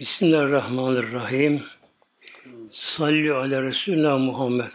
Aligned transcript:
Bismillahirrahmanirrahim. 0.00 1.64
Salli 2.70 3.32
ala 3.32 3.62
Resulullah 3.62 4.18
Muhammed. 4.18 4.70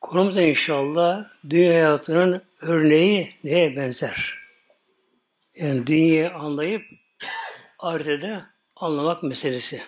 Konumuz 0.00 0.36
inşallah 0.36 1.24
dünya 1.50 1.72
hayatının 1.72 2.42
örneği 2.60 3.34
neye 3.44 3.76
benzer? 3.76 4.38
Yani 5.54 5.86
dünyayı 5.86 6.34
anlayıp 6.34 6.82
ahirete 7.78 8.44
anlamak 8.76 9.22
meselesi. 9.22 9.82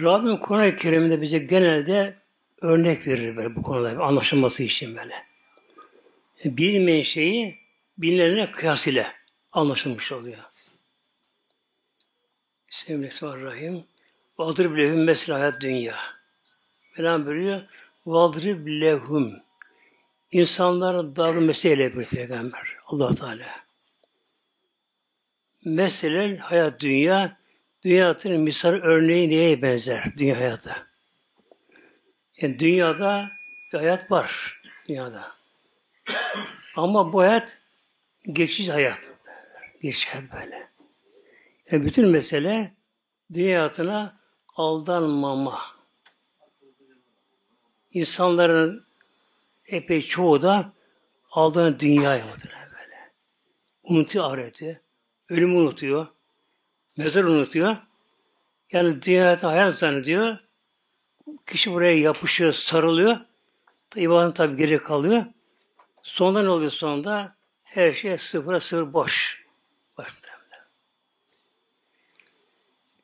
Rabbim 0.00 0.36
Kur'an-ı 0.36 0.76
Kerim'de 0.76 1.20
bize 1.22 1.38
genelde 1.38 2.16
örnek 2.60 3.06
verir 3.06 3.36
böyle 3.36 3.56
bu 3.56 3.62
konuda 3.62 4.04
anlaşılması 4.04 4.62
için 4.62 4.96
böyle 4.96 5.31
bilmeyen 6.44 7.02
şeyi 7.02 7.58
bilinene 7.98 8.50
kıyas 8.50 8.86
ile 8.86 9.12
anlaşılmış 9.52 10.12
oluyor. 10.12 10.38
Bismillahirrahmanirrahim. 12.68 13.84
Vadrib 14.38 14.78
lehum 14.78 15.04
mesela 15.04 15.40
hayat 15.40 15.60
dünya. 15.60 15.96
Mevlam 16.98 17.26
buyuruyor. 17.26 17.62
Vadrib 18.06 18.66
lehum. 18.66 19.42
İnsanlara 20.32 21.16
davru 21.16 21.40
mesele 21.40 21.96
bir 21.96 22.04
peygamber. 22.04 22.76
allah 22.86 23.14
Teala. 23.14 23.46
Mesele 25.64 26.36
hayat 26.36 26.80
dünya. 26.80 27.36
Dünya 27.84 28.04
hayatının 28.04 28.40
misal 28.40 28.72
örneği 28.72 29.30
neye 29.30 29.62
benzer? 29.62 30.04
Dünya 30.18 30.36
hayatı. 30.36 30.86
Yani 32.36 32.58
dünyada 32.58 33.30
bir 33.72 33.78
hayat 33.78 34.10
var. 34.10 34.60
Dünyada. 34.88 35.41
Ama 36.76 37.12
bu 37.12 37.20
hayat 37.20 37.58
geçici 38.32 38.72
hayat. 38.72 39.10
Geçici 39.82 40.10
hayat 40.10 40.32
böyle. 40.32 40.68
Yani 41.70 41.84
bütün 41.84 42.08
mesele 42.08 42.74
dünya 43.34 43.58
hayatına 43.58 44.20
aldanmama. 44.56 45.60
İnsanların 47.90 48.86
epey 49.66 50.02
çoğu 50.02 50.42
da 50.42 50.72
aldanan 51.30 51.78
dünya 51.78 52.10
böyle. 52.56 53.12
Unutuyor 53.82 54.24
ahireti. 54.24 54.80
Ölümü 55.28 55.56
unutuyor. 55.56 56.06
Mezar 56.96 57.24
unutuyor. 57.24 57.76
Yani 58.72 59.02
dünya 59.02 59.42
hayat 59.42 59.74
zannediyor. 59.74 60.38
Kişi 61.46 61.72
buraya 61.72 61.98
yapışıyor, 61.98 62.52
sarılıyor. 62.52 63.16
İbadet 63.96 64.36
tabi 64.36 64.56
geri 64.56 64.78
kalıyor. 64.78 65.24
Sonunda 66.02 66.42
ne 66.42 66.48
oluyor 66.48 66.70
sonunda? 66.70 67.36
Her 67.62 67.92
şey 67.92 68.18
sıfıra 68.18 68.60
sıfır 68.60 68.92
boş. 68.92 69.42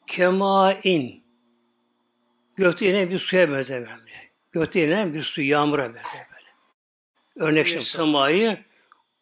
Kemain 0.07 1.29
Gökte 2.59 2.91
inen 2.91 3.11
bir 3.11 3.19
suya 3.19 3.53
benzer 3.53 3.81
böyle. 3.81 4.31
Gökte 4.53 4.85
inen 4.85 5.15
bir 5.15 5.23
su, 5.23 5.43
yağmura 5.43 5.95
benzer 5.95 6.27
böyle. 6.35 6.49
Örnek 7.37 7.67
şimdi 7.67 7.85
semayı 7.85 8.65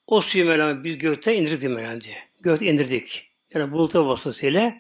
o 0.07 0.21
suyu 0.21 0.45
Mevlam 0.45 0.85
biz 0.85 0.99
gökte 0.99 1.35
indirdik 1.35 1.71
Mevlam 1.71 2.01
diye. 2.01 2.19
Gökte 2.41 2.67
indirdik. 2.67 3.31
Yani 3.55 3.73
buluta 3.73 4.07
vasıtasıyla 4.07 4.79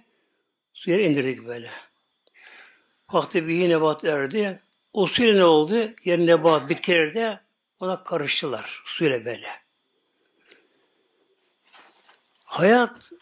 suya 0.73 1.01
indirdik 1.01 1.47
böyle. 1.47 1.71
Vakti 3.13 3.49
bir 3.49 3.69
nebat 3.69 4.05
erdi. 4.05 4.61
O 4.93 5.07
suyla 5.07 5.35
ne 5.35 5.45
oldu? 5.45 5.91
Yer 6.05 6.19
nebat, 6.19 6.69
bitkiler 6.69 7.15
de 7.15 7.41
ona 7.81 8.05
karıştılar 8.05 8.83
suyla 8.85 9.25
böyle. 9.25 9.49
Hayat 12.45 13.13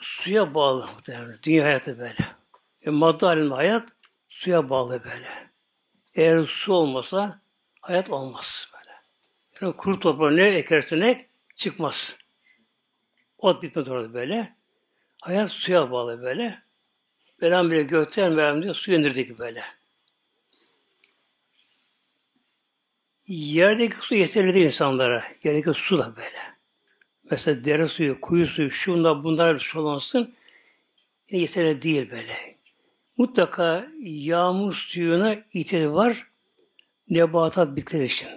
suya 0.00 0.54
bağlı 0.54 0.86
muhtemelen. 0.86 1.38
Dünya 1.42 1.64
hayatı 1.64 1.98
böyle. 1.98 2.36
E, 2.82 2.90
madde 2.90 3.26
halinde 3.26 3.54
hayat 3.54 3.88
suya 4.28 4.68
bağlı 4.68 5.04
böyle. 5.04 5.50
Eğer 6.14 6.44
su 6.44 6.72
olmasa 6.72 7.42
hayat 7.80 8.10
olmaz 8.10 8.68
böyle. 8.74 8.90
Yani 9.60 9.76
kuru 9.76 10.00
toprağa 10.00 10.30
ne 10.30 10.42
ekersen 10.48 11.00
ek 11.00 11.28
çıkmaz. 11.56 12.16
Ot 13.38 13.62
bitmez 13.62 13.88
orada 13.88 14.14
böyle. 14.14 14.56
Hayat 15.20 15.50
suya 15.50 15.90
bağlı 15.90 16.22
böyle. 16.22 16.62
Belam 17.40 17.70
bile 17.70 17.82
gökten 17.82 18.36
verem 18.36 18.62
diyor, 18.62 18.74
su 18.74 18.92
indirdik 18.92 19.38
böyle. 19.38 19.62
Yerdeki 23.28 23.96
su 23.96 24.14
yeterli 24.14 24.54
değil 24.54 24.66
insanlara. 24.66 25.24
Yerdeki 25.44 25.70
su 25.74 25.98
da 25.98 26.16
böyle. 26.16 26.38
Mesela 27.30 27.64
dere 27.64 27.88
suyu, 27.88 28.20
kuyu 28.20 28.46
suyu, 28.46 28.70
şunlar 28.70 29.24
bunlar 29.24 29.58
sulansın. 29.58 30.34
Yeterli 31.30 31.82
değil 31.82 32.10
böyle. 32.10 32.58
Mutlaka 33.16 33.88
yağmur 34.02 34.74
suyuna 34.74 35.36
ihtiyacı 35.52 35.94
var. 35.94 36.30
Nebatat 37.10 37.76
bitkiler 37.76 38.02
için. 38.02 38.28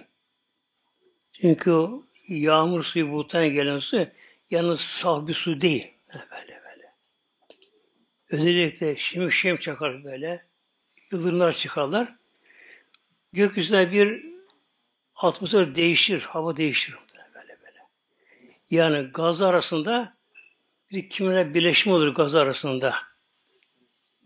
Çünkü 1.32 1.70
o 1.70 2.04
yağmur 2.28 2.82
suyu 2.82 3.10
buluttan 3.10 3.48
gelen 3.48 3.78
su 3.78 4.06
yalnız 4.50 4.80
saf 4.80 5.28
bir 5.28 5.34
su 5.34 5.60
değil. 5.60 5.92
Böyle 6.14 6.60
böyle. 6.70 6.94
Özellikle 8.30 8.96
şimdi 8.96 9.32
şem 9.32 9.56
çakar 9.56 10.04
böyle. 10.04 10.46
Yıldırımlar 11.12 11.52
çıkarlar. 11.52 12.14
Gökyüzüne 13.32 13.92
bir 13.92 14.31
atmosfer 15.22 15.74
değişir, 15.74 16.20
hava 16.20 16.56
değişir. 16.56 16.96
Böyle 17.34 17.58
böyle. 17.60 17.78
Yani 18.70 19.08
gaz 19.08 19.42
arasında 19.42 20.16
bir 20.90 21.10
kimine 21.10 21.54
birleşme 21.54 21.92
olur 21.92 22.14
gaz 22.14 22.34
arasında. 22.34 22.94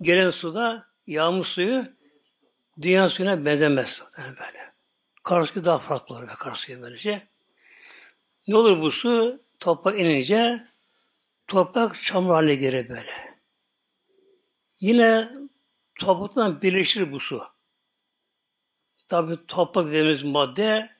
Gelen 0.02 0.30
suda 0.30 0.86
yağmur 1.06 1.44
suyu 1.44 1.84
dünya 2.80 3.08
suyuna 3.08 3.44
benzemez. 3.44 4.02
Yani 4.18 4.36
böyle. 4.38 4.72
Kar 5.24 5.44
suyu 5.44 5.64
daha 5.64 5.78
farklı 5.78 6.14
olur. 6.14 6.26
Kar 6.26 6.54
suyu 6.54 6.82
böylece. 6.82 7.28
Ne 8.48 8.56
olur 8.56 8.80
bu 8.80 8.90
su? 8.90 9.42
Toprak 9.60 10.00
inince 10.00 10.64
toprak 11.46 12.00
çamur 12.00 12.34
haline 12.34 12.54
gelir 12.54 12.88
böyle. 12.88 13.36
Yine 14.80 15.28
topraktan 15.98 16.62
birleşir 16.62 17.12
bu 17.12 17.20
su. 17.20 17.55
Tabi 19.08 19.46
toprak 19.48 19.86
dediğimiz 19.86 20.22
madde 20.22 20.90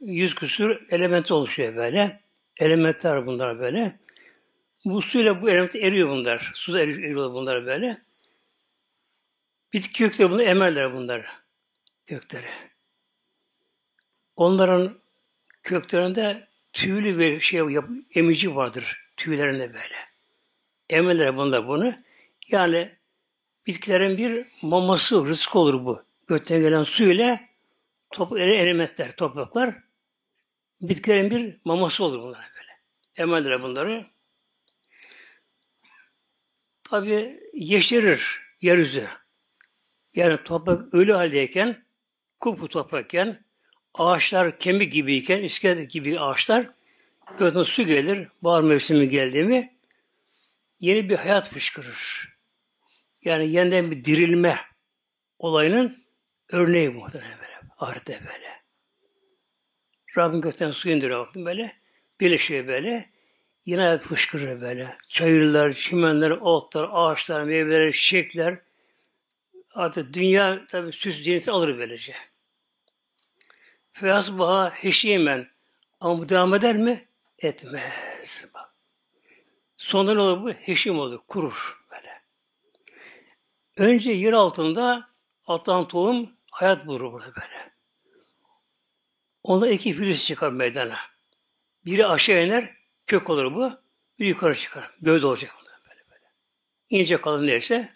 yüz 0.00 0.34
küsür 0.34 0.86
element 0.90 1.30
oluşuyor 1.30 1.76
böyle. 1.76 2.20
Elementler 2.56 3.26
bunlar 3.26 3.58
böyle. 3.58 3.98
Bu 4.84 5.02
suyla 5.02 5.42
bu 5.42 5.50
element 5.50 5.76
eriyor 5.76 6.08
bunlar. 6.08 6.52
Suda 6.54 6.80
eriyor 6.80 7.32
bunlar 7.32 7.66
böyle. 7.66 8.02
Bitki 9.72 9.92
kökleri 9.92 10.30
bunlar 10.30 10.44
emerler 10.44 10.94
bunlar. 10.94 11.26
Kökleri. 12.06 12.48
Onların 14.36 14.98
köklerinde 15.62 16.48
tüylü 16.72 17.18
bir 17.18 17.40
şey 17.40 17.60
yap, 17.60 17.88
emici 18.14 18.56
vardır. 18.56 19.00
Tüylerinde 19.16 19.68
böyle. 19.68 19.96
Emerler 20.90 21.36
bunlar 21.36 21.68
bunu. 21.68 21.94
Yani 22.48 22.92
bitkilerin 23.66 24.18
bir 24.18 24.46
maması, 24.62 25.26
rızkı 25.26 25.58
olur 25.58 25.84
bu 25.84 26.11
gökten 26.32 26.60
gelen 26.60 26.82
su 26.82 27.04
ile 27.04 27.48
top, 28.10 28.32
elementler, 28.38 29.16
topraklar 29.16 29.74
bitkilerin 30.80 31.30
bir 31.30 31.60
maması 31.64 32.04
olur 32.04 32.22
bunlar 32.22 32.50
böyle. 32.56 32.72
Emeldir 33.16 33.62
bunları. 33.62 34.06
Tabi 36.84 37.40
yeşerir 37.54 38.40
yeryüzü. 38.60 39.08
Yani 40.14 40.42
toprak 40.44 40.94
ölü 40.94 41.12
haldeyken, 41.12 41.84
kupku 42.40 42.68
toprakken, 42.68 43.44
ağaçlar 43.94 44.58
kemik 44.58 44.92
gibiyken, 44.92 45.42
iskelet 45.42 45.90
gibi 45.90 46.20
ağaçlar, 46.20 46.70
gökten 47.38 47.62
su 47.62 47.86
gelir, 47.86 48.28
bahar 48.42 48.62
mevsimi 48.62 49.08
geldi 49.08 49.44
mi, 49.44 49.76
yeni 50.80 51.10
bir 51.10 51.16
hayat 51.16 51.48
fışkırır. 51.48 52.28
Yani 53.24 53.50
yeniden 53.50 53.90
bir 53.90 54.04
dirilme 54.04 54.58
olayının 55.38 56.01
Örneği 56.52 56.90
muhtemelen 56.90 57.38
böyle. 57.38 57.52
Ahirette 57.78 58.20
böyle. 58.20 58.62
Rabbim 60.16 60.40
gökten 60.40 60.70
su 60.70 60.88
indiriyor 60.88 61.26
baktım 61.26 61.44
böyle. 61.44 61.76
Birleşiyor 62.20 62.66
böyle. 62.66 63.10
Yine 63.64 63.98
fışkırır 63.98 64.60
böyle. 64.60 64.96
Çayırlar, 65.08 65.72
çimenler, 65.72 66.30
otlar, 66.30 66.88
ağaçlar, 66.92 67.44
meyveler, 67.44 67.92
çiçekler. 67.92 68.58
Artık 69.74 70.14
dünya 70.14 70.66
tabi 70.66 70.92
süs 70.92 71.22
cenneti 71.22 71.50
alır 71.50 71.78
böylece. 71.78 72.14
Feyasbaha 73.92 74.70
heşimen. 74.70 75.48
Ama 76.00 76.18
bu 76.18 76.28
devam 76.28 76.54
eder 76.54 76.76
mi? 76.76 77.08
Etmez. 77.38 78.48
Bak. 78.54 78.74
Sonunda 79.76 80.14
ne 80.14 80.20
olur 80.20 80.42
bu? 80.42 80.50
Heşim 80.52 80.98
olur, 80.98 81.20
kurur 81.28 81.84
böyle. 81.90 82.22
Önce 83.76 84.12
yer 84.12 84.32
altında 84.32 85.08
atan 85.46 85.88
tohum 85.88 86.30
hayat 86.52 86.86
bulur 86.86 87.12
burada 87.12 87.26
böyle. 87.26 87.72
Onda 89.42 89.70
iki 89.70 89.92
filiz 89.92 90.24
çıkar 90.24 90.52
meydana. 90.52 90.96
Biri 91.86 92.06
aşağı 92.06 92.46
iner, 92.46 92.76
kök 93.06 93.30
olur 93.30 93.54
bu. 93.54 93.72
Bir 94.18 94.26
yukarı 94.26 94.54
çıkar. 94.54 94.90
Gövde 95.00 95.26
olacak. 95.26 95.56
Böyle 95.88 96.00
böyle. 96.10 96.26
İnce 96.90 97.20
kalın 97.20 97.46
neyse 97.46 97.88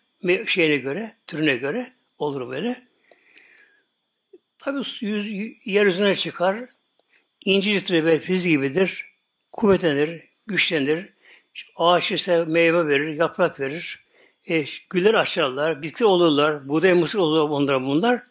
şeyine 0.46 0.76
göre, 0.76 1.16
türüne 1.26 1.56
göre 1.56 1.92
olur 2.18 2.50
böyle. 2.50 2.86
Tabi 4.58 4.82
yüz, 5.00 5.30
yeryüzüne 5.64 6.14
çıkar. 6.14 6.68
İncicitir 7.44 8.04
ve 8.04 8.20
fiz 8.20 8.46
gibidir. 8.46 9.06
Kuvvetlenir, 9.52 10.22
güçlenir. 10.46 11.12
Ağaç 11.76 12.12
ise 12.12 12.44
meyve 12.44 12.88
verir, 12.88 13.14
yaprak 13.14 13.60
verir. 13.60 14.06
E, 14.48 14.64
güller 14.90 15.14
açarlar, 15.14 15.82
bitki 15.82 16.04
olurlar, 16.04 16.68
buğday 16.68 16.94
mısır 16.94 17.18
olur 17.18 17.50
bunlar 17.50 17.82
bunlar. 17.82 18.22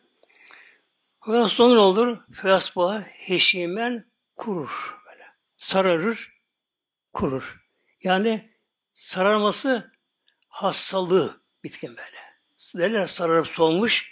Fakat 1.26 1.52
sonra 1.52 1.74
ne 1.74 1.80
olur? 1.80 2.18
Fesba 2.34 3.02
heşimen 3.02 4.06
kurur. 4.36 4.98
Böyle. 5.06 5.24
Sararır, 5.58 6.34
kurur. 7.14 7.64
Yani 8.04 8.50
sararması 8.94 9.92
hastalığı 10.48 11.42
bitkin 11.64 11.90
böyle. 11.90 12.18
Derler 12.76 13.08
sararıp 13.08 13.48
solmuş, 13.48 14.12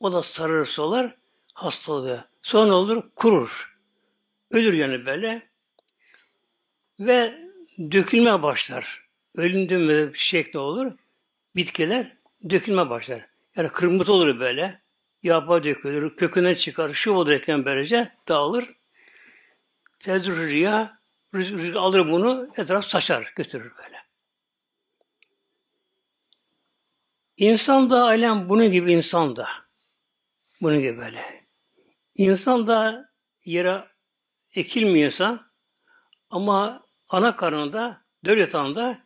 o 0.00 0.12
da 0.12 0.22
sararıp 0.22 0.68
solar, 0.68 1.16
hastalığı. 1.54 2.28
Sonra 2.42 2.74
olur? 2.74 3.02
Kurur. 3.16 3.78
Ölür 4.50 4.72
yani 4.72 5.06
böyle. 5.06 5.48
Ve 7.00 7.40
dökülme 7.90 8.42
başlar. 8.42 9.08
Ölündü 9.36 9.78
mü 9.78 10.10
şekli 10.14 10.58
olur? 10.58 10.92
Bitkiler 11.56 12.16
dökülme 12.50 12.90
başlar. 12.90 13.26
Yani 13.56 13.68
kırmızı 13.68 14.12
olur 14.12 14.40
böyle. 14.40 14.87
Yaprağı 15.22 15.64
dökülür, 15.64 16.16
köküne 16.16 16.54
çıkar, 16.54 16.92
şu 16.92 17.12
olurken 17.12 17.64
böylece 17.64 18.12
dağılır. 18.28 18.74
Tezrür 20.00 20.50
rüya, 20.50 21.00
rüzgar 21.34 21.80
alır 21.80 22.10
bunu, 22.10 22.48
etraf 22.56 22.84
saçar, 22.84 23.32
götürür 23.36 23.72
böyle. 23.78 23.98
İnsan 27.36 27.90
da 27.90 28.02
alem 28.02 28.48
bunun 28.48 28.70
gibi 28.70 28.92
insan 28.92 29.36
da. 29.36 29.48
Bunun 30.60 30.80
gibi 30.80 30.98
böyle. 30.98 31.46
İnsan 32.14 32.66
da 32.66 33.10
yere 33.44 33.84
ekilmiyorsa 34.54 35.50
ama 36.30 36.86
ana 37.08 37.36
karnında, 37.36 38.02
döl 38.24 38.38
yatağında 38.38 38.98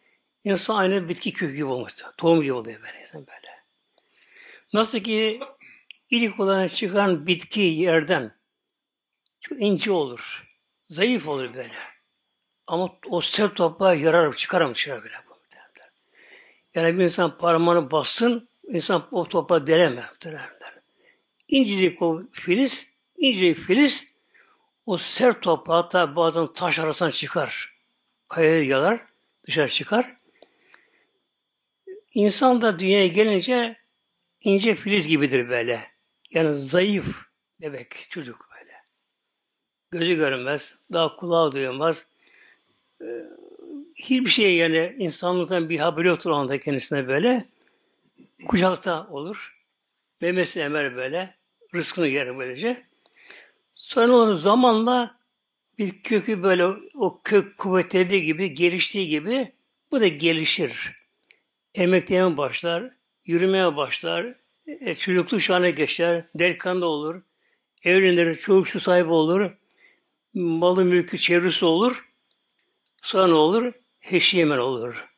insan 0.44 0.76
aynı 0.76 1.08
bitki 1.08 1.32
kökü 1.32 1.54
gibi 1.54 1.64
olmuştu. 1.64 2.14
Tohum 2.16 2.42
gibi 2.42 2.52
oluyor 2.52 2.82
böyle 2.82 3.00
insan 3.00 3.26
böyle. 3.26 3.62
Nasıl 4.72 4.98
ki 4.98 5.40
ilk 6.12 6.40
olarak 6.40 6.74
çıkan 6.74 7.26
bitki 7.26 7.60
yerden 7.60 8.34
çok 9.40 9.62
ince 9.62 9.92
olur. 9.92 10.44
Zayıf 10.88 11.28
olur 11.28 11.54
böyle. 11.54 11.72
Ama 12.66 12.96
o 13.08 13.20
sert 13.20 13.56
toprağa 13.56 13.94
yarar, 13.94 14.36
çıkarım 14.36 14.72
çıkar 14.72 15.02
böyle. 15.02 15.14
Yani 16.74 16.98
bir 16.98 17.04
insan 17.04 17.38
parmağını 17.38 17.90
bassın, 17.90 18.48
insan 18.68 19.08
o 19.10 19.28
toprağı 19.28 19.66
deleme. 19.66 20.04
Derler. 20.24 20.50
İncecik 21.48 22.02
o 22.02 22.22
filiz, 22.32 22.86
incecik 23.16 23.58
filiz 23.58 24.06
o 24.86 24.96
sert 24.96 25.42
toprağı 25.42 25.82
hatta 25.82 26.16
bazen 26.16 26.46
taş 26.46 26.78
arasına 26.78 27.10
çıkar. 27.10 27.74
Kayaya 28.28 28.62
yalar, 28.64 29.00
dışarı 29.46 29.68
çıkar. 29.68 30.16
İnsan 32.14 32.62
da 32.62 32.78
dünyaya 32.78 33.06
gelince 33.06 33.76
ince 34.40 34.74
filiz 34.74 35.08
gibidir 35.08 35.48
böyle. 35.48 35.91
Yani 36.32 36.58
zayıf 36.58 37.25
bebek, 37.61 38.06
çocuk 38.11 38.49
böyle. 38.55 38.73
Gözü 39.90 40.14
görünmez, 40.14 40.76
daha 40.93 41.17
kulağı 41.17 41.52
duyulmaz. 41.52 42.06
Ee, 43.02 43.25
hiçbir 43.94 44.31
şey 44.31 44.56
yani 44.56 44.94
insanlıktan 44.99 45.69
bir 45.69 45.79
haber 45.79 46.05
yoktur 46.05 46.31
anda 46.31 46.61
kendisine 46.61 47.08
böyle. 47.08 47.44
Kucakta 48.46 49.08
olur. 49.08 49.56
Memesi 50.20 50.61
emer 50.61 50.96
böyle. 50.96 51.34
Rızkını 51.75 52.08
yer 52.08 52.38
böylece. 52.38 52.82
Sonra 53.75 54.12
onu 54.12 54.34
zamanla 54.34 55.19
bir 55.79 56.02
kökü 56.02 56.43
böyle 56.43 56.67
o 56.94 57.20
kök 57.25 57.58
kuvvetlediği 57.58 58.23
gibi, 58.23 58.55
geliştiği 58.55 59.08
gibi 59.08 59.52
bu 59.90 60.00
da 60.00 60.08
gelişir. 60.08 61.02
Emeklemeye 61.75 62.37
başlar, 62.37 62.90
yürümeye 63.25 63.76
başlar, 63.76 64.34
e, 64.66 64.94
çocuklu 64.94 65.40
şahane 65.40 65.70
geçer, 65.70 66.24
delikanlı 66.34 66.86
olur, 66.86 67.22
evlenir, 67.82 68.34
çocuk 68.34 68.66
şu 68.66 68.80
sahibi 68.80 69.10
olur, 69.10 69.56
malı 70.34 70.84
mülkü 70.84 71.18
çevresi 71.18 71.64
olur. 71.64 72.08
Sonra 73.02 73.26
ne 73.26 73.34
olur? 73.34 73.72
heşiyemen 74.02 74.58
olur. 74.58 75.08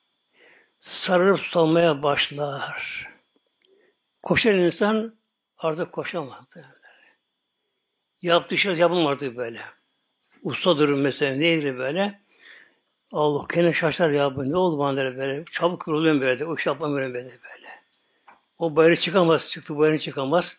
Sarılıp 0.80 1.40
solmaya 1.40 2.02
başlar. 2.02 3.08
Koşan 4.22 4.58
insan 4.58 5.16
artık 5.58 5.92
koşamaz. 5.92 6.44
Yaptığı 8.22 8.58
şey 8.58 8.74
yapılmadı 8.74 9.36
böyle. 9.36 9.60
Ustadır 10.42 10.88
mesela 10.88 11.36
neydi 11.36 11.78
böyle. 11.78 12.20
Allah 13.12 13.48
kendi 13.48 13.74
şaşar 13.74 14.10
ya 14.10 14.36
bu 14.36 14.50
ne 14.50 14.56
oldu 14.56 14.78
bana 14.78 15.16
böyle. 15.16 15.44
Çabuk 15.44 15.86
yoruluyorum 15.86 16.20
böyle 16.20 16.38
de. 16.38 16.44
O 16.44 16.56
iş 16.56 16.66
yapamıyorum 16.66 17.14
böyle 17.14 17.28
böyle. 17.28 17.83
O 18.64 18.76
bayrağı 18.76 18.96
çıkamaz. 18.96 19.50
Çıktı 19.50 19.78
bayrağı 19.78 19.98
çıkamaz. 19.98 20.58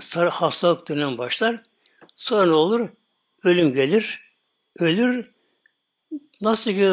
Sarı 0.00 0.28
hastalık 0.28 0.88
dönem 0.88 1.18
başlar. 1.18 1.62
Sonra 2.16 2.46
ne 2.46 2.52
olur? 2.52 2.88
Ölüm 3.44 3.74
gelir. 3.74 4.32
Ölür. 4.78 5.30
Nasıl 6.40 6.70
ki 6.70 6.90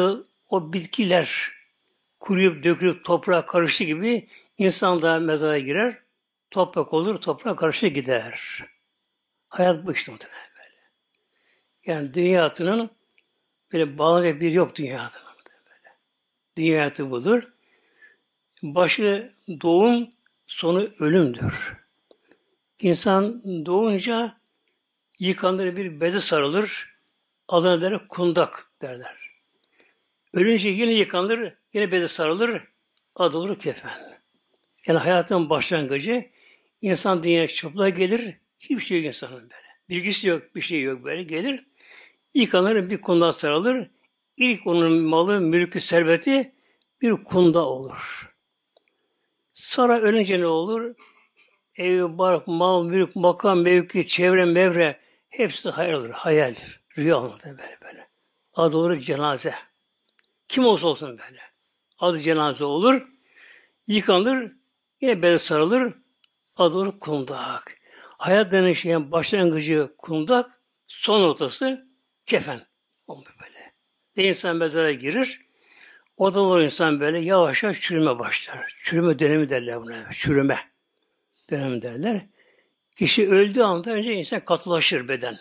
o 0.48 0.72
bitkiler 0.72 1.52
kuruyup 2.20 2.64
dökülüp 2.64 3.04
toprağa 3.04 3.46
karıştı 3.46 3.84
gibi 3.84 4.28
insan 4.58 5.02
da 5.02 5.18
mezara 5.18 5.58
girer, 5.58 5.98
toprak 6.50 6.92
olur, 6.92 7.20
toprağa 7.20 7.56
karıştı 7.56 7.86
gider. 7.86 8.64
Hayat 9.50 9.86
bu 9.86 9.92
işte 9.92 10.12
muhtemelen 10.12 10.50
böyle. 10.56 10.80
Yani 11.86 12.14
dünya 12.14 12.40
hayatının 12.40 12.90
böyle 13.72 13.98
bağlanacak 13.98 14.40
bir 14.40 14.52
yok 14.52 14.76
dünya 14.76 15.10
böyle. 15.28 15.96
Dünya 16.56 16.78
hayatı 16.78 17.10
budur. 17.10 17.57
Başı 18.62 19.32
doğum, 19.62 20.10
sonu 20.46 20.90
ölümdür. 20.98 21.76
İnsan 22.80 23.42
doğunca 23.66 24.40
yıkanır 25.18 25.76
bir 25.76 26.00
beze 26.00 26.20
sarılır, 26.20 26.96
adına 27.48 28.08
kundak 28.08 28.70
derler. 28.82 29.16
Ölünce 30.32 30.68
yine 30.68 30.92
yıkanır, 30.92 31.54
yine 31.72 31.92
bede 31.92 32.08
sarılır, 32.08 32.62
adı 33.16 33.38
olur 33.38 33.58
kefen. 33.58 34.20
Yani 34.86 34.98
hayatın 34.98 35.50
başlangıcı 35.50 36.30
insan 36.82 37.22
dünyaya 37.22 37.48
çıplak 37.48 37.96
gelir, 37.96 38.36
hiçbir 38.60 38.80
şey 38.80 38.98
yok 38.98 39.06
insanın 39.06 39.40
böyle. 39.40 39.68
Bilgisi 39.88 40.28
yok, 40.28 40.54
bir 40.54 40.60
şey 40.60 40.82
yok 40.82 41.04
böyle 41.04 41.22
gelir. 41.22 41.66
Yıkanır, 42.34 42.90
bir 42.90 43.00
kunda 43.00 43.32
sarılır. 43.32 43.90
İlk 44.36 44.66
onun 44.66 44.92
malı, 44.92 45.40
mülkü, 45.40 45.80
serveti 45.80 46.52
bir 47.02 47.12
kunda 47.12 47.66
olur. 47.66 48.27
Sonra 49.58 50.00
ölünce 50.00 50.40
ne 50.40 50.46
olur? 50.46 50.94
Ev, 51.76 52.18
bark, 52.18 52.46
mal, 52.46 52.84
mülk, 52.84 53.16
makam, 53.16 53.60
mevki, 53.60 54.08
çevre, 54.08 54.44
mevre 54.44 55.00
hepsi 55.28 55.68
hayal 55.70 56.00
olur. 56.00 56.10
Hayal, 56.10 56.54
rüya 56.98 57.18
olur 57.22 57.40
böyle 57.44 57.78
böyle. 57.84 58.08
Adı 58.54 58.76
olur 58.76 58.96
cenaze. 58.96 59.54
Kim 60.48 60.64
olsa 60.64 60.86
olsun 60.86 61.08
böyle. 61.08 61.40
Adı 61.98 62.20
cenaze 62.20 62.64
olur. 62.64 63.06
Yıkanır. 63.86 64.52
Yine 65.00 65.22
bel 65.22 65.38
sarılır. 65.38 65.94
Adı 66.56 66.76
olur 66.76 67.00
kundak. 67.00 67.78
Hayat 68.18 68.52
denen 68.52 68.72
şeyin 68.72 69.12
başlangıcı 69.12 69.94
kundak. 69.98 70.60
Son 70.86 71.22
ortası 71.22 71.86
kefen. 72.26 72.66
Olmuş 73.06 73.28
böyle. 73.42 73.74
Ve 74.16 74.28
insan 74.28 74.56
mezara 74.56 74.92
girir. 74.92 75.47
O 76.18 76.34
da 76.34 76.40
olur 76.40 76.60
insan 76.60 77.00
böyle 77.00 77.18
yavaş 77.18 77.62
yavaş 77.62 77.80
çürüme 77.80 78.18
başlar. 78.18 78.74
Çürüme 78.84 79.18
dönemi 79.18 79.48
derler 79.48 79.82
buna. 79.82 80.10
Çürüme 80.12 80.58
dönemi 81.50 81.82
derler. 81.82 82.26
Kişi 82.96 83.28
öldüğü 83.28 83.62
anda 83.62 83.90
önce 83.90 84.14
insan 84.14 84.44
katılaşır 84.44 85.08
beden. 85.08 85.38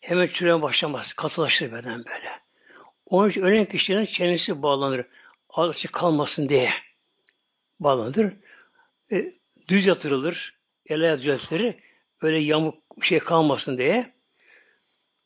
Hemen 0.00 0.26
çürüme 0.26 0.62
başlamaz. 0.62 1.12
Katılaşır 1.12 1.72
beden 1.72 2.04
böyle. 2.04 2.40
Onun 3.06 3.28
için 3.28 3.42
ölen 3.42 3.64
kişinin 3.64 4.04
çenesi 4.04 4.62
bağlanır. 4.62 5.06
Ağzı 5.48 5.88
kalmasın 5.88 6.48
diye 6.48 6.70
bağlanır. 7.80 8.32
E, 9.12 9.34
düz 9.68 9.86
yatırılır. 9.86 10.58
El 10.86 11.02
ayak 11.02 11.18
düzeltilir. 11.18 11.74
Öyle 12.20 12.38
yamuk 12.38 13.00
bir 13.00 13.06
şey 13.06 13.18
kalmasın 13.18 13.78
diye. 13.78 14.14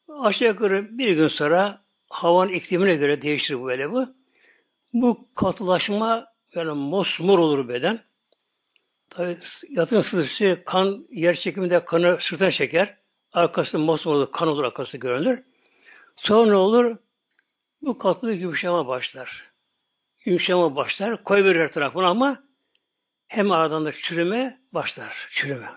Aşağı 0.09 0.49
yukarı 0.49 0.99
bir 0.99 1.13
gün 1.13 1.29
sonra 1.29 1.85
havanın 2.11 2.53
iklimine 2.53 2.95
göre 2.97 3.23
değişir 3.23 3.65
böyle 3.65 3.91
bu. 3.93 4.17
Bu 5.03 5.29
katılaşma 5.35 6.27
yani 6.55 6.73
mosmor 6.73 7.39
olur 7.39 7.69
beden. 7.69 8.01
Tabi 9.11 9.39
yatın 9.69 10.01
sıvısı 10.01 10.63
kan 10.67 11.07
yer 11.11 11.35
çekiminde 11.35 11.85
kanı 11.85 12.19
sırtına 12.21 12.51
çeker. 12.51 12.99
Arkası 13.33 13.79
mosmor 13.79 14.15
olur, 14.15 14.33
kan 14.33 14.49
olur 14.49 14.65
arkası 14.65 14.99
görünür. 14.99 15.43
Sonra 16.17 16.51
ne 16.51 16.57
olur? 16.57 16.97
Bu 17.83 17.99
katılık 17.99 18.41
yumuşama 18.41 18.87
başlar. 18.87 19.51
Yumuşama 20.25 20.77
başlar. 20.77 21.25
Koy 21.25 21.45
verir 21.45 21.61
her 21.61 21.73
tarafına 21.73 22.09
ama 22.09 22.43
hem 23.29 23.51
aradan 23.51 23.85
da 23.85 23.93
çürüme 23.93 24.61
başlar. 24.73 25.27
Çürüme. 25.31 25.69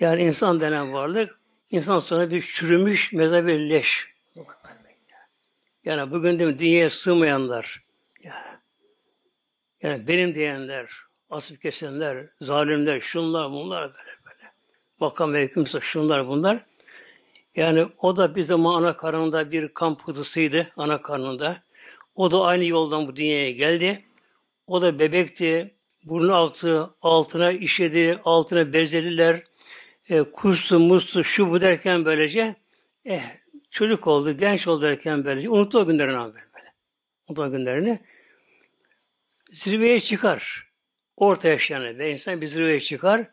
Yani 0.00 0.22
insan 0.22 0.60
denen 0.60 0.92
varlık 0.92 1.40
insan 1.70 2.00
sonra 2.00 2.30
bir 2.30 2.40
çürümüş 2.40 3.12
mezar 3.12 3.42
leş. 3.44 4.10
Yani 5.84 6.10
bugün 6.10 6.38
de 6.38 6.58
dünyaya 6.58 6.90
sığmayanlar, 6.90 7.84
yani, 9.82 10.08
benim 10.08 10.34
diyenler, 10.34 10.90
asıp 11.30 11.62
kesenler, 11.62 12.26
zalimler, 12.40 13.00
şunlar 13.00 13.50
bunlar 13.50 13.82
böyle 13.82 14.10
böyle. 14.24 14.52
Makam 15.00 15.32
ve 15.32 15.42
hükümse 15.42 15.80
şunlar 15.80 16.28
bunlar. 16.28 16.64
Yani 17.56 17.86
o 17.98 18.16
da 18.16 18.34
bir 18.34 18.42
zaman 18.42 18.82
ana 18.82 18.96
karnında 18.96 19.50
bir 19.50 19.68
kamp 19.68 20.06
kızısıydı, 20.06 20.68
ana 20.76 21.02
karnında. 21.02 21.60
O 22.14 22.30
da 22.30 22.44
aynı 22.44 22.64
yoldan 22.64 23.08
bu 23.08 23.16
dünyaya 23.16 23.50
geldi. 23.50 24.04
O 24.66 24.82
da 24.82 24.98
bebekti. 24.98 25.74
Burnu 26.04 26.34
altı, 26.34 26.90
altına 27.02 27.52
işedi, 27.52 28.20
altına 28.24 28.72
bezediler. 28.72 29.42
E, 30.08 30.22
kustu, 30.22 30.80
mustu, 30.80 31.24
şu 31.24 31.50
bu 31.50 31.60
derken 31.60 32.04
böylece 32.04 32.56
eh, 33.04 33.22
çocuk 33.70 34.06
oldu, 34.06 34.32
genç 34.32 34.68
oldu 34.68 34.82
derken 34.82 35.24
böylece 35.24 35.48
unuttu 35.48 35.78
o 35.78 35.86
günlerini 35.86 36.18
abi 36.18 36.34
böyle. 36.34 36.74
Unuttu 37.28 37.42
o 37.42 37.50
günlerini. 37.50 38.00
Zirveye 39.50 40.00
çıkar. 40.00 40.70
Orta 41.16 41.48
yaşayan 41.48 41.98
ve 41.98 42.12
insan 42.12 42.40
bir 42.40 42.46
zirveye 42.46 42.80
çıkar. 42.80 43.30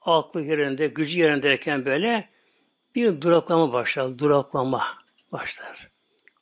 Aklı 0.00 0.42
yerinde, 0.42 0.86
gücü 0.86 1.18
yerinde 1.18 1.42
derken 1.42 1.84
böyle 1.84 2.28
bir 2.94 3.20
duraklama 3.20 3.72
başlar. 3.72 4.18
Duraklama 4.18 4.84
başlar. 5.32 5.90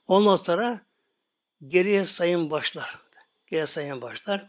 Ondan 0.09 0.37
sonra 0.37 0.81
geriye 1.69 2.05
sayım 2.05 2.51
başlar. 2.51 2.99
Geriye 3.47 3.67
sayım 3.67 4.01
başlar. 4.01 4.49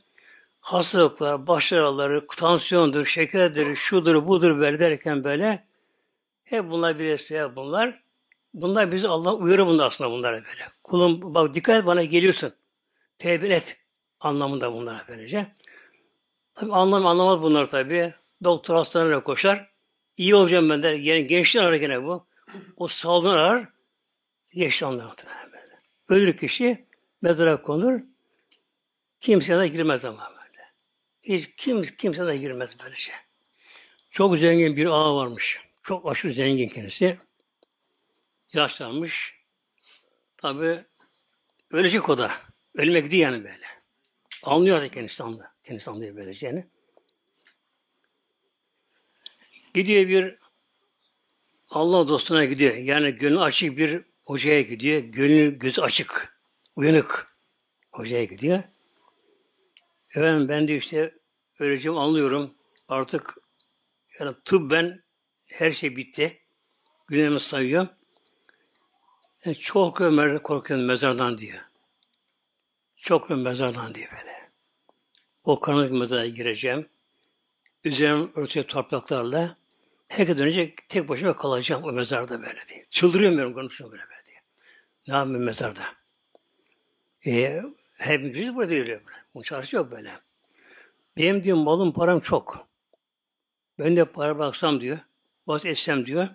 Hastalıklar, 0.60 1.48
baş 1.48 1.74
ağrıları, 1.74 2.28
tansiyondur, 2.28 3.06
şekerdir, 3.06 3.76
şudur, 3.76 4.28
budur 4.28 4.60
böyle 4.60 4.80
derken 4.80 5.24
böyle 5.24 5.68
hep 6.44 6.70
bunlar 6.70 7.00
bir 7.00 7.56
bunlar. 7.56 8.03
Bunlar 8.54 8.92
bizi 8.92 9.08
Allah 9.08 9.34
uyarı 9.34 9.68
bunlar 9.68 9.86
aslında 9.86 10.12
bunlara 10.12 10.36
böyle. 10.36 10.68
Kulum 10.84 11.34
bak 11.34 11.56
dikkat 11.56 11.76
et 11.76 11.86
bana 11.86 12.04
geliyorsun. 12.04 12.54
Tevbe 13.18 13.48
et 13.48 13.78
anlamında 14.20 14.74
bunlar 14.74 15.06
böylece. 15.08 15.54
Tabi 16.56 16.74
anlam 16.74 17.06
anlamaz 17.06 17.42
bunlar 17.42 17.70
tabi. 17.70 18.14
Doktor 18.44 18.76
hastaneye 18.76 19.20
koşar. 19.20 19.70
İyi 20.18 20.36
olacağım 20.36 20.70
ben 20.70 20.84
der. 20.84 20.94
Yani 20.94 21.28
gençler 21.28 21.64
arar 21.64 22.04
bu. 22.04 22.28
O 22.78 22.88
sağlığını 22.88 23.32
arar. 23.32 23.70
Geçti 24.52 24.86
böyle. 24.86 25.80
Ölür 26.10 26.38
kişi 26.38 26.86
mezara 27.22 27.62
konur. 27.62 28.00
Kimse 29.20 29.58
de 29.58 29.68
girmez 29.68 30.06
ama 30.06 30.32
böyle. 30.32 30.64
Hiç 31.22 31.56
kim, 31.58 31.82
kimse 31.82 32.28
de 32.28 32.38
girmez 32.38 32.76
böyle 32.84 32.96
şey. 32.96 33.16
Çok 34.12 34.38
zengin 34.38 34.76
bir 34.76 34.86
ağa 34.86 35.16
varmış. 35.16 35.60
Çok 35.82 36.12
aşırı 36.12 36.34
zengin 36.34 36.68
kendisi. 36.68 37.18
Yaşlanmış. 38.54 39.36
Tabi 40.38 40.80
ölecek 41.72 42.10
o 42.10 42.18
da. 42.18 42.32
Ölmek 42.76 43.12
değil 43.12 43.22
yani 43.24 43.44
böyle. 43.44 43.66
Anlıyor 44.44 44.82
da 44.82 44.90
kendisi 44.90 45.24
anlıyor. 45.24 45.50
Kendisi 45.64 45.92
anlıyor 45.92 46.16
böyleceğini. 46.16 46.68
Gidiyor 49.74 50.08
bir 50.08 50.38
Allah 51.70 52.08
dostuna 52.08 52.46
gidiyor. 52.46 52.76
Yani 52.76 53.12
gönlü 53.12 53.40
açık 53.40 53.78
bir 53.78 54.02
hocaya 54.26 54.62
gidiyor. 54.62 55.00
Gönlü 55.00 55.60
gözü 55.60 55.82
açık, 55.82 56.40
uyanık 56.76 57.38
hocaya 57.92 58.24
gidiyor. 58.24 58.64
Efendim 60.10 60.50
ben 60.50 60.68
de 60.68 60.78
işte 60.78 61.16
öleceğim 61.60 61.98
anlıyorum. 61.98 62.56
Artık 62.88 63.38
yani 64.20 64.36
tıbben 64.46 65.04
her 65.46 65.72
şey 65.72 65.96
bitti. 65.96 66.42
Günlerimi 67.08 67.40
sayıyor. 67.40 67.88
Yani 69.46 69.56
çok 69.56 69.98
korkuyorum, 69.98 70.40
korkuyorum 70.40 70.86
mezardan 70.86 71.38
diyor. 71.38 71.60
Çok 72.96 73.30
mezardan 73.30 73.96
diyor 73.96 74.12
böyle. 74.12 74.50
O 75.44 75.60
karanlık 75.60 75.92
mezara 75.92 76.26
gireceğim. 76.26 76.90
Üzerim 77.84 78.32
örtüye 78.36 78.68
topraklarla. 78.68 79.58
Herkes 80.08 80.38
dönecek, 80.38 80.90
tek 80.90 81.10
başıma 81.10 81.38
kalacağım 81.38 81.84
o 81.84 81.92
mezarda 81.92 82.42
böyle 82.42 82.60
diye. 82.68 82.86
Çıldırıyorum 82.90 83.38
ben 83.38 83.54
konuşuyorum 83.54 83.98
böyle, 83.98 84.10
böyle 84.10 84.26
diye. 84.26 84.38
Ne 85.08 85.16
yapayım 85.16 85.44
mezarda? 85.44 85.84
E, 87.26 87.64
hepimiz 87.98 88.56
burada 88.56 88.74
öyle. 88.74 89.02
Bu 89.36 89.44
çarşı 89.44 89.76
yok 89.76 89.92
böyle. 89.92 90.12
Benim 91.18 91.44
diyor 91.44 91.58
malım 91.58 91.94
param 91.94 92.20
çok. 92.20 92.68
Ben 93.80 93.96
de 93.96 94.06
para 94.06 94.40
bıraksam 94.40 94.82
diyor. 94.82 95.00
Vaz 95.48 95.66
etsem 95.66 96.06
diyor. 96.06 96.28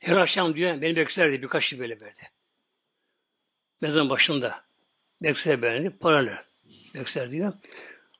Her 0.00 0.16
akşam 0.16 0.54
diyor 0.54 0.80
beni 0.80 0.96
beklerdi 0.96 1.42
birkaç 1.42 1.72
yıl 1.72 1.80
böyle 1.80 2.00
verdi. 2.00 2.30
Mezarın 3.80 4.10
başında. 4.10 4.64
Bekler 5.22 5.62
beni 5.62 5.90
paralar. 5.90 6.48
Bekler 6.94 7.30
diyor. 7.30 7.52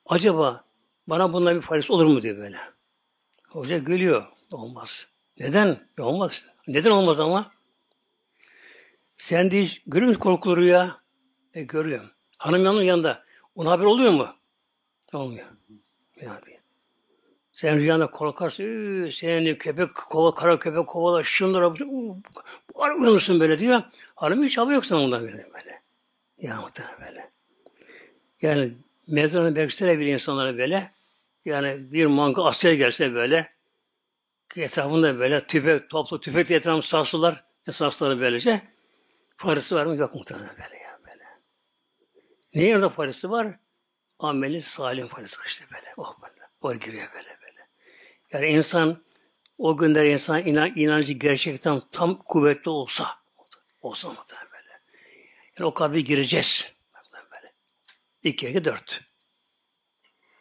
Acaba 0.07 0.65
bana 1.07 1.33
bundan 1.33 1.57
bir 1.57 1.61
faydası 1.61 1.93
olur 1.93 2.07
mu 2.07 2.23
diyor 2.23 2.37
böyle. 2.37 2.59
Hoca 3.49 3.79
gülüyor. 3.79 4.27
Olmaz. 4.53 5.07
Neden? 5.39 5.89
Olmaz. 5.99 6.45
Neden 6.67 6.91
olmaz 6.91 7.21
ama? 7.21 7.53
Sen 9.15 9.51
de 9.51 9.63
hiç 9.63 9.83
görüyor 9.87 10.09
musun 10.09 10.21
korkulu 10.21 10.57
rüya? 10.57 11.01
E 11.55 11.63
görüyorum. 11.63 12.11
Hanım 12.39 12.65
yanının 12.65 12.83
yanında. 12.83 13.25
Ona 13.55 13.71
haber 13.71 13.85
oluyor 13.85 14.13
mu? 14.13 14.37
Olmuyor. 15.13 15.47
Ya 16.21 16.41
diye. 16.47 16.61
Sen 17.57 17.79
rüyanda 17.79 18.07
korkarsın, 18.11 19.11
senin 19.11 19.55
köpek 19.55 19.95
kova, 19.95 20.35
kara 20.35 20.59
köpek 20.59 20.87
kovala, 20.87 21.23
şunlara, 21.23 21.75
var 22.75 22.91
uyanırsın 22.91 23.41
böyle 23.41 23.59
diyor. 23.59 23.83
Hanım 24.15 24.45
hiç 24.45 24.59
haber 24.59 24.75
yok 24.75 24.87
sana 24.87 25.03
ondan 25.03 25.23
böyle. 25.23 25.49
böyle. 25.55 25.83
Ya 26.39 26.61
muhtemelen 26.61 27.01
böyle. 27.01 27.31
Yani 28.43 28.73
mezarını 29.07 29.57
bekleyebilir 29.57 30.13
insanlara 30.13 30.59
böyle. 30.59 30.93
Yani 31.45 31.93
bir 31.93 32.07
manga 32.07 32.45
asker 32.45 32.73
gelse 32.73 33.15
böyle, 33.15 33.53
etrafında 34.57 35.19
böyle 35.19 35.47
tüfek, 35.47 35.91
toplu 35.91 36.21
tüfek 36.21 36.51
etrafında 36.51 36.83
sarsılar, 36.83 37.45
esasları 37.67 38.21
böylece. 38.21 38.63
Farisi 39.37 39.75
var 39.75 39.87
mı? 39.87 39.97
Yok 39.97 40.15
muhtemelen 40.15 40.57
böyle 40.63 40.83
ya 40.83 40.99
böyle. 41.07 41.25
Neyin 42.55 42.75
orada 42.75 42.89
farisi 42.89 43.31
var? 43.31 43.59
Ameli 44.19 44.63
salim 44.63 45.07
farisi 45.07 45.37
işte 45.47 45.65
böyle. 45.75 45.95
Oh 45.97 46.17
böyle. 46.23 46.37
O 46.61 46.75
giriyor 46.75 47.09
böyle. 47.15 47.36
Yani 48.33 48.47
insan 48.47 49.03
o 49.59 49.77
günler 49.77 50.05
insan 50.05 50.47
inan, 50.47 50.73
inancı 50.77 51.13
gerçekten 51.13 51.81
tam 51.93 52.19
kuvvetli 52.19 52.71
olsa 52.71 53.07
olsa 53.81 54.09
muhtemelen 54.09 54.53
böyle. 54.53 54.81
Yani 55.59 55.69
o 55.69 55.75
kabri 55.75 56.05
gireceğiz. 56.05 56.73
Böyle. 57.13 57.53
İki, 58.23 58.49
iki, 58.49 58.65
dört. 58.65 59.01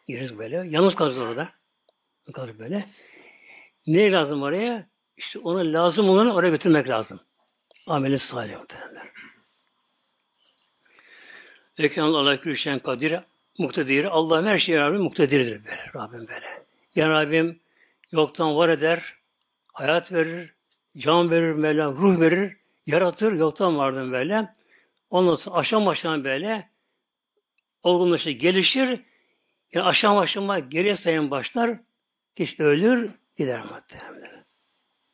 Gireriz 0.08 0.38
böyle. 0.38 0.56
Yalnız 0.68 0.94
kalırız 0.94 1.18
orada. 1.18 1.52
Kalır 2.32 2.58
böyle. 2.58 2.88
Ne 3.86 4.12
lazım 4.12 4.42
oraya? 4.42 4.86
İşte 5.16 5.38
ona 5.38 5.72
lazım 5.72 6.08
olanı 6.08 6.34
oraya 6.34 6.50
götürmek 6.50 6.88
lazım. 6.88 7.20
Ameli 7.86 8.18
salih 8.18 8.58
muhtemelen. 8.58 9.06
Ekan 11.78 12.02
Allah 12.02 12.40
külşen 12.40 12.78
kadir 12.78 13.20
muktedir. 13.58 14.04
Allah 14.04 14.46
her 14.46 14.58
şeye 14.58 14.80
Rabbim 14.80 15.00
muktedirdir 15.00 15.64
böyle. 15.64 15.90
Rabbim 15.94 16.28
böyle. 16.28 16.66
Ya 16.94 17.08
Rabbim 17.08 17.60
yoktan 18.12 18.56
var 18.56 18.68
eder, 18.68 19.14
hayat 19.72 20.12
verir, 20.12 20.54
can 20.96 21.30
verir, 21.30 21.52
Mevlam 21.52 21.96
ruh 21.96 22.20
verir, 22.20 22.56
yaratır, 22.86 23.32
yoktan 23.32 23.78
vardır 23.78 24.12
böyle. 24.12 24.54
Ondan 25.10 25.34
sonra 25.34 25.56
aşam 25.56 25.88
aşam 25.88 26.24
böyle 26.24 26.70
olgunlaşır, 27.82 28.30
gelişir. 28.30 29.00
Yani 29.72 29.86
aşam 29.86 30.18
aşama 30.18 30.58
geriye 30.58 30.96
sayın 30.96 31.30
başlar. 31.30 31.80
Kişi 32.36 32.62
ölür, 32.62 33.10
gider 33.36 33.64
muhtemelen. 33.64 34.44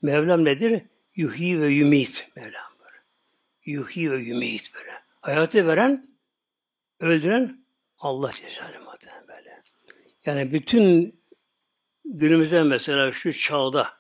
Mevlam 0.03 0.45
nedir? 0.45 0.83
Yuhi 1.15 1.61
ve 1.61 1.69
yumit 1.69 2.31
Mevlam 2.37 2.73
böyle. 2.79 2.97
Yuhi 3.65 4.11
ve 4.11 4.17
yumit 4.17 4.75
böyle. 4.75 4.93
Hayatı 5.21 5.67
veren, 5.67 6.17
öldüren 7.01 7.65
Allah 7.99 8.31
muhtemelen 8.85 9.29
böyle. 9.29 9.63
Yani 10.27 10.53
bütün 10.53 11.15
günümüzde 12.05 12.63
mesela 12.63 13.13
şu 13.13 13.33
çağda 13.33 13.93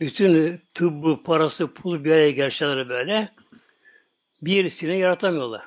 bütün 0.00 0.60
tıbbı, 0.74 1.22
parası, 1.22 1.74
pulu 1.74 2.04
bir 2.04 2.10
araya 2.10 2.30
gelseler 2.30 2.88
böyle 2.88 3.28
birisini 4.42 4.98
yaratamıyorlar. 4.98 5.62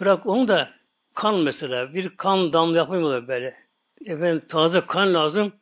Bırak 0.00 0.26
onu 0.26 0.48
da 0.48 0.70
kan 1.14 1.38
mesela 1.38 1.94
bir 1.94 2.16
kan 2.16 2.52
damla 2.52 2.76
yapamıyorlar 2.76 3.28
böyle 3.28 3.66
efendim 4.06 4.42
taze 4.48 4.80
kan 4.86 5.14
lazım. 5.14 5.52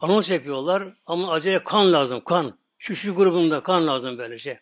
Anons 0.00 0.30
yapıyorlar 0.30 0.84
ama 1.06 1.32
acele 1.32 1.64
kan 1.64 1.92
lazım, 1.92 2.24
kan. 2.24 2.58
Şu 2.78 2.94
şu 2.96 3.14
grubunda 3.14 3.62
kan 3.62 3.86
lazım 3.86 4.18
böyle 4.18 4.38
şey. 4.38 4.58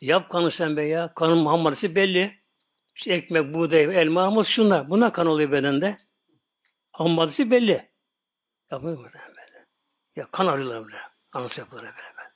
Yap 0.00 0.30
kanı 0.30 0.50
sen 0.50 0.76
be 0.76 0.82
ya. 0.82 1.12
Kanın 1.14 1.38
Muhammed'si 1.38 1.96
belli. 1.96 2.38
İşte 2.94 3.14
ekmek, 3.14 3.54
buğday, 3.54 4.02
elma, 4.02 4.24
armut 4.24 4.46
şunlar. 4.46 4.90
Buna 4.90 5.12
kan 5.12 5.26
oluyor 5.26 5.52
bedende. 5.52 5.96
Ham 6.96 7.10
maddesi 7.10 7.50
belli. 7.50 7.88
Yapmıyor 8.70 8.98
muhtemelen 8.98 9.30
böyle. 9.36 9.66
Ya 10.16 10.28
kan 10.32 10.46
arıyorlar 10.46 10.84
böyle. 10.84 10.96
Anons 11.32 11.58
yapıyorlar 11.58 11.94
böyle. 11.96 12.16
böyle. 12.16 12.30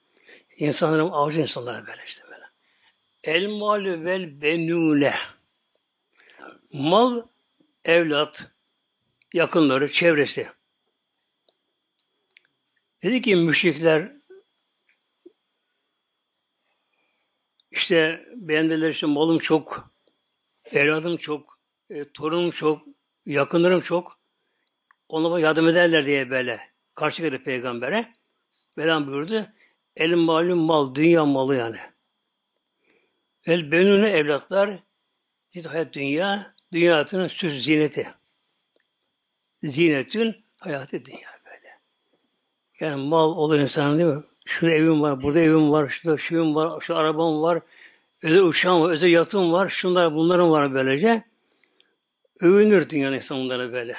İnsanların 0.57 1.11
avcı 1.11 1.41
insanlara 1.41 1.87
böyle 1.87 2.03
işte 2.07 2.25
böyle. 2.25 2.45
El 3.23 3.49
malü 3.49 4.05
vel 4.05 4.43
benule. 4.43 5.15
Mal, 6.73 7.23
evlat, 7.85 8.51
yakınları, 9.33 9.93
çevresi. 9.93 10.49
Dedi 13.03 13.23
ki 13.23 13.37
müşrikler 13.37 14.13
işte 17.71 18.27
benim 18.37 18.71
dediler 18.71 18.91
işte 18.91 19.07
malım 19.07 19.39
çok, 19.39 19.91
evladım 20.65 21.17
çok, 21.17 21.59
e, 21.91 22.13
torunum 22.13 22.51
çok, 22.51 22.83
yakınlarım 23.27 23.81
çok. 23.81 24.20
Ona 25.11 25.41
yardım 25.41 25.69
ederler 25.69 26.07
diye 26.07 26.31
böyle 26.31 26.61
karşı 26.95 27.23
geldi 27.23 27.43
peygambere. 27.43 28.13
Velan 28.79 29.07
buyurdu. 29.07 29.47
El 29.97 30.15
malum 30.15 30.59
mal, 30.59 30.95
dünya 30.95 31.25
malı 31.25 31.57
yani. 31.57 31.79
El 33.47 33.73
benune 33.73 34.09
evlatlar, 34.09 34.79
ciddi 35.51 35.69
hayat 35.69 35.93
dünya, 35.93 36.55
dünya 36.73 36.95
hayatının 36.95 37.29
süs 37.29 37.65
zineti. 37.65 38.09
Zinetün 39.63 40.45
hayatı 40.61 41.05
dünya 41.05 41.29
böyle. 41.47 41.81
Yani 42.81 43.09
mal 43.09 43.31
olur 43.31 43.59
insan 43.59 43.99
değil 43.99 44.09
mi? 44.09 44.25
Şurada 44.47 44.75
evim 44.75 45.03
var, 45.03 45.23
burada 45.23 45.41
evim 45.41 45.71
var, 45.71 45.89
şurada 45.89 46.19
şuyum 46.19 46.55
var, 46.55 46.81
şu 46.81 46.97
arabam 46.97 47.43
var, 47.43 47.61
özel 48.23 48.43
uçağım 48.43 48.83
var, 48.83 48.91
özel 48.91 49.09
yatım 49.09 49.53
var, 49.53 49.69
şunlar 49.69 50.15
bunların 50.15 50.51
var 50.51 50.75
böylece. 50.75 51.25
Övünür 52.41 52.91
dünyanın 52.91 53.17
insanlara 53.17 53.73
böyle. 53.73 53.97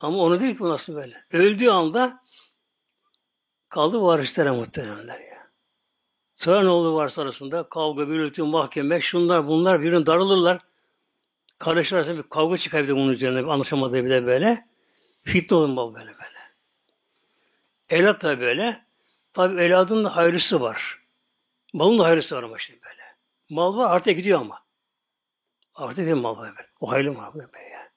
Ama 0.00 0.18
onu 0.18 0.40
değil 0.40 0.58
ki 0.58 0.64
nasıl 0.64 0.94
böyle. 0.94 1.24
Öldüğü 1.32 1.68
anda 1.68 2.22
kaldı 3.68 4.02
varislere 4.02 4.50
muhteremler 4.50 5.20
ya. 5.20 5.50
Sonra 6.34 6.62
ne 6.62 6.68
oldu 6.68 6.94
var 6.94 7.08
sonrasında? 7.08 7.68
Kavga, 7.68 8.04
gürültü, 8.04 8.42
mahkeme, 8.42 9.00
şunlar 9.00 9.46
bunlar 9.46 9.80
birbirine 9.80 10.06
darılırlar. 10.06 10.60
Kardeşler 11.58 11.98
arasında 11.98 12.16
bir 12.16 12.22
kavga 12.28 12.56
çıkar 12.56 12.88
bunun 12.88 13.12
üzerine. 13.12 13.52
Anlaşamadığı 13.52 14.04
bir 14.04 14.10
de 14.10 14.26
böyle. 14.26 14.68
Fitne 15.22 15.56
olun 15.56 15.94
böyle 15.94 16.06
böyle. 16.06 16.40
Evlat 17.88 18.22
da 18.22 18.40
böyle. 18.40 18.84
Tabi 19.32 19.62
evladın 19.62 20.04
da 20.04 20.16
hayırlısı 20.16 20.60
var. 20.60 21.02
Malın 21.72 21.98
da 21.98 22.04
hayırlısı 22.04 22.36
var 22.36 22.42
ama 22.42 22.58
şimdi 22.58 22.80
böyle. 22.82 23.02
Mal 23.50 23.76
var 23.76 23.96
artık 23.96 24.16
gidiyor 24.16 24.40
ama. 24.40 24.64
Artık 25.74 25.96
gidiyor 25.96 26.16
mal 26.16 26.36
var 26.36 26.50
böyle. 26.56 26.68
O 26.80 26.90
hayırlı 26.90 27.12
mal 27.12 27.34
böyle 27.34 27.68
ya. 27.68 27.90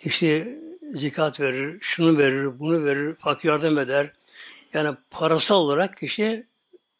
İşte 0.00 0.58
zikat 0.94 1.40
verir, 1.40 1.80
şunu 1.80 2.18
verir, 2.18 2.58
bunu 2.58 2.84
verir, 2.84 3.14
fakir 3.14 3.48
yardım 3.48 3.78
eder. 3.78 4.12
Yani 4.72 4.96
parasal 5.10 5.56
olarak 5.56 5.96
kişi 5.96 6.46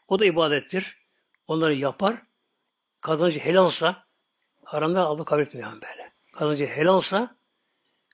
o 0.08 0.18
da 0.18 0.24
ibadettir. 0.24 0.98
Onları 1.46 1.74
yapar. 1.74 2.22
Kazancı 3.02 3.40
helalsa 3.40 4.06
haramdan 4.64 5.00
aldı 5.00 5.24
kabul 5.24 5.42
etmiyor 5.42 5.70
yani 5.70 5.82
böyle. 5.82 6.12
Kazancı 6.32 6.66
helalsa 6.66 7.36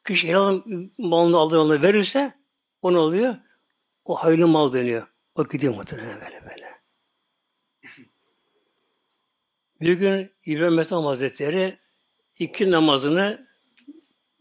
kişi 0.06 0.28
helal 0.28 0.62
malını 0.98 1.36
aldığı 1.36 1.60
onu 1.60 1.82
verirse 1.82 2.34
o 2.82 2.92
ne 2.92 2.98
oluyor? 2.98 3.36
O 4.04 4.14
hayırlı 4.14 4.48
mal 4.48 4.72
dönüyor. 4.72 5.06
O 5.34 5.48
gidiyor 5.48 5.74
muhtemelen 5.74 6.20
böyle 6.20 6.42
böyle. 6.50 6.74
Bir 9.80 9.92
gün 9.92 10.32
İbrahim 10.46 10.78
Ethem 10.78 10.98
Hazretleri 10.98 11.78
iki 12.38 12.70
namazını 12.70 13.46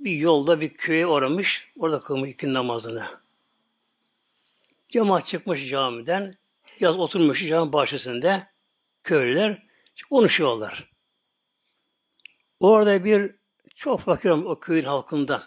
bir 0.03 0.17
yolda 0.17 0.61
bir 0.61 0.73
köye 0.73 1.07
uğramış. 1.07 1.71
Orada 1.79 1.99
kılmış 1.99 2.31
iki 2.31 2.53
namazını. 2.53 3.05
Cemaat 4.89 5.25
çıkmış 5.25 5.69
camiden. 5.69 6.37
Yaz 6.79 6.99
oturmuş 6.99 7.47
cami 7.47 7.73
bahçesinde 7.73 8.47
köylüler 9.03 9.67
konuşuyorlar. 10.09 10.91
Orada 12.59 13.05
bir 13.05 13.35
çok 13.75 13.99
fakir 13.99 14.29
o 14.29 14.59
köyün 14.59 14.83
halkından. 14.83 15.43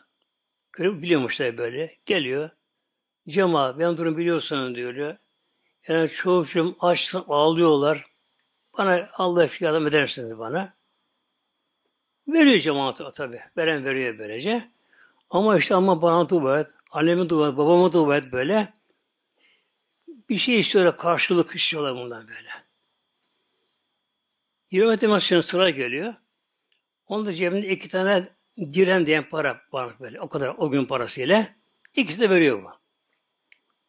Köy 0.73 1.03
biliyormuşlar 1.03 1.59
böyle. 1.59 1.97
Geliyor. 2.07 2.51
Cemaat 3.29 3.79
ben 3.79 3.97
durum 3.97 4.17
biliyorsun 4.17 4.75
diyor. 4.75 5.17
Yani 5.89 6.09
çocuğum 6.09 6.77
aç 6.81 7.15
ağlıyorlar. 7.29 8.07
Bana 8.79 9.09
Allah 9.13 9.49
yardım 9.61 9.87
edersiniz 9.87 10.39
bana. 10.39 10.76
Veriyor 12.29 12.59
cemaat 12.59 13.15
tabi. 13.15 13.41
Veren 13.57 13.85
veriyor 13.85 14.19
böylece. 14.19 14.71
Ama 15.31 15.59
işte 15.59 15.75
ama 15.75 16.03
bana 16.03 16.29
dua 16.29 16.61
et, 16.61 16.67
anneme 16.93 17.29
dua 17.29 17.49
et, 17.49 17.57
babama 17.57 17.93
dua 17.93 18.17
et 18.17 18.33
böyle. 18.33 18.73
Bir 20.29 20.37
şey 20.37 20.61
istiyorlar, 20.61 20.97
karşılık 20.97 21.55
istiyorlar 21.55 21.97
bundan 21.97 22.29
böyle. 22.29 22.51
İbrahim 24.71 24.91
Ethem 24.91 25.43
sıra 25.43 25.71
geliyor. 25.71 26.15
Onun 27.07 27.27
da 27.27 27.35
cebinde 27.35 27.69
iki 27.69 27.89
tane 27.89 28.29
dirhem 28.59 29.07
diyen 29.07 29.29
para 29.29 29.61
var 29.73 29.95
böyle. 30.01 30.21
O 30.21 30.29
kadar 30.29 30.55
o 30.59 30.71
gün 30.71 30.85
parasıyla. 30.85 31.49
İkisi 31.97 32.21
de 32.21 32.31
veriyor 32.31 32.63
bu. 32.63 32.69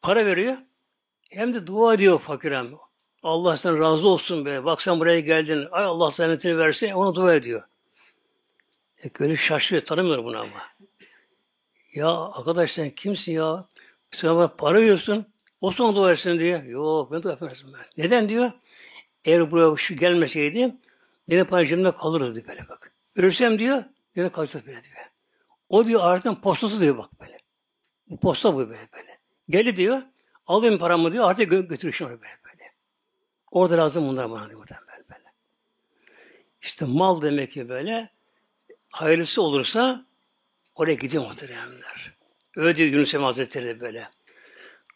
Para 0.02 0.26
veriyor. 0.26 0.58
Hem 1.30 1.54
de 1.54 1.68
dua 1.68 1.94
ediyor 1.94 2.20
fakirem. 2.20 2.72
Allah 3.24 3.58
sen 3.58 3.80
razı 3.80 4.08
olsun 4.08 4.46
be. 4.46 4.66
Bak 4.66 4.82
sen 4.82 5.00
buraya 5.00 5.20
geldin. 5.20 5.68
Ay 5.72 5.84
Allah 5.84 6.12
senetini 6.12 6.58
versin. 6.58 6.92
Ona 6.92 7.16
dua 7.16 7.36
ediyor. 7.36 7.64
E, 9.04 9.08
gönül 9.14 9.36
şaşırıyor. 9.38 9.86
Tanımıyor 9.86 10.24
bunu 10.24 10.40
ama. 10.40 10.64
Ya 11.94 12.10
arkadaş 12.10 12.72
sen 12.72 12.90
kimsin 12.90 13.32
ya? 13.32 13.68
Sen 14.12 14.36
bana 14.36 14.48
para 14.48 14.78
veriyorsun. 14.78 15.34
O 15.62 15.72
sana 15.72 15.96
dua 15.96 16.12
etsin 16.12 16.40
diyor. 16.40 16.64
Yok 16.64 17.12
ben 17.12 17.24
dua 17.24 17.34
etmezdim 17.34 17.74
ben. 17.74 17.86
Neden 17.98 18.30
diyor? 18.30 18.52
Eğer 19.26 19.52
buraya 19.52 19.76
şu 19.78 19.96
gelmeseydi 19.96 20.76
benim 21.30 21.46
para 21.46 21.66
cebimde 21.66 21.92
kalırdı 21.92 22.36
diyor 22.36 22.48
böyle 22.48 22.70
bak. 22.70 22.92
Ölsem 23.16 23.60
diyor 23.60 23.84
yine 24.16 24.30
kalacak 24.30 24.68
böyle 24.68 24.84
diyor. 24.84 24.98
O 25.70 25.86
diyor 25.86 26.02
ardından 26.04 26.42
postası 26.42 26.82
diyor 26.82 26.98
bak 26.98 27.20
böyle. 27.20 27.38
Bu 28.10 28.20
posta 28.20 28.54
bu 28.54 28.58
böyle 28.58 28.88
böyle. 28.94 29.20
Geli 29.50 29.76
diyor. 29.76 30.02
Alayım 30.48 30.80
paramı 30.80 31.12
diyor. 31.12 31.30
Artık 31.30 31.50
gö 31.50 31.92
şunu 31.92 32.10
böyle 32.10 32.22
böyle. 32.22 32.74
Orada 33.52 33.78
lazım 33.78 34.08
bunlar 34.08 34.32
bana 34.32 34.50
diyor 34.50 34.60
böyle 34.60 35.10
böyle. 35.10 35.34
İşte 36.62 36.86
mal 36.86 37.22
demek 37.22 37.52
ki 37.52 37.70
böyle 37.70 38.17
hayırlısı 39.02 39.42
olursa 39.42 40.06
oraya 40.76 40.94
gidiyor 40.94 41.24
muhteremler. 41.24 42.14
Öyle 42.56 42.76
diyor 42.76 42.90
Yunus 42.90 43.14
Emre 43.14 43.26
Hazretleri 43.26 43.66
de 43.66 43.80
böyle. 43.80 44.10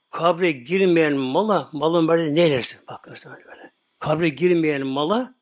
Kabre 0.10 0.52
girmeyen 0.52 1.14
mala, 1.14 1.70
malın 1.72 2.08
böyle 2.08 2.36
ne 2.36 2.48
edersin? 2.48 2.82
Bak 2.88 3.08
böyle. 3.48 3.72
Kabre 4.00 4.30
girmeyen 4.30 4.88
mala, 4.88 5.36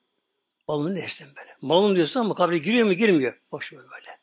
malın 0.68 0.96
ne 0.96 1.00
edersin 1.00 1.28
böyle. 1.38 1.58
Malın 1.62 1.96
diyorsun 1.96 2.20
ama 2.20 2.36
kabre 2.36 2.58
giriyor 2.58 2.88
mu 2.88 2.94
girmiyor. 2.94 3.40
Boş 3.52 3.74
ver 3.74 3.80
böyle. 3.80 4.18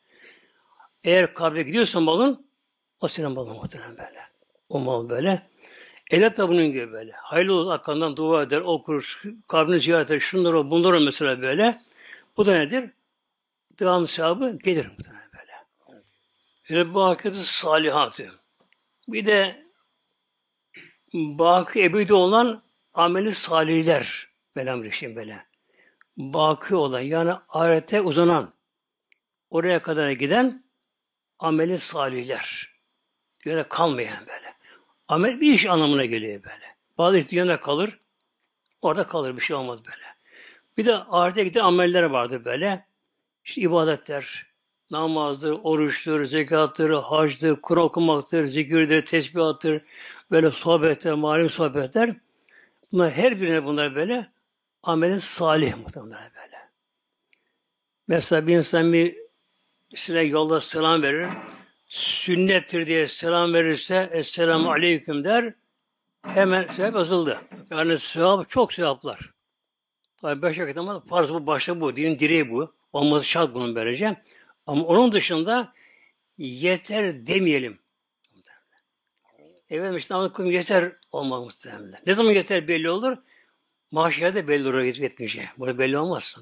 Eğer 1.03 1.33
kabre 1.33 1.63
gidiyorsan 1.63 2.03
malın, 2.03 2.47
o 3.01 3.07
senin 3.07 3.31
malın 3.31 3.53
muhterem 3.55 3.97
böyle. 3.97 4.21
O 4.69 4.79
mal 4.79 5.09
böyle. 5.09 5.47
Elat 6.11 6.37
da 6.37 6.49
bunun 6.49 6.71
gibi 6.71 6.91
böyle. 6.91 7.11
Hayırlı 7.11 7.53
olur 7.53 7.71
arkandan 7.71 8.17
dua 8.17 8.43
eder, 8.43 8.61
okur, 8.61 9.21
kabrini 9.47 9.79
ziyaret 9.79 10.11
eder, 10.11 10.19
şunları, 10.19 10.69
bunları 10.69 10.99
mesela 10.99 11.41
böyle. 11.41 11.81
Bu 12.37 12.45
da 12.45 12.57
nedir? 12.57 12.91
Devamlı 13.79 14.07
sahibi 14.07 14.59
gelir 14.63 14.85
muhtemelen 14.97 15.29
böyle. 15.33 15.53
Ve 16.69 16.93
bakiyatı 16.93 17.43
salihatı. 17.43 18.31
Bir 19.07 19.25
de 19.25 19.65
baki 21.13 21.83
ebedi 21.83 22.13
olan 22.13 22.63
ameli 22.93 23.35
salihler 23.35 24.27
Velhamdülillah 24.57 25.15
böyle. 25.15 25.45
Baki 26.17 26.75
olan 26.75 26.99
yani 26.99 27.31
ahirete 27.49 28.01
uzanan 28.01 28.53
oraya 29.49 29.81
kadar 29.81 30.11
giden 30.11 30.63
ameli 31.39 31.79
salihler. 31.79 32.77
Böyle 33.45 33.63
kalmayan 33.63 34.27
böyle. 34.27 34.53
Amel 35.07 35.41
bir 35.41 35.53
iş 35.53 35.65
anlamına 35.65 36.05
geliyor 36.05 36.43
böyle. 36.43 36.75
Bazı 36.97 37.17
iş 37.17 37.29
dünyada 37.29 37.59
kalır, 37.59 37.99
orada 38.81 39.07
kalır 39.07 39.37
bir 39.37 39.41
şey 39.41 39.55
olmaz 39.55 39.79
böyle. 39.85 40.05
Bir 40.77 40.85
de 40.85 40.95
ahirete 40.95 41.43
giden 41.43 41.61
ameller 41.61 42.03
vardır 42.03 42.45
böyle. 42.45 42.86
İşte 43.47 43.61
ibadetler, 43.61 44.45
namazdır, 44.91 45.59
oruçtur, 45.63 46.25
zekattır, 46.25 46.89
hacdır, 46.89 47.61
Kur'an 47.61 47.83
okumaktır, 47.83 48.47
zikirdir, 48.47 49.05
tesbihattır, 49.05 49.81
böyle 50.31 50.51
sohbetler, 50.51 51.13
malum 51.13 51.49
sohbetler. 51.49 52.15
Bunlar 52.91 53.11
her 53.11 53.41
birine 53.41 53.65
bunlar 53.65 53.95
böyle 53.95 54.31
ameli 54.83 55.21
salih 55.21 55.75
muhtemelen 55.77 56.31
böyle. 56.35 56.57
Mesela 58.07 58.47
bir 58.47 58.57
insan 58.57 58.93
bir 58.93 59.17
size 59.95 60.21
yolda 60.21 60.59
selam 60.59 61.01
verir. 61.01 61.27
sünnettir 61.87 62.87
diye 62.87 63.07
selam 63.07 63.53
verirse 63.53 64.09
Esselamu 64.11 64.71
Aleyküm 64.71 65.23
der 65.23 65.53
hemen 66.21 66.67
sevap 66.67 66.95
yazıldı. 66.95 67.41
Yani 67.71 67.97
sevap 67.97 68.49
çok 68.49 68.73
sevaplar. 68.73 69.33
Tabi 70.21 70.41
beş 70.41 70.59
vakit 70.59 70.77
ama 70.77 70.99
farz 70.99 71.33
bu, 71.33 71.47
başta 71.47 71.81
bu. 71.81 71.95
Dinin 71.95 72.19
direği 72.19 72.51
bu. 72.51 72.76
Olması 72.93 73.25
şart 73.25 73.53
bunun 73.53 73.75
böylece. 73.75 74.23
Ama 74.65 74.83
onun 74.83 75.11
dışında 75.11 75.73
yeter 76.37 77.27
demeyelim. 77.27 77.79
Evet 79.69 79.97
işte 79.97 80.15
kılın 80.33 80.47
yeter 80.47 80.91
olmaz 81.11 81.43
muhtemelen. 81.43 82.01
Ne 82.05 82.13
zaman 82.13 82.31
yeter 82.31 82.67
belli 82.67 82.89
olur? 82.89 83.17
Mahşerde 83.91 84.47
belli 84.47 84.67
olur 84.69 84.79
yetmeyeceği. 84.79 85.47
Burada 85.57 85.79
belli 85.79 85.97
olmaz. 85.97 86.37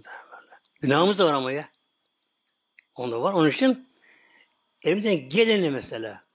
Günahımız 0.82 1.20
da 1.20 1.26
var 1.26 1.34
ama 1.34 1.52
ya. 1.52 1.70
Onda 2.96 3.22
var. 3.22 3.34
Onun 3.34 3.50
için 3.50 3.90
elimizden 4.82 5.30
geleni 5.30 5.70
mesela 5.70 6.26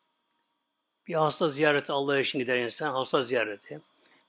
bir 1.11 1.15
hasta 1.15 1.49
ziyareti 1.49 1.93
Allah 1.93 2.21
için 2.21 2.39
gider 2.39 2.59
insan, 2.59 2.93
hasta 2.93 3.23
ziyareti. 3.23 3.81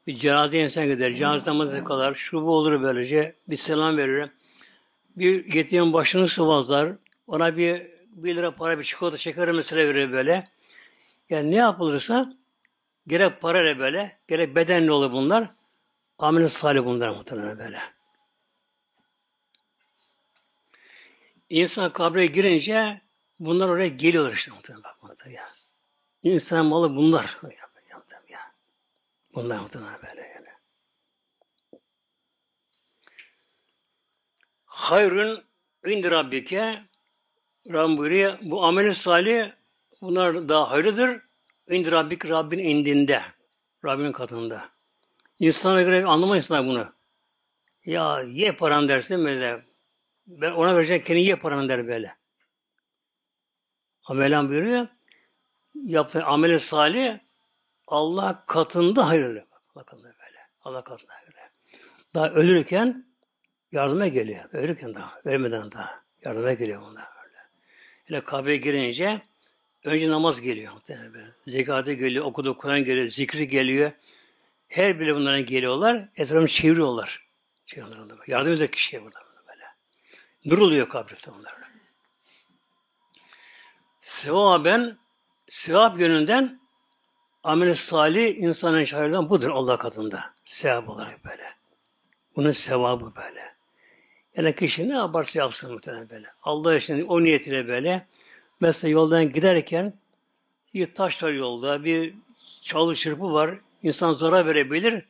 Bir 0.07 0.15
cenaze 0.15 0.59
insan 0.59 0.85
gider, 0.85 1.13
cenaze 1.13 1.49
namazı 1.49 1.83
kadar, 1.83 2.15
şu 2.15 2.41
bu 2.41 2.57
olur 2.57 2.81
böylece, 2.81 3.35
bir 3.47 3.57
selam 3.57 3.97
verir. 3.97 4.29
Bir 5.15 5.53
yetimin 5.53 5.93
başını 5.93 6.27
sıvazlar, 6.27 6.93
ona 7.27 7.57
bir 7.57 7.87
bir 8.11 8.35
lira 8.35 8.55
para, 8.55 8.79
bir 8.79 8.83
çikolata 8.83 9.17
şeker 9.17 9.51
mesela 9.51 9.87
verir 9.87 10.11
böyle. 10.11 10.49
Yani 11.29 11.51
ne 11.51 11.55
yapılırsa 11.55 12.33
gerek 13.07 13.41
parayla 13.41 13.79
böyle, 13.79 14.19
gerek 14.27 14.55
bedenli 14.55 14.91
olur 14.91 15.11
bunlar. 15.11 15.49
Amel 16.19 16.47
salih 16.47 16.85
bunlar 16.85 17.09
muhtemelen 17.09 17.59
böyle. 17.59 17.79
İnsan 21.49 21.93
kabre 21.93 22.25
girince 22.25 23.01
bunlar 23.39 23.69
oraya 23.69 23.87
geliyorlar 23.87 24.33
işte 24.33 24.51
muhtemelen 24.51 24.83
bakmakta 24.83 25.29
ya. 25.29 25.49
İnsan 26.23 26.65
malı 26.65 26.95
bunlar. 26.95 27.37
Ya. 28.29 28.53
Bunlar 29.33 29.59
muhtemelen 29.59 29.99
böyle 30.07 30.21
yani. 30.21 30.40
Hayrun 34.81 35.43
indi 35.85 36.11
Rabbike 36.11 36.81
Rabbim 37.67 37.97
buyuruyor, 37.97 38.37
bu 38.41 38.63
amel 38.63 38.93
salih 38.93 39.51
bunlar 40.01 40.49
daha 40.49 40.71
hayırlıdır. 40.71 41.21
İndi 41.69 41.91
Rabbik 41.91 42.29
Rabbin 42.29 42.59
indinde. 42.59 43.21
Rabbin 43.85 44.11
katında. 44.11 44.69
İnsana 45.39 45.81
göre 45.81 46.05
anlamayın 46.05 46.43
bunu. 46.49 46.87
Ya 47.85 48.21
ye 48.21 48.55
paran 48.55 48.89
dersin 48.89 49.25
böyle. 49.25 49.65
Ben 50.27 50.51
ona 50.51 50.75
vereceğim 50.75 51.03
kendi 51.03 51.19
ye 51.19 51.35
paranı 51.35 51.69
der 51.69 51.87
böyle. 51.87 52.15
Amelan 54.05 54.49
buyuruyor. 54.49 54.87
Yaptığı 55.73 56.25
ameli 56.25 56.59
salih 56.59 57.19
Allah 57.87 58.43
katında 58.47 59.07
hayırlı. 59.07 59.45
Katında 59.73 60.03
böyle. 60.03 60.39
Allah 60.61 60.83
katında 60.83 61.13
hayırlı. 61.13 61.39
Daha 62.13 62.29
ölürken 62.29 63.10
yardıma 63.71 64.07
geliyor. 64.07 64.43
Ölürken 64.53 64.95
daha. 64.95 65.21
Vermeden 65.25 65.71
daha. 65.71 66.03
Yardıma 66.25 66.53
geliyor 66.53 66.81
bunlar 66.81 67.05
böyle. 67.23 67.37
Hele 68.05 68.23
Kabe'ye 68.23 68.57
girince 68.57 69.21
önce 69.83 70.09
namaz 70.09 70.41
geliyor. 70.41 70.73
Zekatı 71.47 71.93
geliyor, 71.93 72.25
okuduğu 72.25 72.57
Kur'an 72.57 72.83
geliyor, 72.83 73.07
zikri 73.07 73.47
geliyor. 73.47 73.91
Her 74.67 74.99
biri 74.99 75.15
bunların 75.15 75.45
geliyorlar. 75.45 76.09
Etrafını 76.15 76.47
çeviriyorlar. 76.47 77.27
çeviriyorlar. 77.65 78.17
Yardım 78.27 78.49
edecek 78.49 78.73
kişiye 78.73 79.03
burada 79.03 79.19
böyle. 79.47 79.65
Nur 80.45 80.57
oluyor 80.57 80.89
kabirde 80.89 81.31
onlar. 81.39 81.53
Sevaben 84.01 84.97
sevap 85.47 85.99
yönünden 85.99 86.61
amel 87.43 87.75
salih 87.75 88.37
insanın 88.37 88.83
şahırdan 88.83 89.29
budur 89.29 89.49
Allah 89.49 89.77
katında. 89.77 90.33
Sevap 90.45 90.89
olarak 90.89 91.25
böyle. 91.25 91.55
Bunun 92.35 92.51
sevabı 92.51 93.15
böyle. 93.15 93.55
Yani 94.37 94.55
kişi 94.55 94.89
ne 94.89 94.93
yaparsa 94.93 95.39
yapsın 95.39 95.71
muhtemelen 95.71 96.09
böyle. 96.09 96.27
Allah 96.43 96.75
için 96.75 97.01
o 97.07 97.23
niyetiyle 97.23 97.67
böyle. 97.67 98.07
Mesela 98.59 98.91
yoldan 98.91 99.33
giderken 99.33 99.93
bir 100.73 100.95
taş 100.95 101.23
var 101.23 101.31
yolda, 101.31 101.83
bir 101.83 102.15
çalı 102.61 102.95
çırpı 102.95 103.33
var. 103.33 103.59
İnsan 103.83 104.13
zarar 104.13 104.45
verebilir. 104.45 105.05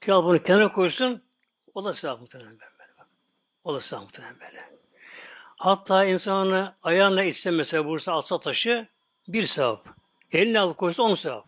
Kral 0.00 0.24
bunu 0.24 0.42
kenara 0.42 0.72
koysun. 0.72 1.22
O 1.74 1.84
da 1.84 1.94
sevap 1.94 2.20
muhtemelen 2.20 2.52
böyle. 2.52 2.76
O 3.64 3.74
da 3.74 3.80
sevap 3.80 4.02
muhtemelen 4.02 4.40
böyle. 4.40 4.70
Hatta 5.56 6.04
insanı 6.04 6.74
ayağına 6.82 7.22
itse 7.22 7.50
mesela 7.50 7.84
vursa 7.84 8.12
atsa 8.12 8.38
taşı 8.38 8.88
bir 9.28 9.46
sevap. 9.46 9.86
Elini 10.32 10.60
alıp 10.60 10.76
koysa 10.76 11.02
on 11.02 11.14
sevap. 11.14 11.46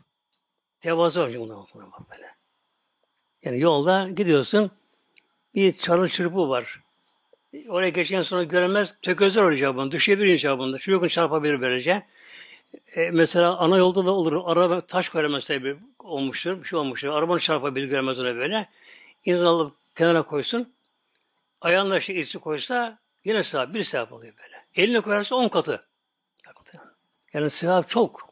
Tevazu 0.81 1.21
var 1.21 1.35
bundan 1.35 1.67
bak 1.75 2.11
böyle. 2.11 2.35
Yani 3.43 3.61
yolda 3.61 4.09
gidiyorsun 4.09 4.71
bir 5.55 5.73
çalı 5.73 6.09
çırpı 6.09 6.49
var. 6.49 6.81
Oraya 7.69 7.89
geçen 7.89 8.23
sonra 8.23 8.43
göremez, 8.43 8.95
tökezler 9.03 9.43
olacak 9.43 9.77
bunu. 9.77 9.91
Düşebilir 9.91 10.35
icabında. 10.35 10.79
Şu 10.79 10.93
yakın 10.93 11.09
çarpabilir 11.09 11.61
böylece. 11.61 12.07
E, 12.95 13.11
mesela 13.11 13.57
ana 13.59 13.77
yolda 13.77 14.07
da 14.07 14.11
olur. 14.11 14.43
Araba 14.45 14.81
taş 14.81 15.09
koyar 15.09 15.33
bir 15.65 15.77
olmuştur. 15.99 16.63
Bir 16.63 16.69
şey 16.69 16.79
olmuştur. 16.79 17.09
Arabanı 17.09 17.41
çarpabilir 17.41 17.89
göremez 17.89 18.21
ona 18.21 18.37
böyle. 18.37 18.69
İnsan 19.25 19.45
alıp 19.45 19.77
kenara 19.97 20.23
koysun. 20.23 20.73
Ayağında 21.61 22.01
şey 22.01 22.21
içi 22.21 22.39
koysa 22.39 22.99
yine 23.25 23.43
sevap. 23.43 23.75
Bir 23.75 23.85
sevap 23.85 24.13
oluyor 24.13 24.35
böyle. 24.43 24.65
Eline 24.75 25.01
koyarsa 25.01 25.37
on 25.37 25.49
katı. 25.49 25.89
Yani 27.33 27.51
sevap 27.51 27.89
çok. 27.89 28.29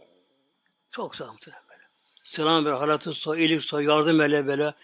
Çok 0.90 1.16
sevap 1.16 1.36
böyle. 1.46 1.82
Selam 2.24 2.64
ver, 2.64 2.72
halatı 2.72 3.12
sor, 3.12 3.36
iyilik 3.36 3.62
sor, 3.62 3.80
yardım 3.80 4.20
ele 4.20 4.46
böyle. 4.46 4.74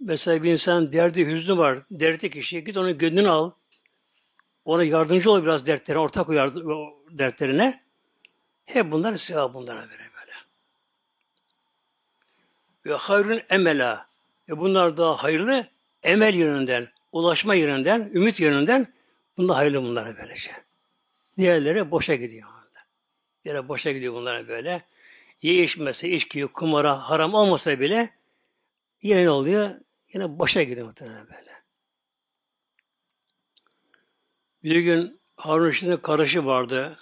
Mesela 0.00 0.42
bir 0.42 0.52
insan 0.52 0.92
derdi, 0.92 1.26
hüznü 1.26 1.56
var. 1.56 1.78
Derdi 1.90 2.30
kişi 2.30 2.64
git 2.64 2.76
onun 2.76 2.98
gönlünü 2.98 3.28
al. 3.28 3.50
Ona 4.64 4.84
yardımcı 4.84 5.30
ol 5.30 5.42
biraz 5.42 5.66
dertlerine, 5.66 6.02
ortak 6.02 6.28
o 6.28 7.04
dertlerine. 7.10 7.84
Hep 8.64 8.92
bunlar 8.92 9.16
sevap 9.16 9.54
bunlara 9.54 9.78
verir 9.78 10.10
böyle. 10.20 10.32
Ve 12.86 12.94
hayrun 12.94 13.42
emela. 13.50 14.06
Ve 14.48 14.58
bunlar 14.58 14.96
daha 14.96 15.16
hayırlı 15.16 15.66
emel 16.02 16.34
yönünden, 16.34 16.88
ulaşma 17.12 17.54
yönünden, 17.54 18.10
ümit 18.14 18.40
yönünden 18.40 18.92
bunlar 19.36 19.56
hayırlı 19.56 19.82
bunlara 19.82 20.16
böylece. 20.16 20.50
Diğerleri 21.38 21.90
boşa 21.90 22.14
gidiyor. 22.14 22.48
Yine 23.44 23.68
boşa 23.68 23.92
gidiyor 23.92 24.14
bunlara 24.14 24.48
böyle. 24.48 24.82
Ye 25.42 25.64
içmese, 25.64 26.08
içki, 26.08 26.46
kumara, 26.46 27.10
haram 27.10 27.34
olmasa 27.34 27.80
bile 27.80 28.10
yine 29.02 29.24
ne 29.24 29.30
oluyor? 29.30 29.70
Yine 30.14 30.38
boşa 30.38 30.62
gidiyor 30.62 30.86
muhtemelen 30.86 31.26
böyle. 31.26 31.49
Bir 34.64 34.80
gün 34.80 35.20
Harun 35.36 35.66
Reşit'in 35.66 35.96
karışı 35.96 36.46
vardı. 36.46 36.98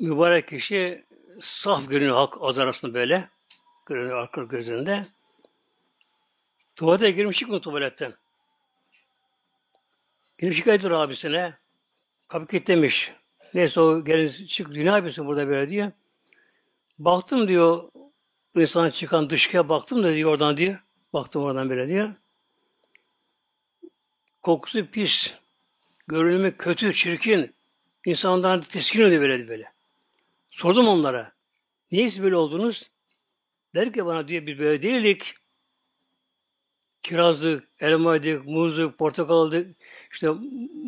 Mübarek 0.00 0.48
kişi 0.48 1.04
saf 1.42 1.88
görünüyor 1.88 2.16
halk 2.16 2.36
az 2.40 2.58
arasında 2.58 2.94
böyle. 2.94 3.28
Görünüyor 3.86 4.18
arka 4.18 4.42
gözünde. 4.42 5.06
Tuvalete 6.76 7.10
girmiş 7.10 7.38
çıkmıyor 7.38 7.62
tuvaletten. 7.62 8.14
Girmiş 10.38 10.56
şikayet 10.56 10.80
ediyor 10.80 11.00
abisine. 11.00 11.54
Kapı 12.28 12.46
kilitlemiş. 12.46 13.12
Neyse 13.54 13.80
o 13.80 14.04
gelin 14.04 14.46
çık 14.46 14.68
ne 14.68 14.82
yapıyorsun 14.82 15.26
burada 15.26 15.48
böyle 15.48 15.68
diyor. 15.68 15.92
Baktım 16.98 17.48
diyor 17.48 17.90
insan 18.54 18.90
çıkan 18.90 19.30
dışkıya 19.30 19.68
baktım 19.68 20.02
da 20.02 20.14
diyor 20.14 20.30
oradan 20.30 20.56
diyor. 20.56 20.84
Baktım 21.12 21.42
oradan 21.42 21.70
böyle 21.70 21.88
diyor. 21.88 22.14
Kokusu 24.48 24.86
pis. 24.86 25.34
Görünümü 26.06 26.56
kötü, 26.56 26.92
çirkin. 26.92 27.54
İnsandan 28.06 28.60
tiskin 28.60 29.04
oluyor 29.04 29.20
böyle 29.20 29.48
böyle. 29.48 29.72
Sordum 30.50 30.88
onlara. 30.88 31.32
Niye 31.92 32.10
siz 32.10 32.22
böyle 32.22 32.36
oldunuz? 32.36 32.90
Der 33.74 33.92
ki 33.92 34.06
bana 34.06 34.28
diyor 34.28 34.46
bir 34.46 34.58
böyle 34.58 34.82
değildik. 34.82 35.34
Kirazlık, 37.02 37.68
elmaydık, 37.80 38.46
muzluk, 38.46 38.98
portakaldık, 38.98 39.76
işte 40.12 40.28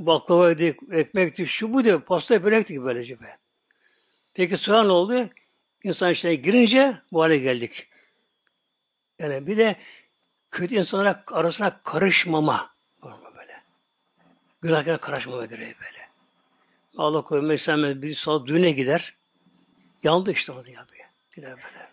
baklavaydık, 0.06 0.78
ekmektik, 0.92 1.48
şu 1.48 1.72
bu 1.72 1.84
diyor, 1.84 2.00
pasta 2.00 2.44
börektik 2.44 2.82
böylece 2.82 3.20
be. 3.20 3.38
Peki 4.34 4.56
sonra 4.56 4.82
ne 4.82 4.92
oldu? 4.92 5.28
İnsan 5.84 6.12
içine 6.12 6.34
girince 6.34 6.96
bu 7.12 7.22
hale 7.22 7.38
geldik. 7.38 7.88
Yani 9.18 9.46
bir 9.46 9.56
de 9.56 9.76
kötü 10.50 10.74
insanlara 10.74 11.24
arasına 11.26 11.80
karışmama? 11.84 12.79
Günahkara 14.62 14.98
karışmama 14.98 15.44
göre 15.44 15.60
böyle. 15.60 16.08
Allah 16.96 17.22
koyuyor. 17.22 17.48
Mesela 17.48 18.02
bir 18.02 18.14
saat 18.14 18.46
düğüne 18.46 18.70
gider. 18.70 19.14
Yandı 20.02 20.32
işte 20.32 20.52
onu 20.52 20.70
yapıyor. 20.70 21.06
Gider 21.36 21.50
böyle. 21.50 21.90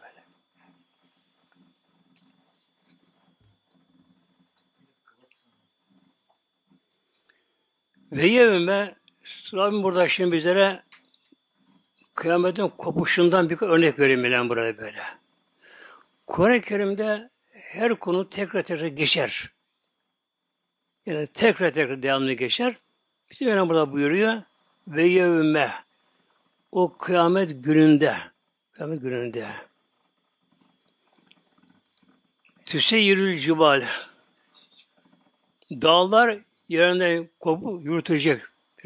Ve 8.12 8.28
yevme 8.28 8.96
Rabbim 9.54 9.84
burada 9.84 10.08
şimdi 10.08 10.32
bizlere 10.32 10.84
kıyametin 12.16 12.68
kopuşundan 12.68 13.50
bir 13.50 13.62
örnek 13.62 14.00
vereyim 14.00 14.24
ben 14.24 14.50
burada 14.50 14.78
böyle. 14.78 15.02
Kur'an-ı 16.28 16.62
Kerim'de 16.62 17.30
her 17.54 17.96
konu 17.96 18.30
tekrar 18.30 18.64
tekrar 18.64 18.88
geçer. 18.88 19.52
Yani 21.08 21.28
tekrar 21.28 21.74
tekrar 21.74 22.04
devamlı 22.04 22.34
geçer. 22.34 22.76
Bizim 23.32 23.48
Mevlam 23.48 23.70
burada 23.70 23.92
buyuruyor. 23.92 24.42
Ve 24.88 25.06
yevme 25.06 25.74
o 26.72 26.98
kıyamet 26.98 27.64
gününde 27.64 28.18
kıyamet 28.72 29.02
gününde 29.02 29.48
tüseyyirül 32.66 33.38
cibal 33.38 33.86
dağlar 35.72 36.40
yerinden 36.70 37.30
kopup 37.40 37.86
yürütecek. 37.86 38.42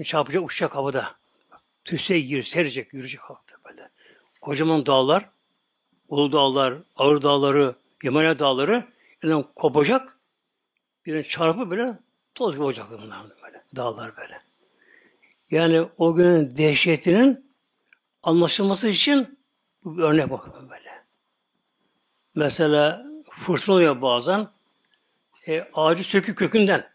Çarpacak 0.06 0.44
uçacak 0.44 0.76
havada. 0.76 1.16
Tüseyyir 1.86 2.44
serecek, 2.44 2.94
yürüyecek 2.94 3.22
havada 3.22 3.52
böyle. 3.66 3.90
Kocaman 4.42 4.86
dağlar, 4.86 5.30
Ulu 6.10 6.32
dağlar, 6.32 6.74
Ağır 6.96 7.22
dağları, 7.22 7.76
Yemene 8.04 8.40
dağları 8.40 8.84
yerinden 9.24 9.46
kopacak. 9.56 10.18
Birine 11.06 11.24
çarpıp 11.24 11.70
böyle 11.70 11.98
toz 12.36 12.54
gibi 12.54 12.64
olacak 12.64 12.86
bunlar 12.92 13.20
böyle. 13.44 13.62
Dağlar 13.76 14.18
böyle. 14.18 14.40
Yani 15.52 15.88
o 15.98 16.16
günün 16.16 16.58
dehşetinin 16.58 17.52
anlaşılması 18.24 18.88
için 18.88 19.40
bu 19.84 19.98
bir 19.98 20.04
örnek 20.04 20.30
bakın 20.30 20.70
böyle. 20.70 21.04
Mesela 22.36 23.06
fırtına 23.30 23.76
oluyor 23.76 24.02
bazen. 24.02 24.48
E, 25.48 25.68
ağacı 25.74 26.04
söküp 26.04 26.38
kökünden. 26.38 26.92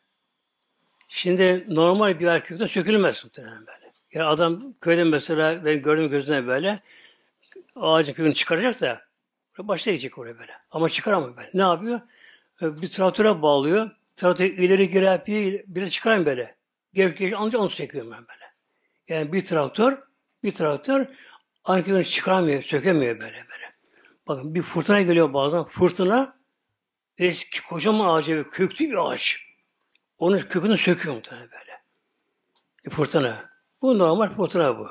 Şimdi 1.08 1.64
normal 1.68 2.20
bir 2.20 2.26
ağaç 2.26 2.42
kökünden 2.42 2.66
sökülmez 2.66 3.24
muhtemelen 3.24 3.66
böyle. 3.66 3.92
Yani 4.12 4.26
adam 4.26 4.74
köyde 4.80 5.04
mesela 5.04 5.64
ben 5.64 5.82
gördüm 5.82 6.10
gözüne 6.10 6.46
böyle 6.46 6.82
ağacın 7.76 8.12
kökünü 8.12 8.34
çıkaracak 8.34 8.80
da 8.80 9.02
başta 9.58 9.90
oraya 10.16 10.38
böyle. 10.38 10.52
Ama 10.70 10.88
çıkaramıyor 10.88 11.36
böyle. 11.36 11.50
Ne 11.54 11.62
yapıyor? 11.62 12.00
E, 12.62 12.82
bir 12.82 12.90
traktöre 12.90 13.42
bağlıyor. 13.42 13.90
Traktör 14.16 14.44
ileri 14.44 14.88
yapıyor. 14.88 15.60
Bir 15.66 15.82
de 15.82 15.90
çıkarayım 15.90 16.26
böyle. 16.26 16.56
Geri 16.92 17.14
geri 17.14 17.36
ancak 17.36 17.60
onu 17.60 17.70
çekiyorum 17.70 18.10
ben 18.10 18.18
böyle. 18.28 18.44
Yani 19.08 19.32
bir 19.32 19.44
traktör 19.44 19.98
bir 20.42 20.52
traktör 20.52 21.06
kökünü 21.64 22.04
çıkaramıyor, 22.04 22.62
sökemiyor 22.62 23.20
böyle 23.20 23.36
böyle. 23.36 23.72
Bakın 24.28 24.54
bir 24.54 24.62
fırtına 24.62 25.02
geliyor 25.02 25.32
bazen. 25.32 25.64
Fırtına 25.64 26.38
eski 27.18 27.62
kocaman 27.62 28.14
ağacı, 28.14 28.46
köklü 28.52 28.90
bir 28.90 29.10
ağaç. 29.10 29.40
Onun 30.18 30.38
kökünü 30.38 30.78
söküyor 30.78 31.14
muhtemelen 31.14 31.50
böyle. 31.50 31.82
Bir 32.84 32.90
fırtına. 32.90 33.50
Bu 33.82 33.98
normal 33.98 34.34
fırtına 34.34 34.78
bu. 34.78 34.88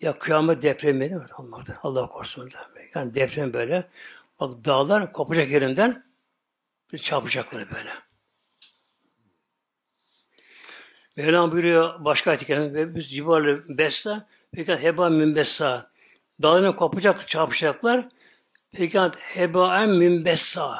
Ya 0.00 0.18
kıyamet 0.18 0.62
depremi 0.62 1.00
değil 1.00 1.12
mi? 1.12 1.26
Allah 1.82 2.06
korusun. 2.06 2.50
Yani 2.94 3.14
deprem 3.14 3.52
böyle. 3.52 3.88
Bak 4.40 4.64
dağlar 4.64 5.12
kopacak 5.12 5.50
yerinden 5.50 6.07
bir 6.92 6.98
çarpacakları 6.98 7.70
böyle. 7.70 7.92
Mevlam 11.16 11.52
buyuruyor 11.52 12.04
başka 12.04 12.30
ayet 12.30 12.50
ve 12.50 12.94
biz 12.94 13.10
civarlı 13.10 13.78
bessa 13.78 14.28
fakat 14.56 14.82
heba 14.82 15.08
min 15.08 15.34
bessa 15.34 15.90
dağlarına 16.42 16.76
kopacak 16.76 17.28
çarpacaklar 17.28 18.08
fakat 18.76 19.16
heba 19.16 19.82
en 19.82 19.90
min 19.90 20.24
bessa 20.24 20.78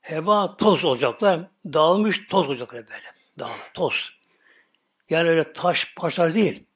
heba 0.00 0.56
toz 0.56 0.84
olacaklar 0.84 1.40
dağılmış 1.64 2.28
toz 2.28 2.48
olacaklar 2.48 2.88
böyle. 2.88 3.12
Dağ 3.38 3.50
toz. 3.74 4.12
Yani 5.10 5.28
öyle 5.28 5.52
taş 5.52 5.94
parçalar 5.96 6.34
değil 6.34 6.66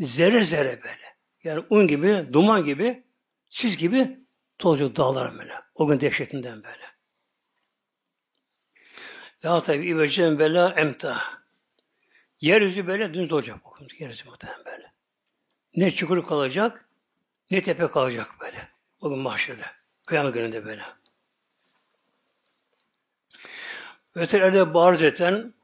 zerre 0.00 0.44
zerre 0.44 0.82
böyle. 0.82 1.16
Yani 1.44 1.64
un 1.70 1.86
gibi 1.86 2.26
duman 2.32 2.64
gibi 2.64 3.04
sis 3.50 3.76
gibi 3.76 4.20
toz 4.58 4.80
yok 4.80 4.96
dağlar 4.96 5.38
böyle. 5.38 5.54
O 5.74 5.86
gün 5.86 6.00
dehşetinden 6.00 6.62
böyle 6.62 6.95
La 9.44 9.62
tabi 9.62 9.86
ibecen 9.86 10.38
ve 10.38 10.54
la 10.54 10.70
emta. 10.70 11.22
Yeryüzü 12.40 12.86
böyle 12.86 13.14
dümdüz 13.14 13.32
olacak. 13.32 13.58
Bakın 13.64 13.88
yeryüzü 13.98 14.24
muhtemelen 14.24 14.64
böyle. 14.64 14.92
Ne 15.76 15.90
çukur 15.90 16.26
kalacak, 16.26 16.88
ne 17.50 17.62
tepe 17.62 17.86
kalacak 17.86 18.34
böyle. 18.40 18.68
O 19.00 19.10
gün 19.10 19.18
mahşerde. 19.18 19.64
Kıyamet 20.06 20.34
gününde 20.34 20.64
böyle. 20.64 20.82
Ötelerde 24.14 24.74
barz 24.74 25.02
eten 25.02 25.54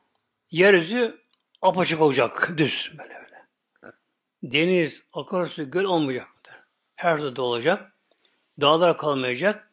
yeryüzü 0.50 1.20
apaçık 1.62 2.00
olacak. 2.00 2.52
Düz 2.56 2.92
böyle 2.98 3.14
böyle. 3.14 3.42
Deniz, 4.42 5.02
akarsu, 5.12 5.70
göl 5.70 5.84
olmayacak. 5.84 6.28
Her 6.94 7.18
yerde 7.18 7.40
olacak. 7.40 7.92
Dağlar 8.60 8.98
kalmayacak. 8.98 9.70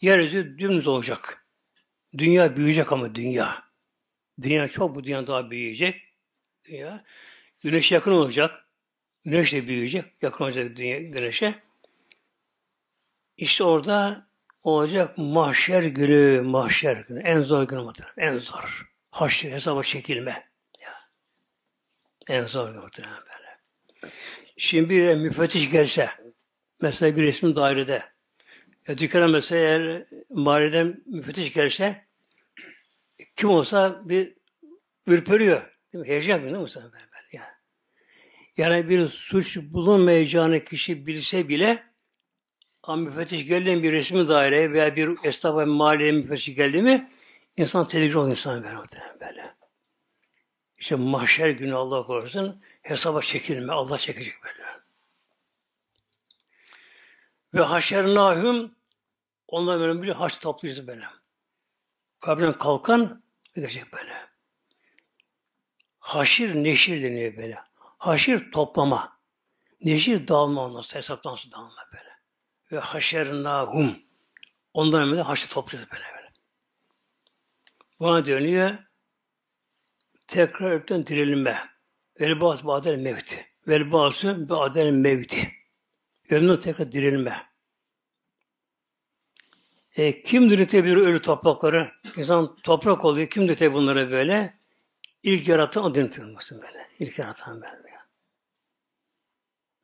Yeryüzü 0.00 0.58
dümdüz 0.58 0.86
olacak. 0.86 1.43
Dünya 2.18 2.56
büyüyecek 2.56 2.92
ama 2.92 3.14
dünya. 3.14 3.62
Dünya 4.42 4.68
çok 4.68 4.94
bu 4.94 5.04
dünya 5.04 5.26
daha 5.26 5.50
büyüyecek. 5.50 6.02
Dünya. 6.64 7.04
Güneş 7.62 7.92
yakın 7.92 8.12
olacak. 8.12 8.68
Güneş 9.24 9.52
de 9.52 9.68
büyüyecek. 9.68 10.04
Yakın 10.22 10.44
olacak 10.44 10.76
dünya, 10.76 10.98
güneşe. 10.98 11.54
İşte 13.36 13.64
orada 13.64 14.26
olacak 14.62 15.18
mahşer 15.18 15.82
günü, 15.82 16.42
mahşer 16.42 16.96
günü. 16.96 17.20
En 17.20 17.40
zor 17.40 17.62
gün 17.62 17.78
muhtemelen. 17.78 18.34
En 18.34 18.38
zor. 18.38 18.90
Haşr 19.10 19.50
hesaba 19.50 19.82
çekilme. 19.82 20.50
Ya. 20.80 20.94
En 22.28 22.44
zor 22.46 22.70
gün 22.70 22.80
muhtemelen 22.80 23.16
böyle. 23.16 23.58
Şimdi 24.56 24.88
bir 24.88 25.14
müfettiş 25.14 25.70
gelse, 25.70 26.10
mesela 26.80 27.16
bir 27.16 27.22
resmin 27.22 27.54
dairede, 27.54 28.13
ya 28.88 28.98
dükkana 28.98 29.28
mesela 29.28 29.60
eğer 29.60 30.06
mahalleden 30.30 31.02
müfettiş 31.06 31.52
gelse 31.52 32.06
kim 33.36 33.50
olsa 33.50 34.02
bir 34.04 34.34
ürperiyor. 35.06 35.62
Değil 35.92 36.04
mi? 36.04 36.08
Heyecan 36.08 36.28
yapıyor 36.28 36.50
değil 36.50 36.58
mi 36.58 36.62
mesela? 36.62 36.92
Böyle, 36.92 37.04
yani. 37.32 37.46
yani 38.56 38.88
bir 38.88 39.08
suç 39.08 39.56
bulunmayacağını 39.56 40.64
kişi 40.64 41.06
bilse 41.06 41.48
bile 41.48 41.82
ama 42.82 42.96
müfettiş 42.96 43.46
geldi 43.46 43.82
bir 43.82 43.92
resmi 43.92 44.28
daireye 44.28 44.72
veya 44.72 44.96
bir 44.96 45.24
esnafa 45.24 45.66
mahalleye 45.66 46.12
müfettiş 46.12 46.54
geldi 46.54 46.82
mi 46.82 47.08
insan 47.56 47.88
tedirgin 47.88 48.14
oluyor 48.14 48.30
insan 48.30 48.64
böyle. 48.64 49.54
İşte 50.78 50.96
mahşer 50.96 51.50
günü 51.50 51.74
Allah 51.74 52.06
korusun 52.06 52.62
hesaba 52.82 53.20
çekilme. 53.20 53.72
Allah 53.72 53.98
çekecek 53.98 54.34
böyle. 54.44 54.63
Ve 57.54 57.60
haşernahum 57.62 58.74
onlar 59.48 59.80
böyle 59.80 60.02
bir 60.02 60.08
haç 60.08 60.38
topluyoruz 60.38 60.86
böyle. 60.86 61.04
Kabrinden 62.20 62.58
kalkan 62.58 63.22
gelecek 63.54 63.92
böyle. 63.92 64.28
Haşir 65.98 66.54
neşir 66.54 67.02
deniyor 67.02 67.36
böyle. 67.36 67.58
Haşir 67.78 68.52
toplama. 68.52 69.18
Neşir 69.80 70.28
dağılma 70.28 70.64
olması, 70.64 70.94
hesaptan 70.94 71.34
sonra 71.34 71.52
dağılma 71.52 71.88
böyle. 71.92 72.10
Ve 72.72 72.78
haşernahum. 72.78 73.96
Ondan 74.74 75.10
böyle 75.10 75.22
haşir 75.22 75.48
topluyoruz 75.48 75.92
böyle 75.92 76.04
böyle. 76.16 76.32
Buna 78.00 78.26
dönüyor 78.26 78.78
tekrar 80.26 80.70
öpten 80.70 81.06
dirilme. 81.06 81.58
Vel 82.20 82.40
bazı 82.40 82.66
badel 82.66 82.98
mevti. 82.98 83.46
Vel 83.68 83.92
bazı 83.92 84.48
badel 84.48 84.90
mevti. 84.90 85.63
Ölümden 86.30 86.60
tekrar 86.60 86.92
dirilme. 86.92 87.46
E, 89.96 90.22
kim 90.22 90.50
diriltebilir 90.50 90.96
ölü 90.96 91.22
toprakları? 91.22 91.92
İnsan 92.16 92.56
toprak 92.56 93.04
oluyor. 93.04 93.30
Kim 93.30 93.44
diriltebilir 93.44 93.74
bunları 93.74 94.10
böyle? 94.10 94.58
İlk 95.22 95.48
yaratan 95.48 95.84
o 95.84 95.94
diriltilmesin 95.94 96.62
böyle. 96.62 96.88
İlk 96.98 97.18
yaratan 97.18 97.62
böyle. 97.62 97.84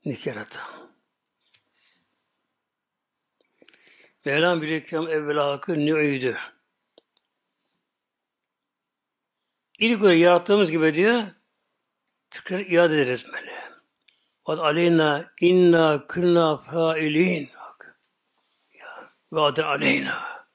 İlk 0.05 0.27
yaratan. 0.27 0.91
Mevlam 4.25 4.63
birikem 4.63 5.09
evvela 5.09 5.47
hakkı 5.47 5.75
nü'üydü. 5.75 6.39
İlk 9.79 10.03
olarak 10.03 10.19
yarattığımız 10.19 10.71
gibi 10.71 10.95
diyor, 10.95 11.23
tekrar 12.31 12.61
iade 12.61 12.95
ederiz 12.95 13.25
böyle. 13.33 13.50
Ve 14.49 14.53
aleyna 14.53 15.31
inna 15.41 16.07
kırna 16.07 16.57
failin. 16.57 17.49
Ve 19.33 19.41
aden 19.41 19.65
aleyna. 19.65 20.47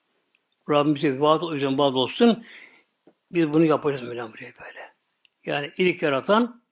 Rabbimize 0.69 1.19
vaat 1.19 1.43
o 1.43 1.53
yüzden 1.53 1.77
vaat 1.77 1.93
olsun. 1.93 2.45
Biz 3.31 3.53
bunu 3.53 3.65
yapacağız 3.65 4.03
Mevlam 4.03 4.33
buraya 4.33 4.53
böyle. 4.61 4.93
Yani 5.45 5.71
ilk 5.77 6.01
yaratan 6.01 6.63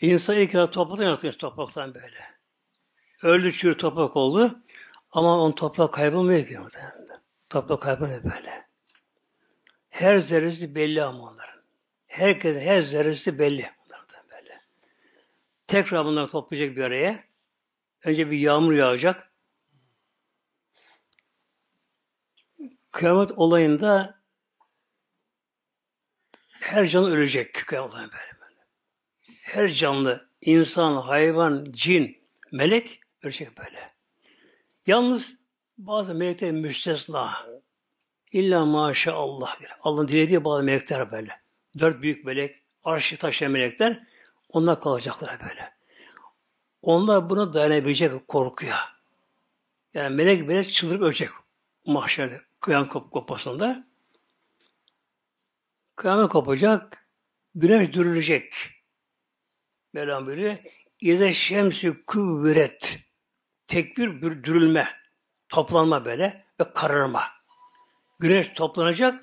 insan 0.00 0.36
ilk 0.36 0.54
yaratan 0.54 0.72
topraktan 0.72 1.04
yaratıyor 1.04 1.32
topraktan 1.32 1.94
böyle. 1.94 2.36
Öldü 3.22 3.52
çürü 3.52 3.76
toprak 3.76 4.16
oldu. 4.16 4.58
Ama 5.10 5.40
on 5.42 5.52
toprak 5.52 5.92
kaybolmuyor 5.92 6.46
ki. 6.46 6.58
Toprak 7.48 7.82
kaybolmuyor 7.82 8.24
böyle. 8.24 8.66
Her 9.88 10.18
zerresi 10.18 10.74
belli 10.74 11.02
ama 11.02 11.22
onların. 11.22 11.60
Herkes 12.06 12.62
her 12.62 12.82
zerresi 12.82 13.38
belli. 13.38 13.70
Tekrar 15.66 16.04
bunları 16.04 16.28
toplayacak 16.28 16.76
bir 16.76 16.82
araya. 16.82 17.24
Önce 18.04 18.30
bir 18.30 18.38
yağmur 18.38 18.72
yağacak. 18.72 19.32
Kıyamet 22.90 23.32
olayında 23.32 24.20
her 26.50 26.86
canlı 26.86 27.10
ölecek. 27.10 27.54
Kıyamet 27.54 27.92
olayında 27.92 28.12
böyle, 28.12 28.40
böyle. 28.40 28.60
Her 29.42 29.68
canlı, 29.68 30.30
insan, 30.40 30.96
hayvan, 30.96 31.66
cin, 31.70 32.18
melek 32.52 33.00
ölecek 33.22 33.58
böyle. 33.58 33.90
Yalnız 34.86 35.36
bazı 35.78 36.14
melekler 36.14 36.52
müstesna. 36.52 37.32
İlla 38.32 38.64
maşallah. 38.64 39.56
Allah'ın 39.80 40.08
dilediği 40.08 40.44
bazı 40.44 40.62
melekler 40.62 41.12
böyle. 41.12 41.40
Dört 41.78 42.02
büyük 42.02 42.24
melek, 42.24 42.62
arşı 42.84 43.16
taşıyan 43.16 43.52
melekler 43.52 44.06
onlar 44.48 44.80
kalacaklar 44.80 45.40
böyle. 45.40 45.74
Onlar 46.82 47.30
buna 47.30 47.52
dayanabilecek 47.52 48.28
korkuya. 48.28 48.78
Yani 49.94 50.16
melek 50.16 50.48
melek 50.48 50.72
çıldırıp 50.72 51.02
ölecek 51.02 51.30
mahşerde, 51.86 52.42
kıyamet 52.60 52.88
kop 52.88 53.12
kopasında. 53.12 53.86
Kıyamet 55.96 56.28
kopacak, 56.28 57.08
güneş 57.54 57.92
dürülecek. 57.92 58.54
Mevlam 59.92 60.26
buyuruyor. 60.26 60.56
İze 61.00 61.32
şemsi 61.32 62.04
kuvvet. 62.06 62.98
Tek 63.68 63.96
bir 63.98 64.20
dürülme, 64.22 64.88
toplanma 65.48 66.04
böyle 66.04 66.46
ve 66.60 66.72
kararma. 66.74 67.22
Güneş 68.18 68.48
toplanacak, 68.48 69.20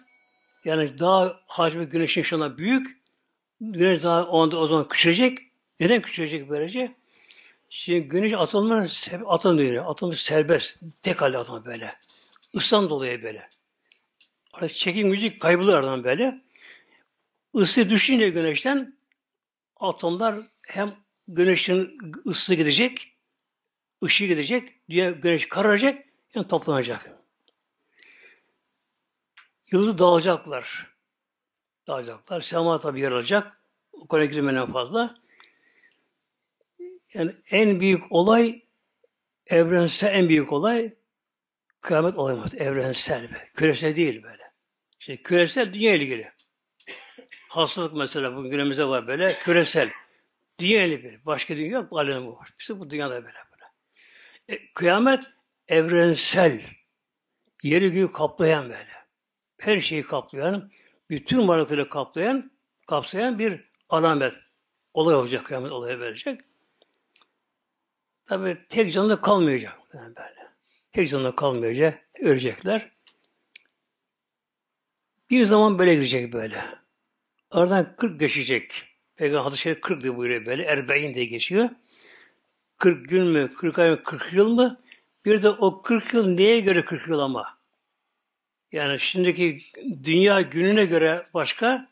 yani 0.66 1.00
daha 1.00 1.40
hacmi 1.48 1.86
güneşin 1.86 2.22
şuna 2.22 2.58
büyük, 2.58 3.03
güneş 3.72 4.04
daha 4.04 4.28
onda 4.28 4.58
o 4.58 4.68
zaman 4.68 4.88
küçülecek. 4.88 5.40
Neden 5.80 6.02
küçülecek 6.02 6.50
böylece? 6.50 6.96
Şimdi 7.70 8.02
güneş 8.02 8.34
atılma 8.34 8.88
atım 9.28 9.58
diyor. 9.58 9.86
Atılmış 9.88 10.24
serbest. 10.24 10.80
Tek 11.02 11.22
halde 11.22 11.38
atılma 11.38 11.66
böyle. 11.66 11.96
Islan 12.54 12.90
dolayı 12.90 13.24
böyle. 13.24 13.50
Artık 14.54 14.76
çekim 14.76 15.12
gücü 15.12 15.40
kayboluyor 15.40 15.78
aradan 15.78 16.04
böyle. 16.04 16.42
Isı 17.54 17.90
düşünce 17.90 18.30
güneşten 18.30 18.98
atomlar 19.80 20.36
hem 20.68 20.96
güneşin 21.28 21.98
ısısı 22.28 22.56
gidecek, 22.56 23.16
ışığı 24.04 24.26
gidecek, 24.26 24.90
diye 24.90 25.12
güneş 25.12 25.48
kararacak, 25.48 26.06
yani 26.36 26.48
toplanacak. 26.48 27.12
Yıldız 29.72 29.98
dağılacaklar. 29.98 30.93
Dağılacaklar. 31.88 32.42
Sema 32.42 32.80
tabi 32.80 33.02
yer 33.02 33.12
alacak. 33.12 33.62
O 33.92 34.08
konuya 34.08 34.26
girmeden 34.26 34.74
fazla. 34.74 35.16
Yani 37.14 37.32
en 37.52 37.80
büyük 37.80 38.12
olay 38.12 38.62
evrensel 39.48 40.14
en 40.14 40.30
büyük 40.30 40.54
olay 40.54 40.94
kıyamet 41.82 42.16
olayı 42.16 42.42
evrensel 42.58 43.32
be. 43.32 43.50
Küresel 43.56 43.96
değil 43.96 44.24
böyle. 44.24 44.44
İşte 45.00 45.18
küresel 45.18 45.74
dünya 45.74 45.96
ilgili. 45.96 46.32
Hastalık 47.50 47.94
mesela 47.94 48.36
bugün 48.36 48.52
günümüzde 48.52 48.86
var 48.86 49.08
böyle 49.08 49.34
küresel. 49.34 49.90
Dünya 50.60 50.86
ilgili. 50.86 51.26
Başka 51.26 51.56
dünya 51.56 51.72
yok. 51.72 51.88
Alem 51.92 52.28
var. 52.28 52.50
İşte 52.60 52.80
bu 52.80 52.90
dünyada 52.90 53.14
böyle 53.14 53.26
böyle. 53.26 53.64
E, 54.48 54.74
kıyamet 54.74 55.24
evrensel. 55.68 56.62
Yeri 57.64 57.92
göğü 57.92 58.12
kaplayan 58.12 58.64
böyle. 58.64 58.94
Her 59.60 59.80
şeyi 59.80 60.04
kaplayan, 60.04 60.72
bütün 61.16 61.48
varlıkları 61.48 61.90
kaplayan, 61.90 62.52
kapsayan 62.88 63.40
bir 63.40 63.70
alamet. 63.90 64.34
Olay 64.94 65.16
olacak, 65.16 65.46
kıyamet 65.46 65.72
olayı 65.72 66.00
verecek. 66.00 66.42
Tabi 68.26 68.58
tek 68.70 68.94
canlı 68.94 69.22
kalmayacak. 69.22 69.80
Yani 69.94 70.16
böyle. 70.16 70.50
Tek 70.92 71.10
canlı 71.10 71.36
kalmayacak. 71.36 72.10
Ölecekler. 72.20 72.92
Bir 75.30 75.46
zaman 75.46 75.80
böyle 75.80 75.96
gidecek 75.96 76.34
böyle. 76.34 76.66
Aradan 77.52 77.96
40 77.96 78.20
geçecek. 78.20 78.84
Peygamber 79.16 79.44
hadis-i 79.44 79.62
şerif 79.62 79.82
40 79.82 80.04
diye 80.04 80.18
buyuruyor 80.18 80.46
böyle. 80.46 80.64
Erbeğin 80.64 81.16
diye 81.16 81.26
geçiyor. 81.26 81.70
40 82.78 83.10
gün 83.10 83.28
mü, 83.28 83.54
40 83.54 83.80
ay 83.80 83.90
mı, 83.90 84.04
40 84.04 84.34
yıl 84.34 84.50
mı? 84.50 84.82
Bir 85.26 85.44
de 85.44 85.50
o 85.50 85.82
40 85.82 86.14
yıl 86.14 86.28
neye 86.28 86.60
göre 86.60 86.86
40 86.86 87.08
yıl 87.08 87.20
ama? 87.20 87.58
Yani 88.74 89.00
şimdiki 89.00 89.62
dünya 90.04 90.42
gününe 90.42 90.86
göre 90.86 91.28
başka, 91.34 91.90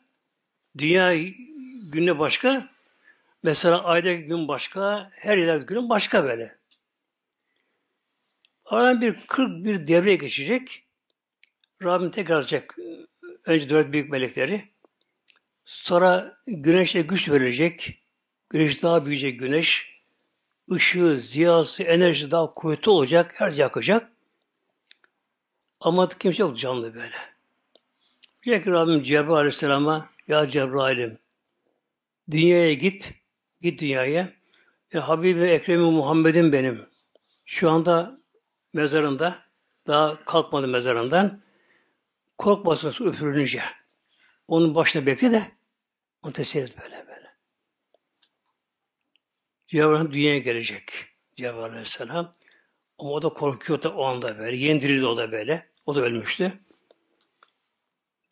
dünya 0.78 1.14
gününe 1.92 2.18
başka, 2.18 2.72
Mesela 3.42 3.84
aydaki 3.84 4.22
gün 4.22 4.48
başka, 4.48 5.10
her 5.12 5.36
yerdeki 5.36 5.66
gün 5.66 5.88
başka 5.88 6.24
böyle. 6.24 6.58
Aradan 8.64 9.00
bir 9.00 9.20
40 9.26 9.64
bir 9.64 9.86
devre 9.86 10.14
geçecek. 10.14 10.84
Rabbim 11.82 12.10
tekrar 12.10 12.34
alacak. 12.34 12.76
Önce 13.46 13.70
dört 13.70 13.92
büyük 13.92 14.10
melekleri. 14.10 14.68
Sonra 15.64 16.38
güneşe 16.46 17.02
güç 17.02 17.30
verilecek. 17.30 18.02
Güneş 18.50 18.82
daha 18.82 19.06
büyüyecek 19.06 19.40
güneş. 19.40 19.92
Işığı, 20.68 21.20
ziyası, 21.20 21.82
enerji 21.82 22.30
daha 22.30 22.54
kuvvetli 22.54 22.90
olacak. 22.90 23.34
Her 23.36 23.50
yakacak. 23.50 24.11
Ama 25.82 26.08
kimse 26.08 26.42
yok 26.42 26.58
canlı 26.58 26.94
böyle. 26.94 27.16
Diyecek 28.42 28.64
ki 28.64 28.70
Rabbim 28.70 29.02
Cebrail 29.02 29.36
Aleyhisselam'a 29.36 30.10
Ya 30.28 30.46
Cebrail'im 30.46 31.18
dünyaya 32.30 32.72
git 32.72 33.22
Git 33.62 33.80
dünyaya. 33.80 34.32
E, 34.92 34.98
Habibi 34.98 35.44
Ekremi 35.44 35.90
Muhammed'in 35.90 36.52
benim. 36.52 36.86
Şu 37.44 37.70
anda 37.70 38.20
mezarında, 38.72 39.38
daha 39.86 40.24
kalkmadı 40.24 40.68
mezarından. 40.68 41.42
Korkmasın 42.38 42.88
üfürünce. 42.88 43.62
Onun 44.48 44.74
başına 44.74 45.06
bekle 45.06 45.32
de 45.32 45.52
onu 46.22 46.32
teselli 46.32 46.64
et 46.64 46.78
böyle 46.82 47.06
böyle. 47.06 47.34
Cebrail 49.68 50.12
dünyaya 50.12 50.38
gelecek. 50.38 50.92
Cebrail 51.36 51.64
Aleyhisselam. 51.64 52.34
Ama 52.98 53.10
o 53.10 53.22
da 53.22 53.28
korkuyor 53.28 53.82
da 53.82 53.94
o 53.94 54.04
anda 54.04 54.38
böyle. 54.38 54.56
Yendirildi 54.56 55.06
o 55.06 55.16
da 55.16 55.32
böyle. 55.32 55.71
O 55.86 55.94
da 55.94 56.00
ölmüştü. 56.00 56.52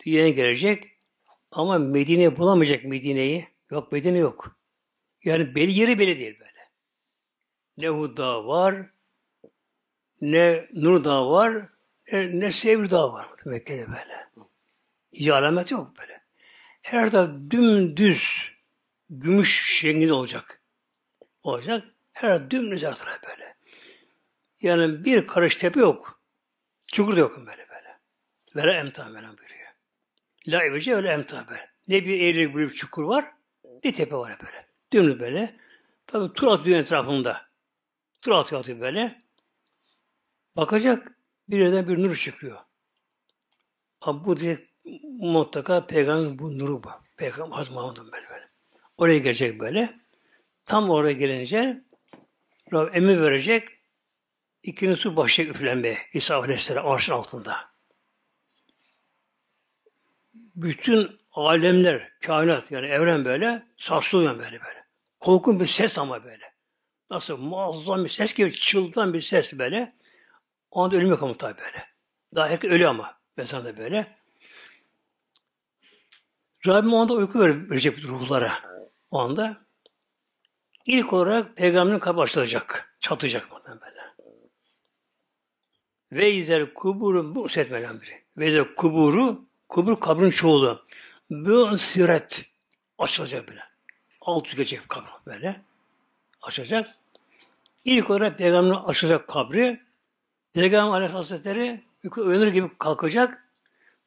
Dünyaya 0.07 0.31
gelecek. 0.31 0.85
Ama 1.53 1.79
Medine 1.79 2.37
bulamayacak 2.37 2.85
Medine'yi. 2.85 3.49
Yok 3.71 3.93
Medine 3.93 4.19
yok. 4.19 4.57
Yani 5.25 5.55
belli 5.55 5.79
yeri 5.79 5.99
belli 5.99 6.19
değil 6.19 6.41
böyle. 6.41 6.71
Ne 7.77 7.89
Hudda 7.89 8.47
var, 8.47 8.91
ne 10.21 10.69
Nur 10.73 11.05
Dağı 11.05 11.31
var, 11.31 11.69
ne, 12.13 12.41
ne 12.41 12.53
Sevr 12.53 12.91
Dağı 12.91 13.13
var 13.13 13.29
Mekke'de 13.45 13.87
böyle. 13.89 14.31
Hiç 15.13 15.29
alamet 15.29 15.71
yok 15.71 15.93
böyle. 16.01 16.21
Her 16.83 17.11
taraf 17.11 17.31
dümdüz 17.51 18.51
gümüş 19.11 19.85
renginde 19.85 20.13
olacak. 20.13 20.63
Olacak. 21.43 21.89
Her 22.13 22.51
dümdüz 22.51 22.83
her 22.83 22.95
taraf 22.95 23.19
böyle. 23.29 23.57
Yani 24.61 25.05
bir 25.05 25.27
karış 25.27 25.57
tepe 25.57 25.81
yok. 25.81 26.20
Çukur 26.93 27.17
da 27.17 27.21
yok 27.21 27.37
böyle 27.37 27.67
böyle. 27.69 27.99
Vela 28.57 28.81
emta 28.81 29.07
böyle 29.07 29.27
buyuruyor. 29.27 29.69
La 30.49 30.65
ibece 30.65 30.95
öyle 30.95 31.09
emta 31.09 31.49
böyle. 31.49 31.71
Ne 31.89 32.05
bir 32.05 32.21
eğri 32.21 32.57
bir 32.57 32.71
çukur 32.71 33.03
var, 33.03 33.33
ne 33.85 33.93
tepe 33.93 34.17
var 34.17 34.39
böyle. 34.43 34.67
Dümdüz 34.93 35.21
böyle. 35.21 35.57
Tabi 36.07 36.33
tur 36.33 36.47
atıyor 36.47 36.79
etrafında. 36.79 37.47
Tur 38.23 38.33
atıyor, 38.33 38.61
atıyor 38.61 38.81
böyle. 38.81 39.23
Bakacak 40.57 41.19
bir 41.49 41.59
yerden 41.59 41.89
bir 41.89 42.03
nur 42.03 42.17
çıkıyor. 42.17 42.59
Ama 44.01 44.25
bu 44.25 44.41
diye 44.41 44.67
mutlaka 45.05 45.87
peygamber 45.87 46.39
bu 46.39 46.59
nuru 46.59 46.83
bu. 46.83 46.91
Peygamber 47.17 47.57
Hazreti 47.57 47.75
Muhammed'in 47.75 48.13
böyle 48.13 48.29
böyle. 48.31 48.49
Oraya 48.99 49.19
gelecek 49.19 49.61
böyle. 49.61 50.01
Tam 50.67 50.91
oraya 50.91 51.13
gelince 51.13 51.85
Rab 52.73 52.95
emir 52.95 53.21
verecek. 53.21 53.69
İkinci 54.63 54.97
su 54.97 55.17
başlayacak 55.17 55.57
üflenmeye. 55.57 55.99
İsa 56.13 56.37
Aleyhisselam 56.37 56.89
arşın 56.89 57.13
altında. 57.13 57.71
Bütün 60.35 61.19
alemler, 61.33 62.13
kainat 62.21 62.71
yani 62.71 62.87
evren 62.87 63.25
böyle 63.25 63.67
sarsılıyor 63.77 64.39
böyle 64.39 64.61
böyle. 64.61 64.85
Korkun 65.21 65.61
bir 65.61 65.67
ses 65.67 65.99
ama 65.99 66.25
böyle. 66.25 66.55
Nasıl 67.11 67.37
muazzam 67.37 68.05
bir 68.05 68.09
ses 68.09 68.35
gibi 68.35 68.53
çıldıran 68.53 69.15
bir 69.15 69.21
ses 69.21 69.53
böyle. 69.53 69.97
O 70.71 70.83
anda 70.85 70.97
ölüm 70.97 71.09
yok 71.09 71.23
ama 71.23 71.35
tabi 71.35 71.59
böyle. 71.59 71.89
Daha 72.35 72.49
herkes 72.49 72.71
ölüyor 72.71 72.91
ama. 72.91 73.21
Mesela 73.37 73.77
böyle. 73.79 74.17
Rabbim 76.67 76.95
o 76.95 76.99
anda 76.99 77.15
uyku 77.15 77.41
verecek 77.41 78.05
ruhlara. 78.05 78.53
O 79.11 79.21
anda. 79.21 79.57
İlk 80.87 81.13
olarak 81.13 81.57
peygamberin 81.57 81.99
kalbi 81.99 82.17
başlayacak. 82.17 82.97
Çatacak 83.01 83.53
mı 83.53 83.61
böyle. 83.67 84.00
Ve 86.13 86.33
izer 86.33 86.75
kuburu 86.75 87.35
bu 87.35 87.49
setmelen 87.49 88.01
biri. 88.01 88.23
Ve 88.37 88.49
izer 88.49 88.75
kuburu 88.75 89.45
kubur 89.69 90.01
kabrin 90.01 90.31
çoğulu. 90.31 90.87
Bu 91.31 91.79
siret 91.79 92.45
açılacak 92.99 93.49
böyle 93.49 93.71
alt 94.21 94.47
yüz 94.47 94.57
geçecek 94.57 94.89
kabr 94.89 95.09
böyle. 95.27 95.61
açacak. 96.43 96.97
İlk 97.85 98.11
olarak 98.11 98.39
Peygamber 98.39 98.77
açacak 98.87 99.29
kabri. 99.29 99.81
Peygamber 100.53 100.93
Aleyhisselatü 100.93 101.17
Hazretleri 101.17 101.85
uyanır 102.17 102.47
gibi 102.47 102.69
kalkacak. 102.79 103.45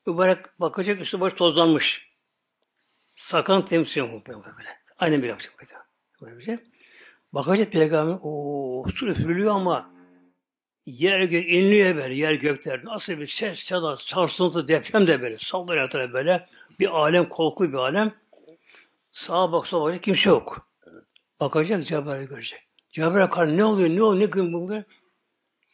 Mübarek 0.08 0.60
bakacak 0.60 1.02
üstü 1.02 1.20
baş 1.20 1.34
tozlanmış. 1.34 2.10
Sakan 3.16 3.66
temsil 3.66 4.02
yok 4.02 4.28
böyle. 4.28 4.80
Aynen 4.98 5.22
bir 5.22 5.28
yapacak 5.28 5.54
böyle. 5.60 5.84
Böyle 6.22 6.38
bir 6.38 6.44
şey. 6.44 6.58
Bakacak 7.34 7.72
peygamber, 7.72 8.18
o 8.22 8.86
su 8.96 9.08
üfürülüyor 9.08 9.56
ama 9.56 9.93
yer 10.86 11.20
gök 11.20 11.46
inliyor 11.50 11.96
böyle, 11.96 12.14
yer 12.14 12.34
gökler. 12.34 12.86
Nasıl 12.86 13.20
bir 13.20 13.28
ses, 13.28 13.66
çadar, 13.66 13.98
sarsıntı, 13.98 14.68
deprem 14.68 15.08
de 15.08 15.22
böyle. 15.22 15.38
Sallıyor 15.38 16.14
böyle. 16.14 16.48
Bir 16.80 16.88
alem, 16.88 17.30
korku 17.30 17.72
bir 17.72 17.78
alem. 17.78 18.16
Sağa 19.12 19.52
bak, 19.52 19.68
sola 19.68 19.84
bakacak, 19.84 20.04
kimse 20.04 20.30
yok. 20.30 20.68
Bakacak, 21.40 21.86
Cebrail'i 21.86 22.28
görecek. 22.28 22.68
Cebrail 22.92 23.28
kar 23.28 23.58
ne 23.58 23.66
oluyor, 23.66 23.90
ne 23.90 24.04
oluyor, 24.04 24.22
ne 24.22 24.32
gün 24.32 24.54
bu 24.54 24.70
be? 24.70 24.86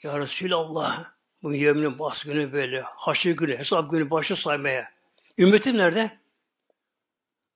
Ya 0.03 0.19
Resulallah, 0.19 1.11
bu 1.43 1.53
yeminin 1.53 1.99
bas 1.99 2.23
günü 2.23 2.53
böyle, 2.53 2.81
haşır 2.81 3.31
günü, 3.31 3.57
hesap 3.57 3.91
günü 3.91 4.09
başı 4.09 4.35
saymaya. 4.35 4.91
Ümmetim 5.37 5.77
nerede? 5.77 6.19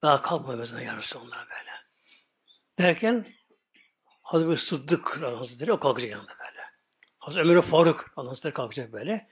Daha 0.02 0.22
kalkmadı 0.22 0.58
mesela 0.58 0.82
ya 0.82 0.98
Resulallah 0.98 1.46
böyle. 1.50 1.72
Derken 2.80 3.26
Hazreti 4.22 4.66
Sıddık 4.66 5.22
Hazretleri 5.22 5.74
o 5.74 5.80
kalkacak 5.80 6.12
yanında. 6.12 6.43
Hazreti 7.24 7.50
Ömer 7.50 7.62
Faruk 7.62 8.12
Hazretleri 8.16 8.54
kalkacak 8.54 8.94
böyle. 8.94 9.28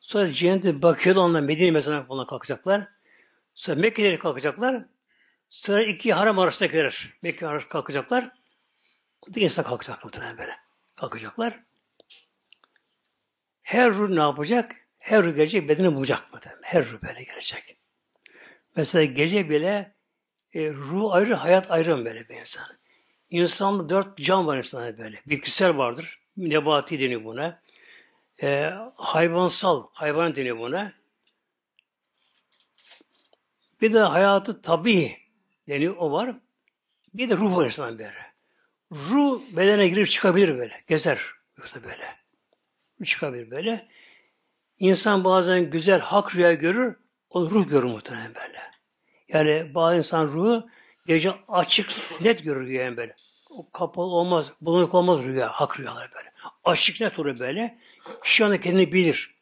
Sonra 0.00 0.32
cennete 0.32 0.82
bakıyordu 0.82 1.20
onlar 1.20 1.40
Medine 1.40 1.70
mesela 1.70 2.04
falan 2.04 2.26
kalkacaklar. 2.26 2.88
Sonra 3.54 3.80
Mekke'leri 3.80 4.18
kalkacaklar. 4.18 4.84
Sonra 5.48 5.82
iki 5.82 6.12
haram 6.12 6.38
arasındakiler 6.38 7.14
Mekke 7.22 7.46
arası 7.46 7.68
kalkacaklar. 7.68 8.24
Da 9.34 9.40
insan 9.40 9.64
kalkacak 9.64 10.04
muhtemelen 10.04 10.38
böyle. 10.38 10.56
Kalkacaklar. 10.96 11.60
Her 13.62 13.92
ruh 13.92 14.08
ne 14.08 14.20
yapacak? 14.20 14.76
Her 14.98 15.24
ruh 15.24 15.36
gelecek 15.36 15.68
bedeni 15.68 15.94
bulacak 15.94 16.32
muhtemelen. 16.32 16.62
Her 16.62 16.84
ruh 16.84 17.02
böyle 17.02 17.22
gelecek. 17.22 17.78
Mesela 18.76 19.04
gece 19.04 19.50
bile 19.50 19.94
e, 20.52 20.70
ruh 20.70 21.14
ayrı, 21.14 21.34
hayat 21.34 21.70
ayrı 21.70 22.04
böyle 22.04 22.28
bir 22.28 22.40
insan. 22.40 22.66
İnsanda 23.30 23.88
dört 23.88 24.18
can 24.18 24.46
var 24.46 24.58
insanda 24.58 24.98
böyle. 24.98 25.20
Bitkisel 25.26 25.76
vardır. 25.76 26.27
Nebati 26.38 27.00
deniyor 27.00 27.24
buna. 27.24 27.62
E, 28.42 28.72
hayvansal, 28.96 29.86
hayvan 29.92 30.36
deniyor 30.36 30.58
buna. 30.58 30.92
Bir 33.80 33.92
de 33.92 33.98
hayatı 33.98 34.62
tabi 34.62 35.16
deniyor, 35.68 35.96
o 35.98 36.12
var. 36.12 36.36
Bir 37.14 37.30
de 37.30 37.36
ruh 37.36 37.56
var 37.56 37.66
insanda 37.66 37.98
böyle. 37.98 38.28
Ruh 38.92 39.42
bedene 39.56 39.88
girip 39.88 40.10
çıkabilir 40.10 40.58
böyle. 40.58 40.84
Gezer. 40.88 41.20
Yoksa 41.58 41.84
böyle. 41.84 42.16
Çıkabilir 43.04 43.50
böyle. 43.50 43.88
İnsan 44.78 45.24
bazen 45.24 45.70
güzel 45.70 46.00
hak 46.00 46.36
rüya 46.36 46.54
görür, 46.54 46.96
o 47.30 47.50
ruh 47.50 47.68
görür 47.68 47.84
muhtemelen 47.84 48.34
böyle. 48.34 48.60
Yani 49.28 49.74
bazı 49.74 49.96
insan 49.96 50.26
ruhu 50.26 50.68
gece 51.06 51.32
açık, 51.48 51.90
net 52.20 52.44
görür 52.44 52.68
yani 52.68 52.96
böyle. 52.96 53.16
Kapalı 53.72 54.06
olmaz, 54.06 54.46
bulunuk 54.60 54.94
olmaz 54.94 55.24
rüya, 55.24 55.48
hak 55.48 55.80
rüyalar 55.80 56.10
böyle. 56.14 56.32
Açık 56.64 57.00
net 57.00 57.18
olur 57.18 57.38
böyle. 57.38 57.78
Kişi 58.24 58.44
anda 58.44 58.60
kendini 58.60 58.92
bilir. 58.92 59.34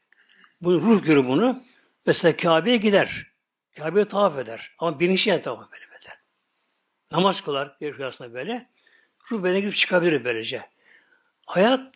Bunu, 0.60 0.80
ruh 0.80 1.04
görür 1.04 1.26
bunu. 1.26 1.62
Mesela 2.06 2.36
Kabe'ye 2.36 2.76
gider. 2.76 3.32
Kabe'ye 3.76 4.04
tavaf 4.04 4.38
eder. 4.38 4.74
Ama 4.78 5.00
bilinçli 5.00 5.30
yani 5.30 5.42
tavaf 5.42 5.72
böyle 5.72 5.84
eder. 5.84 6.18
Namaz 7.12 7.40
kılar 7.40 7.76
rüyasında 7.82 8.34
böyle. 8.34 8.70
Ruh 9.30 9.44
bedene 9.44 9.60
girip 9.60 9.76
çıkabilir 9.76 10.24
böylece. 10.24 10.70
Hayat, 11.46 11.94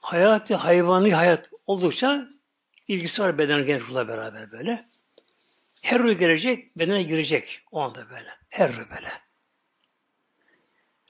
hayatı 0.00 0.54
hayvani 0.54 1.14
hayat 1.14 1.50
oldukça 1.66 2.28
ilgisi 2.88 3.22
var 3.22 3.38
beden 3.38 3.66
genç 3.66 3.82
ruhla 3.82 4.08
beraber 4.08 4.52
böyle. 4.52 4.88
Her 5.82 6.02
ruh 6.02 6.18
gelecek, 6.18 6.78
bedene 6.78 7.02
girecek 7.02 7.62
o 7.70 7.80
anda 7.80 8.10
böyle. 8.10 8.30
Her 8.48 8.72
ruh 8.72 8.90
böyle. 8.90 9.25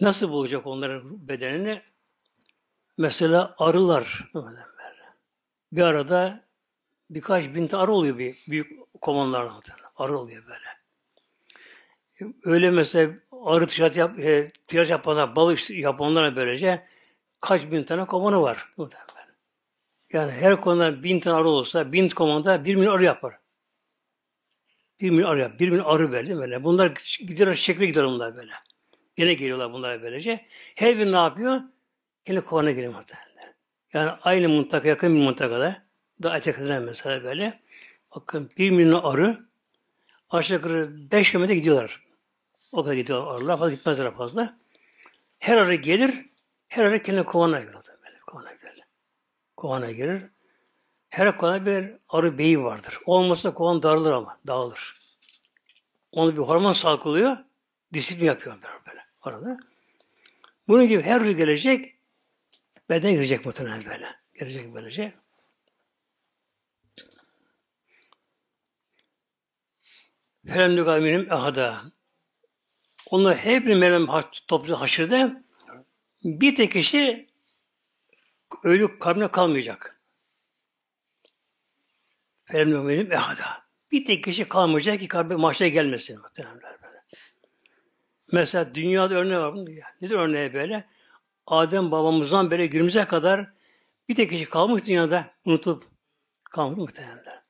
Nasıl 0.01 0.31
bulacak 0.31 0.67
onların 0.67 1.29
bedenini? 1.29 1.83
Mesela 2.99 3.55
arılar. 3.59 4.31
Bir 5.73 5.83
arada 5.83 6.45
birkaç 7.11 7.45
bin 7.45 7.69
arı 7.73 7.93
oluyor 7.93 8.19
bir 8.19 8.37
büyük 8.49 8.73
kovanlardan. 9.01 9.63
Arı 9.97 10.19
oluyor 10.19 10.45
böyle. 10.47 10.77
Öyle 12.45 12.71
mesela 12.71 13.13
arı 13.45 13.67
ticaret, 13.67 13.97
yap, 13.97 14.19
e, 14.19 14.53
ticaret 14.67 14.91
yapanlar, 14.91 15.37
balık 15.37 15.71
yapanlara 15.71 16.37
böylece 16.37 16.87
kaç 17.41 17.71
bin 17.71 17.85
tane 17.85 18.05
kovanı 18.07 18.43
var. 18.43 18.73
Yani 20.13 20.33
her 20.33 20.61
konuda 20.61 21.03
bin 21.03 21.21
tane 21.21 21.37
arı 21.37 21.49
olsa 21.49 21.93
bin 21.93 22.09
komanda 22.09 22.65
bir 22.65 22.75
milyon 22.75 22.93
arı 22.95 23.05
yapar. 23.05 23.39
Bir 25.01 25.11
milyon 25.11 25.29
arı 25.31 25.41
yapar. 25.41 25.59
Bir 25.59 25.71
milyon 25.71 25.85
arı 25.85 26.13
böyle 26.13 26.37
böyle. 26.37 26.65
Bunlar 26.65 26.95
gidiyorlar 27.19 27.55
şekle 27.55 27.87
gidiyor 27.87 28.07
bunlar 28.07 28.37
böyle. 28.37 28.53
Yine 29.17 29.35
geliyorlar 29.35 29.73
bunlara 29.73 30.03
böylece. 30.03 30.47
Her 30.75 30.99
bir 30.99 31.13
ne 31.13 31.17
yapıyor? 31.17 31.61
Yine 32.29 32.41
kovana 32.41 32.71
giriyor 32.71 32.95
muhtemelen. 32.95 33.55
Yani 33.93 34.11
aynı 34.23 34.49
muntaka 34.49 34.89
yakın 34.89 35.15
bir 35.15 35.21
muntakada 35.21 35.83
daha 36.23 36.37
ötekiden 36.37 36.83
mesela 36.83 37.25
böyle. 37.25 37.61
Bakın 38.15 38.51
bir 38.59 38.71
milyon 38.71 39.03
arı 39.03 39.47
aşağı 40.31 40.57
yukarı 40.57 41.11
beş 41.11 41.31
kilometre 41.31 41.55
gidiyorlar. 41.55 42.07
O 42.73 42.83
kadar 42.83 42.95
gidiyor 42.95 43.35
arılar. 43.37 43.59
Fazla 43.59 43.75
gitmezler 43.75 44.15
fazla. 44.15 44.59
Her 45.39 45.57
arı 45.57 45.75
gelir, 45.75 46.27
her 46.69 46.85
arı 46.85 47.03
kendine 47.03 47.25
kovana 47.25 47.61
girer. 47.61 47.75
Böyle, 47.75 48.19
kovana 48.27 48.53
girer. 48.53 48.87
Kovana 49.57 49.91
girer. 49.91 50.23
Her 51.09 51.37
kovana 51.37 51.67
bir 51.67 51.93
arı 52.09 52.39
beyi 52.39 52.63
vardır. 52.63 52.99
Olmasa 53.05 53.55
kovan 53.55 53.83
darılır 53.83 54.13
ama, 54.13 54.39
dağılır. 54.47 54.97
Onu 56.13 56.33
bir 56.33 56.43
hormon 56.43 56.73
salgılıyor, 56.73 57.37
disiplin 57.93 58.27
yapıyor 58.27 58.57
böyle, 58.63 58.76
arada. 59.27 59.59
Bunun 60.69 60.89
gibi 60.89 61.03
her 61.03 61.25
rüy 61.25 61.37
gelecek, 61.37 61.97
beden 62.91 63.13
girecek 63.13 63.47
muhtemelen 63.47 63.85
böyle. 63.85 64.09
Gelecek 64.35 64.75
böylece. 64.75 65.15
Felem 70.47 70.77
nükaminim 70.77 71.33
ehada. 71.33 71.83
Onlar 73.11 73.37
hep 73.37 73.67
bir 73.67 73.77
melem 73.77 74.07
toplu 74.49 74.81
haşırda 74.81 75.45
bir 76.25 76.57
tek 76.57 76.73
kişi 76.73 77.27
ölü 78.63 78.99
kabrine 78.99 79.31
kalmayacak. 79.31 80.01
Felem 82.45 82.71
nükaminim 82.71 83.13
ehada. 83.13 83.67
Bir 83.93 84.05
tek 84.05 84.25
kişi 84.25 84.49
kalmayacak 84.49 85.01
ki 85.01 85.09
kabre 85.09 85.37
mahşere 85.37 85.69
gelmesin. 85.69 86.21
Muhtemelen. 86.21 86.76
Mesela 88.33 88.75
dünyada 88.75 89.15
örneği 89.15 89.39
var. 89.39 89.55
Nedir 90.01 90.15
örneği 90.15 90.55
böyle? 90.55 90.85
Adem 91.47 91.91
babamızdan 91.91 92.51
beri 92.51 92.71
günümüze 92.71 93.05
kadar 93.05 93.51
bir 94.09 94.15
tek 94.15 94.31
kişi 94.31 94.45
kalmış 94.45 94.85
dünyada 94.85 95.31
unutulup 95.45 95.85
kalmış 96.45 96.79
muhtemelen. 96.79 97.43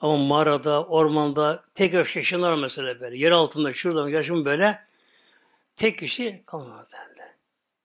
Ama 0.00 0.16
mağarada, 0.16 0.84
ormanda 0.84 1.64
tek 1.74 1.92
yaşayanlar 1.94 2.54
mesela 2.54 3.00
böyle. 3.00 3.18
Yer 3.18 3.30
altında, 3.30 3.74
şurada 3.74 4.10
yaşam 4.10 4.44
böyle. 4.44 4.86
Tek 5.76 5.98
kişi 5.98 6.42
kalmadı 6.46 6.78
muhtemelen. 6.78 7.36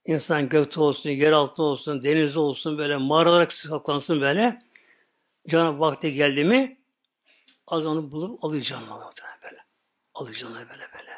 İnsan 0.05 0.49
gökte 0.49 0.81
olsun, 0.81 1.09
yer 1.09 1.31
altında 1.31 1.67
olsun, 1.67 2.03
denizde 2.03 2.39
olsun 2.39 2.77
böyle 2.77 2.97
mağaralara 2.97 3.49
saklansın 3.49 4.21
böyle. 4.21 4.61
Canı 5.47 5.79
vakti 5.79 6.13
geldi 6.13 6.45
mi 6.45 6.77
az 7.67 7.85
onu 7.85 8.11
bulup 8.11 8.43
alacağım 8.45 8.83
böyle. 9.43 9.57
Alacağım 10.13 10.53
böyle 10.53 10.67
böyle. 10.69 11.14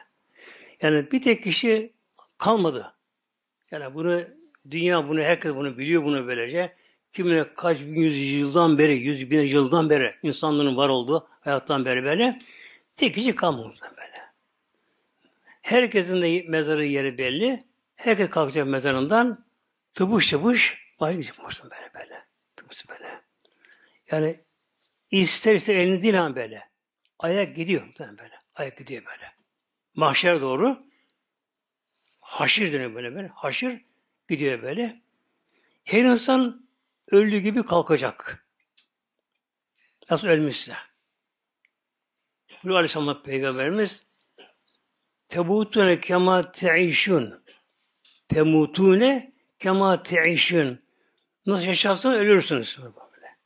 Yani 0.82 1.11
bir 1.11 1.21
tek 1.21 1.43
kişi 1.43 1.93
kalmadı. 2.38 2.93
Yani 3.71 3.95
bunu 3.95 4.21
dünya 4.71 5.07
bunu 5.07 5.21
herkes 5.21 5.55
bunu 5.55 5.78
biliyor 5.78 6.03
bunu 6.03 6.28
böylece. 6.28 6.75
Kimine 7.13 7.53
kaç 7.53 7.80
bin 7.80 8.01
yüz 8.01 8.34
yıldan 8.34 8.78
beri, 8.78 8.95
yüz 8.95 9.32
bin 9.32 9.41
yıldan 9.41 9.89
beri 9.89 10.15
insanlığın 10.23 10.78
var 10.78 10.89
olduğu 10.89 11.28
hayattan 11.39 11.86
beri 11.86 12.03
böyle. 12.03 12.39
Tek 12.95 13.15
kişi 13.15 13.36
kalmadı 13.36 13.75
böyle. 13.82 14.28
Herkesin 15.61 16.21
de 16.21 16.45
mezarı 16.47 16.86
yeri 16.86 17.17
belli. 17.17 17.63
Herkes 17.95 18.30
kalkacak 18.30 18.67
mezarından 18.67 19.45
tıbış 19.93 20.30
tıbış 20.30 20.78
başlayacak 20.99 21.38
böyle 21.63 21.93
böyle. 21.95 22.25
Tıbış 22.55 22.89
böyle. 22.89 23.21
Yani 24.11 24.39
ister 25.11 25.55
ister 25.55 25.75
elini 25.75 26.01
değil 26.01 26.36
böyle. 26.36 26.69
Ayak 27.19 27.55
gidiyor 27.55 27.82
böyle. 27.97 28.41
Ayak 28.55 28.78
gidiyor 28.78 29.05
böyle 29.05 29.36
mahşer 29.98 30.41
doğru 30.41 30.84
haşir 32.20 32.74
deniyor 32.74 32.95
böyle 32.95 33.16
böyle. 33.16 33.28
Haşir 33.28 33.86
gidiyor 34.30 34.62
böyle. 34.62 35.02
Her 35.84 36.04
insan 36.04 36.68
öldüğü 37.12 37.39
gibi 37.39 37.64
kalkacak. 37.64 38.48
Nasıl 40.10 40.28
ölmüşse. 40.28 40.74
Bu 42.64 42.76
Aleyhisselam 42.76 43.24
Peygamberimiz 43.24 44.04
Tebutune 45.30 46.00
kema 46.00 46.52
te'işun 46.52 47.43
temutune 48.28 49.34
kema 49.60 50.04
teişün. 50.04 50.88
Nasıl 51.45 51.66
yaşarsanız 51.66 52.16
ölürsünüz. 52.16 52.78
Böyle. 52.82 53.38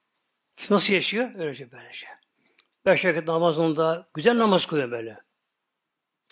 Nasıl 0.69 0.93
yaşıyor? 0.93 1.31
Öylece 1.35 1.71
böylece. 1.71 2.07
Beş 2.85 3.05
vakit 3.05 3.27
namazında 3.27 4.09
güzel 4.13 4.37
namaz 4.37 4.65
kılıyor 4.65 4.91
böyle. 4.91 5.17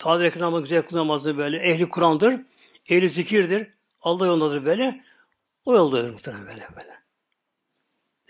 Tadir 0.00 0.40
namazı 0.40 0.62
güzel 0.62 0.84
namazı 0.92 1.38
böyle. 1.38 1.58
Ehli 1.58 1.88
Kur'an'dır. 1.88 2.40
Ehli 2.88 3.10
zikirdir. 3.10 3.70
Allah 4.02 4.26
yolundadır 4.26 4.64
böyle. 4.64 5.04
O 5.64 5.74
yoldadır 5.74 6.10
muhtemelen 6.10 6.46
böyle 6.46 6.68
böyle. 6.76 7.00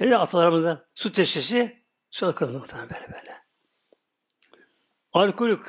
Öyle 0.01 0.17
atalarımızda 0.17 0.87
su 0.95 1.13
testisi 1.13 1.83
su 2.11 2.27
akıllı 2.27 2.59
muhtemelen 2.59 2.91
böyle 2.91 3.13
böyle. 3.13 3.43
Alkolik 5.13 5.63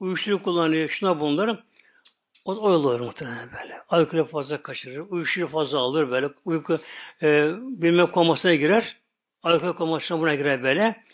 uyuşturucu 0.00 0.42
kullanıyor, 0.42 0.88
şuna 0.88 1.20
bunları 1.20 1.64
o, 2.44 2.54
o 2.54 2.70
yol 2.70 2.84
olur 2.84 3.00
muhtemelen 3.00 3.52
böyle. 3.52 3.82
Alkolü 3.88 4.24
fazla 4.24 4.62
kaçırır, 4.62 5.06
uyuşturucu 5.10 5.52
fazla 5.52 5.78
alır 5.78 6.10
böyle. 6.10 6.30
Uyku, 6.44 6.78
e, 7.22 7.50
bilme 7.60 8.10
komasına 8.10 8.54
girer. 8.54 8.96
Alkol 9.42 9.72
komasına 9.72 10.20
buna 10.20 10.34
girer 10.34 10.62
böyle. 10.62 11.04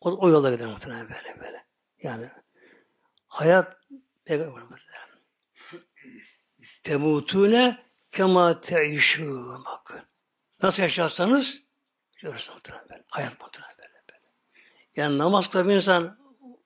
O, 0.00 0.26
o 0.26 0.30
yola 0.30 0.50
gider 0.50 0.66
muhtemelen 0.66 1.08
böyle 1.08 1.40
böyle. 1.40 1.64
Yani 2.02 2.28
hayat 3.32 3.76
peygamber 4.24 4.62
temutune 6.82 7.82
kema 8.12 8.60
teişûn. 8.60 9.64
Nasıl 10.62 10.82
yaşarsanız 10.82 11.62
görürsünüz 12.22 12.54
muhtemelen. 12.56 13.04
Hayat 13.08 13.40
muhtemelen 13.40 13.76
böyle, 13.78 14.02
böyle. 14.10 14.32
Yani 14.96 15.18
namaz 15.18 15.50
kılan 15.50 15.68
bir 15.68 15.74
insan 15.74 16.18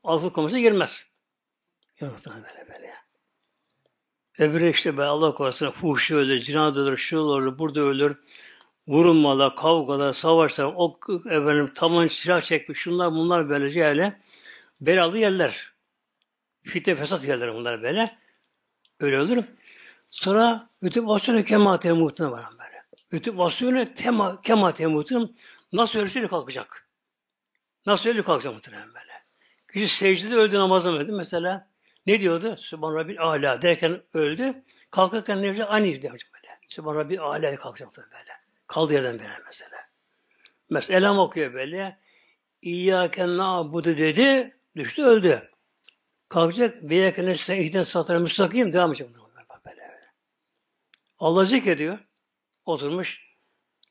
alkol 0.05 0.33
komasına 0.33 0.61
girmez. 0.61 1.07
Yok 2.01 2.13
muhtemelen 2.13 2.45
böyle 2.45 2.69
böyle. 2.69 2.95
Öbürü 4.39 4.71
işte 4.71 4.99
be 4.99 5.05
Allah 5.05 5.35
korusun 5.35 5.71
fuhşu 5.71 6.17
ölür, 6.17 6.39
cinayet 6.39 6.77
ölür, 6.77 6.97
şu 6.97 7.19
olur, 7.19 7.59
burada 7.59 7.81
ölür. 7.81 8.17
Vurulmalar, 8.89 9.57
kavgalar, 9.57 10.13
savaşlar, 10.13 10.73
o 10.77 10.95
efendim 11.27 11.75
taban 11.75 12.07
silah 12.07 12.41
çekmiş, 12.41 12.79
şunlar 12.79 13.13
bunlar 13.13 13.49
böylece 13.49 13.85
öyle. 13.85 14.21
Belalı 14.81 15.19
yerler. 15.19 15.76
Fitne 16.67 16.97
fesat 16.97 17.25
yerler 17.25 17.55
bunlar 17.55 17.83
böyle. 17.83 18.19
Öyle 19.01 19.21
olur. 19.21 19.45
Sonra 20.11 20.71
bütün 20.83 21.09
basını 21.09 21.45
kema 21.45 21.79
temutuna 21.81 22.33
var 22.33 22.45
böyle. 22.59 22.83
Bütün 23.13 23.39
basını 23.39 23.95
tema, 23.95 24.41
kema 24.43 24.75
temutuna 24.75 25.29
nasıl 25.73 25.99
ölürse 25.99 26.27
kalkacak. 26.27 26.89
Nasıl 27.87 28.11
ölür 28.11 28.23
kalkacak 28.23 28.55
muhtemelen 28.55 28.89
böyle. 28.89 29.13
Kişi 29.73 29.89
secdede 29.89 30.35
öldü 30.35 30.59
namazda 30.59 30.91
öldü 30.91 31.13
mesela. 31.13 31.71
Ne 32.07 32.21
diyordu? 32.21 32.57
Sübhan 32.57 32.95
Rabbil 32.95 33.21
Ala 33.21 33.63
derken 33.63 34.03
öldü. 34.15 34.65
Kalkarken 34.91 35.43
ne 35.43 35.47
yapacak? 35.47 35.71
Ani 35.71 36.03
diyor 36.03 36.13
böyle. 36.13 36.59
Sübhan 36.69 36.95
Rabbil 36.95 37.21
Ala 37.21 37.57
kalkacaktı 37.57 38.09
böyle. 38.13 38.31
Kaldı 38.67 38.95
yerden 38.95 39.19
böyle 39.19 39.43
mesela. 39.47 39.77
Mesela 40.71 40.99
elam 40.99 41.19
okuyor 41.19 41.55
böyle. 41.55 41.99
İyyâken 42.63 43.37
na'budu 43.37 43.97
dedi. 43.99 44.57
Düştü 44.77 45.03
öldü. 45.03 45.51
Kalkacak. 46.29 46.83
Beyâken 46.83 47.35
sen 47.35 47.57
ihden 47.57 47.83
satara 47.83 48.19
müstakim 48.19 48.73
devam 48.73 48.91
edecek. 48.91 49.11
Allah 51.19 51.45
zikrediyor. 51.45 51.99
Oturmuş. 52.67 53.27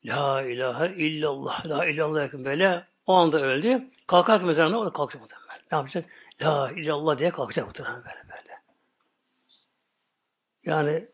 La 0.04 0.42
ilahe 0.42 0.94
illallah. 0.96 1.66
La 1.66 1.86
illallah 1.86 2.20
yakın 2.20 2.44
böyle. 2.44 2.86
O 3.06 3.14
anda 3.14 3.40
öldü. 3.40 3.84
Kalkar 4.06 4.40
mezarına 4.40 4.78
o 4.78 4.86
da 4.86 4.92
kalkacak 4.92 5.22
muhtemelen. 5.22 5.60
Ne 5.72 5.78
yapacak? 5.78 6.04
La 6.42 6.70
illallah 6.70 7.18
diye 7.18 7.30
kalkacak 7.30 7.66
muhtemelen 7.66 8.04
böyle 8.04 8.28
böyle. 8.28 8.60
Yani 10.64 11.08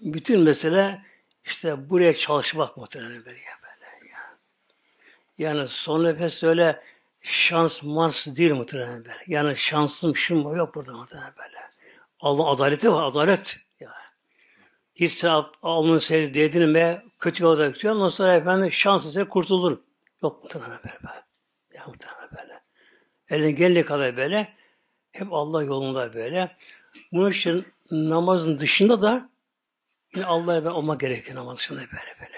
bütün 0.00 0.40
mesele 0.40 1.02
işte 1.44 1.90
buraya 1.90 2.14
çalışmak 2.14 2.76
muhtemelen 2.76 3.24
böyle. 3.24 3.26
böyle 3.26 4.08
ya. 4.10 4.38
Yani 5.38 5.68
son 5.68 6.04
nefes 6.04 6.42
öyle 6.42 6.82
şans 7.22 7.82
mars 7.82 8.26
değil 8.26 8.54
muhtemelen 8.54 9.04
böyle. 9.04 9.24
Yani 9.26 9.56
şansım 9.56 10.16
şun 10.16 10.38
mu 10.38 10.56
yok 10.56 10.74
burada 10.74 10.92
muhtemelen 10.92 11.32
böyle. 11.38 11.58
Allah 12.20 12.50
adaleti 12.50 12.92
var, 12.92 13.02
adalet. 13.02 13.58
Ya. 13.80 13.92
Hiç 14.94 15.12
sen 15.12 15.44
alnını 15.62 16.00
sevdi 16.00 16.34
dedin 16.34 16.70
mi 16.70 17.02
kötü 17.18 17.44
yolda 17.44 17.68
gidiyor. 17.68 17.94
Ondan 17.94 18.08
sonra 18.08 18.34
efendim 18.34 18.72
şansın 18.72 19.10
sen 19.10 19.28
kurtulur. 19.28 19.78
Yok 20.22 20.42
muhtemelen 20.42 20.78
böyle. 20.84 20.98
böyle. 21.02 21.24
Ya 21.74 21.86
muhtemelen 21.86 22.30
böyle. 22.38 22.60
Elin 23.30 23.56
geldiği 23.56 23.84
kadar 23.84 24.16
böyle. 24.16 24.54
Hep 25.12 25.32
Allah 25.32 25.62
yolunda 25.62 26.14
böyle. 26.14 26.56
Bunun 27.12 27.30
için 27.30 27.66
namazın 27.90 28.58
dışında 28.58 29.02
da 29.02 29.30
yine 30.14 30.26
Allah'a 30.26 30.64
ben 30.64 30.70
olmak 30.70 31.00
gerekiyor 31.00 31.36
namaz 31.36 31.58
dışında 31.58 31.80
böyle 31.80 32.16
böyle. 32.20 32.37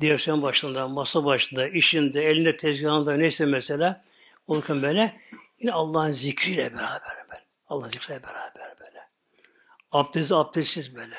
Direksiyon 0.00 0.42
başında, 0.42 0.88
masa 0.88 1.24
başında, 1.24 1.68
işinde, 1.68 2.24
elinde, 2.24 2.56
tezgahında 2.56 3.16
neyse 3.16 3.46
mesela 3.46 4.04
olurken 4.46 4.82
böyle 4.82 5.20
yine 5.58 5.72
Allah'ın 5.72 6.12
zikriyle 6.12 6.74
beraber 6.74 7.26
böyle. 7.30 7.44
Allah'ın 7.66 7.88
zikriyle 7.88 8.22
beraber 8.22 8.78
böyle. 8.80 9.08
Abdest 9.92 10.32
abdestsiz 10.32 10.96
böyle. 10.96 11.16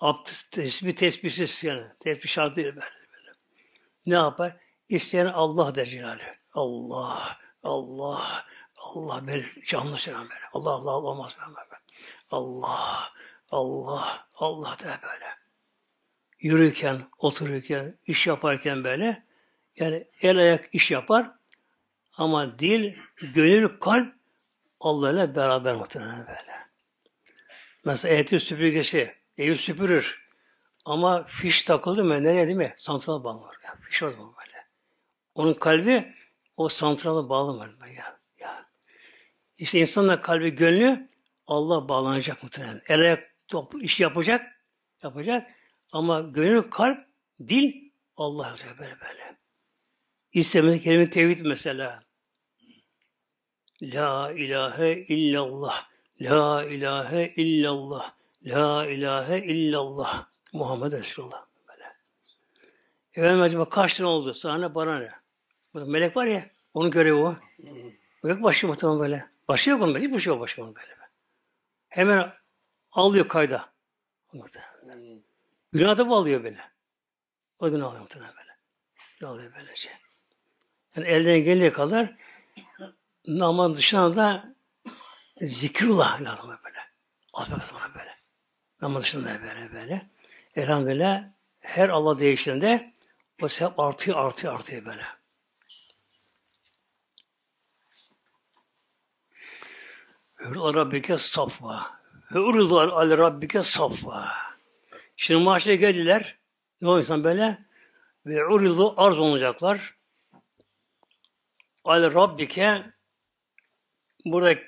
Abdest 0.00 0.50
tesbih 0.50 0.96
tesbihsiz 0.96 1.64
yani. 1.64 1.86
Tesbih 2.00 2.28
şart 2.28 2.56
değil 2.56 2.66
böyle, 2.66 2.80
böyle. 2.80 3.32
Ne 4.06 4.14
yapar? 4.14 4.56
İsteyen 4.88 5.26
Allah 5.26 5.74
der 5.74 5.86
Cilalü. 5.86 6.22
Allah, 6.52 7.38
Allah, 7.62 8.44
Allah 8.76 9.26
böyle 9.26 9.46
canlı 9.66 9.98
selam 9.98 10.22
böyle. 10.22 10.44
Allah 10.52 10.70
Allah 10.70 10.90
Allah 10.90 11.08
olmaz 11.08 11.36
böyle. 11.40 11.80
Allah, 12.30 13.10
Allah, 13.50 14.28
Allah 14.34 14.76
der 14.84 14.98
böyle. 15.02 15.39
Yürürken, 16.40 17.00
otururken, 17.18 17.98
iş 18.06 18.26
yaparken 18.26 18.84
böyle. 18.84 19.24
Yani 19.76 20.08
el 20.22 20.38
ayak 20.38 20.68
iş 20.72 20.90
yapar 20.90 21.30
ama 22.16 22.58
dil, 22.58 22.94
gönül, 23.34 23.68
kalp 23.80 24.14
Allah 24.80 25.10
ile 25.12 25.36
beraber 25.36 25.74
muhtemelen 25.74 26.26
böyle. 26.26 26.68
Mesela 27.84 28.14
elektrik 28.14 28.42
süpürgesi 28.42 29.14
evi 29.38 29.56
süpürür. 29.56 30.20
Ama 30.84 31.24
fiş 31.24 31.64
takıldı 31.64 32.04
mı 32.04 32.24
nereye 32.24 32.46
değil 32.46 32.56
mi? 32.56 32.74
Santrala 32.76 33.24
bağlı. 33.24 33.46
Yani 33.64 33.80
fiş 33.80 34.02
orada 34.02 34.18
böyle. 34.18 34.66
Onun 35.34 35.54
kalbi 35.54 36.14
o 36.56 36.68
santrala 36.68 37.28
bağlı 37.28 37.58
var. 37.58 37.70
Ya, 37.96 38.18
ya. 38.38 38.66
İşte 39.58 39.80
insanın 39.80 40.16
kalbi 40.16 40.50
gönlü 40.50 41.08
Allah 41.46 41.88
bağlanacak 41.88 42.42
muhtemelen. 42.42 42.82
El 42.88 43.00
ayak 43.00 43.34
toplu 43.48 43.80
iş 43.80 44.00
yapacak, 44.00 44.46
yapacak 45.02 45.50
ama 45.92 46.20
gönül, 46.20 46.62
kalp, 46.70 46.98
dil 47.48 47.90
Allah 48.16 48.46
yapacak 48.46 48.78
böyle 48.78 49.00
böyle. 49.00 49.38
İstemedi 50.32 50.80
kelime 50.80 51.10
tevhid 51.10 51.40
mesela. 51.40 52.02
La 53.82 54.32
ilahe 54.32 54.92
illallah. 54.92 55.88
La 56.20 56.64
ilahe 56.64 57.32
illallah. 57.36 58.14
La 58.42 58.86
ilahe 58.86 59.38
illallah. 59.38 60.26
Muhammed 60.52 60.92
Resulullah. 60.92 61.46
Böyle. 61.68 61.84
Efendim 63.14 63.40
acaba 63.40 63.68
kaç 63.68 63.94
tane 63.94 64.08
oldu? 64.08 64.34
Sana 64.34 64.74
bana 64.74 64.98
ne? 64.98 65.10
Melek 65.74 66.16
var 66.16 66.26
ya, 66.26 66.50
onun 66.74 66.90
görevi 66.90 67.14
o. 67.14 67.36
O 68.24 68.28
yok 68.28 68.42
başı 68.42 68.66
muhtemelen 68.66 69.00
böyle. 69.00 69.30
Başı 69.48 69.70
yok 69.70 69.82
onun 69.82 69.94
böyle. 69.94 70.06
Hiçbir 70.06 70.18
şey 70.18 70.32
yok 70.32 70.40
başı 70.40 70.62
onun 70.62 70.74
böyle. 70.74 70.88
Hemen 71.88 72.32
alıyor 72.92 73.28
kayda. 73.28 73.72
Muhtemelen. 74.32 74.69
Günah 75.72 75.98
da 75.98 76.02
alıyor 76.02 76.44
böyle. 76.44 76.70
O 77.58 77.70
günah 77.70 77.86
alıyor 77.86 78.08
böyle. 78.14 78.56
Günah 79.20 79.30
alıyor 79.30 79.52
böylece. 79.56 79.90
Yani 80.96 81.08
elden 81.08 81.38
geldiği 81.38 81.72
kadar 81.72 82.16
namaz 83.26 83.76
dışında 83.76 84.16
da 84.16 84.54
zikrullah 85.36 86.20
lazım 86.20 86.58
böyle. 86.64 86.78
Az 87.32 87.50
bakalım 87.50 87.76
ona 87.76 87.94
böyle. 87.94 88.18
Namaz 88.82 89.02
dışında 89.02 89.42
böyle 89.42 89.72
böyle. 89.72 90.10
Elhamdülillah 90.54 91.24
her 91.60 91.88
Allah 91.88 92.18
değiştiğinde 92.18 92.94
o 93.42 93.48
sevap 93.48 93.80
artıyor, 93.80 94.18
artıyor, 94.18 94.54
artıyor 94.54 94.84
böyle. 94.84 95.04
Hürül 100.38 100.74
Rabbike 100.74 101.18
safva. 101.18 102.00
Hürül 102.30 102.70
al 102.70 103.18
Rabbike 103.18 103.62
safva. 103.62 104.49
Şimdi 105.20 105.44
maaşa 105.44 105.74
geldiler. 105.74 106.38
O 106.84 106.98
insan 106.98 107.24
böyle 107.24 107.58
ve 108.26 108.46
uridu 108.46 108.94
arz 108.96 109.18
olacaklar. 109.18 109.98
Al 111.84 112.14
Rabbike 112.14 112.82
burada 114.24 114.58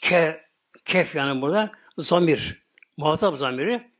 ke, 0.00 0.44
kef 0.84 1.14
yani 1.14 1.42
burada 1.42 1.72
zamir. 1.98 2.66
Muhatap 2.96 3.36
zamiri. 3.36 3.92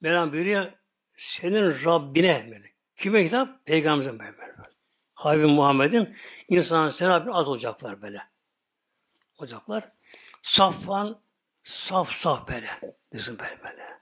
Mevlam 0.00 0.32
buyuruyor 0.32 0.72
senin 1.16 1.84
Rabbine 1.84 2.48
böyle. 2.50 2.72
Kime 2.96 3.24
hitap? 3.24 3.66
Peygamberimize 3.66 4.18
böyle. 4.18 4.56
Habibim 5.14 5.50
Muhammed'in 5.50 6.16
insan 6.48 6.90
sevabı 6.90 7.32
az 7.32 7.48
olacaklar 7.48 8.02
böyle. 8.02 8.22
Olacaklar. 9.38 9.92
Safvan 10.42 11.20
Saf 11.64 12.12
saf 12.12 12.48
böyle. 12.48 12.80
Dizin 13.12 13.38
böyle 13.38 13.62
böyle. 13.64 13.97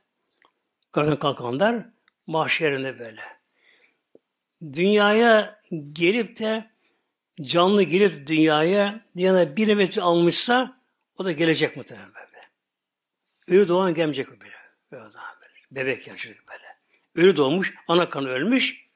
Karın 0.97 1.17
kalkanlar 1.17 1.87
mahşerinde 2.27 2.99
böyle. 2.99 3.21
Dünyaya 4.63 5.61
gelip 5.93 6.39
de 6.39 6.71
canlı 7.43 7.83
gelip 7.83 8.27
dünyaya 8.27 9.05
dünyada 9.17 9.57
bir 9.57 9.69
nefes 9.69 9.99
almışsa 9.99 10.81
o 11.19 11.25
da 11.25 11.33
gelecek 11.33 11.77
muhtemelen 11.77 12.09
böyle. 12.15 12.45
Ölü 13.47 13.69
doğan 13.69 13.95
gelmeyecek 13.95 14.29
böyle. 14.41 14.55
Böyle 14.93 15.13
doğan 15.13 15.35
böyle. 15.41 15.53
Bebek 15.71 16.07
yani 16.07 16.19
böyle. 16.25 16.77
Ölü 17.15 17.37
doğmuş, 17.37 17.75
ana 17.89 18.09
kanı 18.09 18.29
ölmüş. 18.29 18.87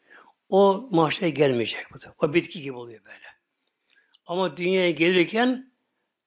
O 0.48 0.88
mahşere 0.90 1.30
gelmeyecek. 1.30 1.90
Muhtemelen. 1.90 2.16
O 2.18 2.34
bitki 2.34 2.62
gibi 2.62 2.76
oluyor 2.76 3.05
böyle. 3.05 3.26
Ama 4.26 4.57
dünyaya 4.57 4.90
gelirken 4.90 5.72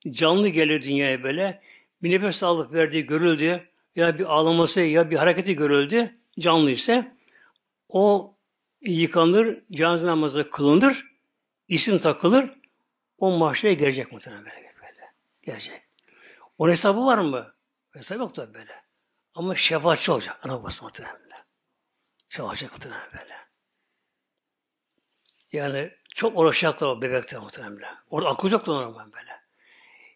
canlı 0.09 0.49
gelir 0.49 0.81
dünyaya 0.81 1.23
böyle. 1.23 1.61
Bir 2.03 2.11
nefes 2.11 2.43
alıp 2.43 2.73
verdiği 2.73 3.05
görüldü. 3.05 3.65
Ya 3.95 4.19
bir 4.19 4.25
ağlaması 4.25 4.81
ya 4.81 5.11
bir 5.11 5.17
hareketi 5.17 5.55
görüldü. 5.55 6.19
Canlı 6.39 6.71
ise 6.71 7.17
o 7.89 8.35
yıkanır, 8.81 9.63
cenaze 9.71 10.07
namazı 10.07 10.49
kılınır, 10.49 11.05
isim 11.67 11.99
takılır, 11.99 12.51
o 13.17 13.37
mahşere 13.37 13.73
gelecek 13.73 14.11
muhtemelen 14.11 14.45
böyle. 14.45 14.73
Gelecek. 15.43 15.81
Onun 16.57 16.71
hesabı 16.71 17.05
var 17.05 17.17
mı? 17.17 17.53
Hesabı 17.91 18.19
yok 18.19 18.35
da 18.35 18.53
böyle. 18.53 18.83
Ama 19.35 19.55
şefaatçi 19.55 20.11
olacak. 20.11 20.39
Ana 20.43 20.53
babası 20.53 20.83
muhtemelen 20.83 21.19
böyle. 21.23 21.35
Şefaatçi 22.29 22.65
muhtemelen 22.65 23.09
böyle. 23.13 23.33
Yani 25.51 25.91
çok 26.15 26.37
uğraşacaklar 26.37 26.87
o 26.87 27.01
bebekte 27.01 27.39
muhtemelen. 27.39 27.95
Orada 28.09 28.29
akıl 28.29 28.51
yok 28.51 28.65
da 28.67 28.95
böyle. 28.95 29.31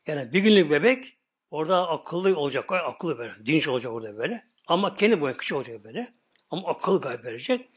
Yani 0.08 0.34
bir 0.34 0.40
günlük 0.40 0.72
bebek 0.72 1.16
orada 1.52 1.89
akıllı 1.89 2.38
olacak. 2.38 2.72
Akıllı 2.72 3.18
böyle. 3.18 3.34
Dinç 3.45 3.68
olacak 3.68 3.93
orada 3.93 4.18
böyle. 4.18 4.43
Ama 4.68 4.95
kendi 4.95 5.22
boyun 5.22 5.38
küçük 5.38 5.58
olacak 5.58 5.84
böyle. 5.84 6.14
Ama 6.52 6.68
akıl 6.68 7.02
gayb 7.02 7.24
verecek. 7.24 7.70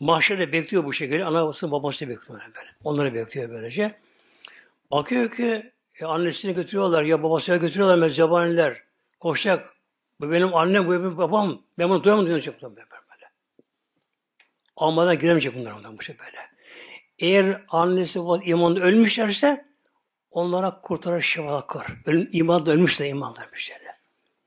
Mahşerde 0.00 0.52
bekliyor 0.52 0.84
bu 0.84 0.92
şekilde. 0.92 1.24
Ana 1.24 1.46
babası 1.62 2.08
bekliyor 2.08 2.40
böyle. 2.40 2.68
Onları 2.84 3.14
bekliyor 3.14 3.50
böylece. 3.50 3.94
Bakıyor 4.90 5.30
ki 5.30 5.72
ya 6.00 6.08
annesini 6.08 6.54
götürüyorlar 6.54 7.02
ya 7.02 7.22
babasına 7.22 7.56
götürüyorlar 7.56 7.98
mezzabaniler. 7.98 8.82
Koşacak. 9.20 9.74
Bu 10.20 10.32
benim 10.32 10.54
annem, 10.54 10.86
bu 10.86 10.92
benim 10.92 11.18
babam. 11.18 11.62
Ben 11.78 11.88
bunu 11.90 12.04
duyamam 12.04 12.26
duyacak 12.26 12.62
böyle. 12.62 12.76
böyle. 12.76 13.30
Almadan 14.76 15.18
giremeyecek 15.18 15.54
bunlar 15.54 15.98
bu 15.98 16.02
şey 16.02 16.18
böyle. 16.18 16.38
Eğer 17.18 17.62
annesi 17.68 18.18
imanında 18.44 18.80
ölmüşlerse 18.80 19.71
onlara 20.32 20.80
kurtaran 20.80 21.18
şefaat 21.20 21.76
var. 21.76 21.86
Öl, 22.06 22.26
imanında 22.32 22.70
ölmüşler, 22.70 23.08
imanında 23.08 23.46
ölmüşler. 23.46 23.80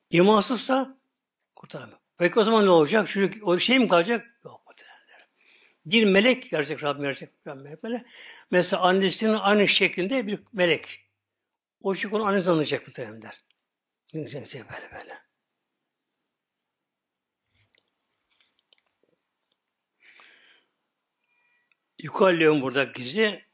İmansızsa 0.10 0.98
kurtaramıyor. 1.56 2.00
Peki 2.18 2.40
o 2.40 2.44
zaman 2.44 2.66
ne 2.66 2.70
olacak? 2.70 3.10
Çocuk 3.10 3.48
o 3.48 3.60
şey 3.60 3.80
mi 3.80 3.88
kalacak? 3.88 4.40
Yok. 4.46 4.66
Bir 5.86 6.06
melek 6.06 6.50
gerçek 6.52 6.84
Rabbim 6.84 7.04
gerçek 7.04 7.30
melek 7.46 7.84
böyle. 7.84 8.06
Mesela 8.52 8.82
annesinin 8.82 9.34
aynı 9.34 9.68
şeklinde 9.68 10.28
bir 10.28 10.40
melek. 10.54 11.06
O 11.82 11.96
çocuk 11.96 12.14
onu 12.14 12.26
annesi 12.26 12.52
anlayacak 12.52 12.88
muhtemelenler. 12.88 13.38
Böyle 14.14 14.92
böyle. 14.94 15.18
Yukallyon 22.00 22.62
burada 22.62 22.84
gizli. 22.84 23.46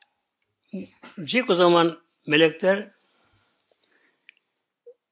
Diyecek 1.18 1.50
o 1.50 1.56
zaman 1.56 2.04
melekler 2.28 2.92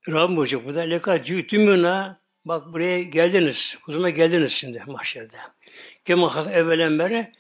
Rabbim 0.10 0.36
buyuracak 0.36 0.66
burada. 0.66 0.82
Leka 0.82 1.24
cütümüna 1.24 2.22
bak 2.46 2.74
buraya 2.74 3.04
geldiniz. 3.04 3.78
Kuzuma 3.86 4.10
geldiniz 4.10 4.52
şimdi 4.52 4.84
mahşerde. 4.88 5.38
Kema 6.06 6.36
hat 6.36 6.48
evvelen 6.48 7.00
beri 7.00 7.34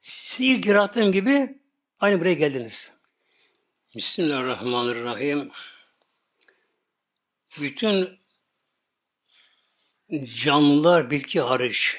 siz 0.00 0.40
ilk 0.40 0.66
yarattığım 0.66 1.12
gibi 1.12 1.58
aynı 2.00 2.20
buraya 2.20 2.34
geldiniz. 2.34 2.92
Bismillahirrahmanirrahim. 3.96 5.50
Bütün 7.60 8.18
canlılar 10.24 11.10
bitki 11.10 11.40
hariç 11.40 11.96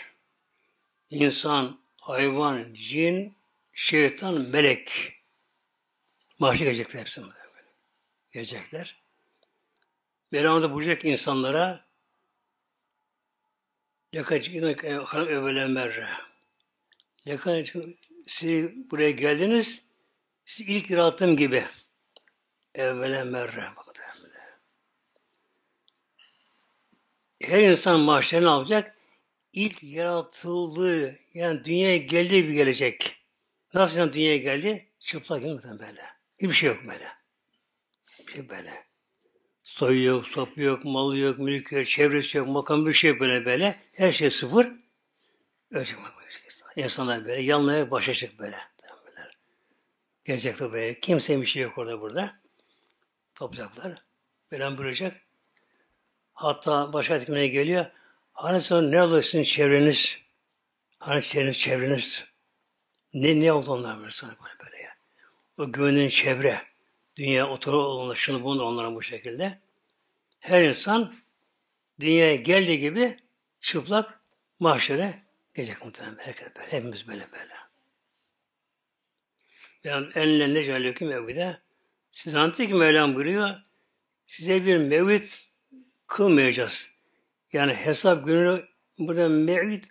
insan, 1.09 1.79
hayvan, 2.01 2.73
cin, 2.73 3.37
şeytan, 3.73 4.41
melek 4.41 5.16
mahşe 6.39 6.63
gelecekler 6.63 6.99
hepsi. 6.99 7.21
Gelecekler. 8.31 9.03
Mevlam 10.31 10.71
bulacak 10.71 11.05
insanlara 11.05 11.85
yakacık 14.13 14.83
hanım 14.83 15.29
evvelen 15.29 15.71
merre. 15.71 16.09
Yakacık 17.25 17.75
siz 18.27 18.91
buraya 18.91 19.11
geldiniz 19.11 19.81
siz 20.45 20.69
ilk 20.69 20.89
yarattığım 20.89 21.37
gibi 21.37 21.65
evvelen 22.75 23.27
merre. 23.27 23.69
Her 27.41 27.63
insan 27.63 27.99
mahşere 27.99 28.45
ne 28.45 28.49
yapacak? 28.49 28.97
İlk 29.53 29.83
yaratıldığı, 29.83 31.19
yani 31.33 31.65
dünyaya 31.65 31.97
geldiği 31.97 32.41
gibi 32.41 32.53
gelecek. 32.53 33.15
Nasıl 33.73 33.99
yani 33.99 34.13
dünyaya 34.13 34.37
geldi? 34.37 34.89
Çıplak 34.99 35.41
gibi 35.41 35.79
böyle. 35.79 36.16
Hiçbir 36.37 36.53
şey 36.53 36.69
yok 36.69 36.79
böyle. 36.87 37.07
Bir 38.27 38.31
şey 38.33 38.49
böyle. 38.49 38.87
Soyu 39.63 40.05
yok, 40.05 40.27
sopu 40.27 40.61
yok, 40.61 40.85
malı 40.85 41.17
yok, 41.17 41.39
mülk 41.39 41.71
yok, 41.71 41.87
çevresi 41.87 42.37
yok, 42.37 42.47
makam 42.47 42.85
bir 42.85 42.93
şey 42.93 43.19
böyle 43.19 43.45
böyle. 43.45 43.79
Her 43.95 44.11
şey 44.11 44.31
sıfır. 44.31 44.71
Ölecek 45.71 45.97
İnsanlar 46.75 47.25
böyle 47.25 47.41
yanlaya 47.41 47.91
başa 47.91 48.13
çık 48.13 48.39
böyle. 48.39 48.57
Gelecekler 50.25 50.71
böyle. 50.71 50.99
Kimsenin 50.99 51.41
bir 51.41 51.45
şey 51.45 51.63
yok 51.63 51.77
orada 51.77 52.01
burada. 52.01 52.35
Toplayacaklar. 53.35 54.03
Böyle 54.51 54.77
buyuracak. 54.77 55.21
Hatta 56.33 56.93
başka 56.93 57.15
etkimine 57.15 57.47
geliyor. 57.47 57.85
Hani 58.33 58.61
sonra 58.61 58.81
ne 58.81 59.01
oldu 59.03 59.21
sizin 59.21 59.43
çevreniz? 59.43 60.19
Hani 60.99 61.21
çevreniz, 61.21 61.59
çevreniz? 61.59 62.25
Ne, 63.13 63.39
ne 63.39 63.51
oldu 63.51 63.71
onlar 63.71 63.99
böyle 63.99 64.11
sana 64.11 64.35
böyle 64.43 64.59
böyle? 64.59 64.76
O 65.57 65.71
güvenin 65.71 66.07
çevre. 66.07 66.61
Dünya 67.15 67.49
otoru 67.49 67.77
olanlar, 67.77 68.15
şunu 68.15 68.43
bunu 68.43 68.63
onlara 68.63 68.95
bu 68.95 69.03
şekilde. 69.03 69.59
Her 70.39 70.63
insan 70.63 71.15
dünyaya 71.99 72.35
geldiği 72.35 72.79
gibi 72.79 73.17
çıplak 73.59 74.19
mahşere 74.59 75.23
gelecek 75.53 75.85
muhtemelen. 75.85 76.17
Herkes 76.17 76.47
böyle. 76.55 76.71
Hepimiz 76.71 77.07
böyle 77.07 77.27
böyle. 77.31 77.53
Yani 79.83 80.07
enle 80.15 80.53
ne 80.53 80.63
calüküm 80.63 81.11
evvide. 81.11 81.61
Siz 82.11 82.33
ki 82.55 82.73
Mevlam 82.73 83.15
buyuruyor. 83.15 83.55
Size 84.27 84.65
bir 84.65 84.77
mevlid 84.77 85.29
kılmayacağız. 86.07 86.89
Yani 87.53 87.73
hesap 87.73 88.25
günü 88.25 88.65
burada 88.99 89.29
mevlid 89.29 89.83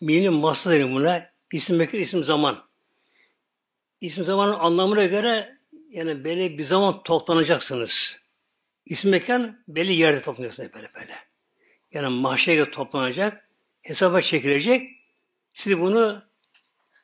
minin 0.00 0.32
masları 0.32 0.90
buna. 0.90 1.30
İsim 1.52 1.76
mekir, 1.76 1.98
isim 1.98 2.24
zaman. 2.24 2.67
İsim 4.00 4.24
zamanın 4.24 4.54
anlamına 4.54 5.04
göre 5.04 5.58
yani 5.88 6.24
belli 6.24 6.58
bir 6.58 6.64
zaman 6.64 7.02
toplanacaksınız. 7.02 8.18
İsim 8.86 9.10
mekan 9.10 9.64
belli 9.68 9.92
yerde 9.92 10.22
toplanacaksınız 10.22 10.74
böyle 10.74 10.90
böyle. 10.94 11.14
Yani 11.92 12.08
mahşere 12.08 12.70
toplanacak, 12.70 13.48
hesaba 13.82 14.20
çekilecek. 14.20 14.90
Siz 15.54 15.78
bunu 15.78 16.22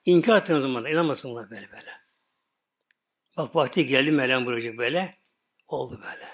inkar 0.04 0.42
ettiğiniz 0.42 0.62
zaman 0.62 0.84
inanmasınlar 0.84 1.50
böyle 1.50 1.72
böyle. 1.72 1.90
Bak 3.36 3.56
vakti 3.56 3.86
geldi 3.86 4.12
Mevlam 4.12 4.46
buyuracak 4.46 4.78
böyle. 4.78 5.18
Oldu 5.68 6.00
böyle. 6.02 6.28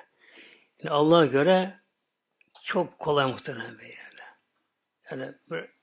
Yani 0.82 0.90
Allah'a 0.90 1.26
göre 1.26 1.74
çok 2.62 2.98
kolay 2.98 3.26
muhtemelen 3.26 3.78
bir 3.78 3.84
yerle. 3.84 4.22
Yani 5.10 5.34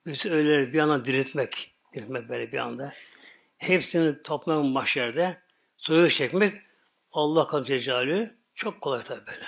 bütün 0.05 0.31
ölüleri 0.31 0.73
bir 0.73 0.79
anda 0.79 1.05
diriltmek, 1.05 1.75
diriltmek 1.93 2.29
böyle 2.29 2.51
bir 2.51 2.57
anda. 2.57 2.93
Hepsini 3.57 4.23
toplamak 4.23 4.73
mahşerde, 4.73 5.41
soyu 5.77 6.09
çekmek 6.09 6.61
Allah 7.11 7.47
kadar 7.47 7.63
cecali 7.63 8.35
çok 8.55 8.81
kolay 8.81 9.03
tabi 9.03 9.27
böyle. 9.27 9.45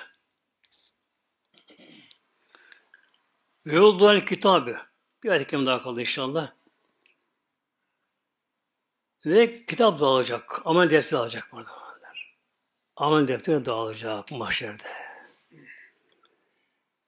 Ve 3.66 3.76
yoldular 3.76 4.26
kitabı. 4.26 4.78
Bir 5.24 5.30
ayet 5.30 5.51
daha 5.51 5.82
kaldı 5.82 6.01
inşallah. 6.01 6.53
Ve 9.26 9.53
kitap 9.53 9.99
dağılacak. 9.99 10.62
Amel 10.66 10.89
defteri 10.89 11.12
dağılacak 11.12 11.49
burada. 11.51 11.72
Amel 12.95 13.28
defteri 13.28 13.66
dağılacak 13.66 14.32
mahşerde. 14.32 14.84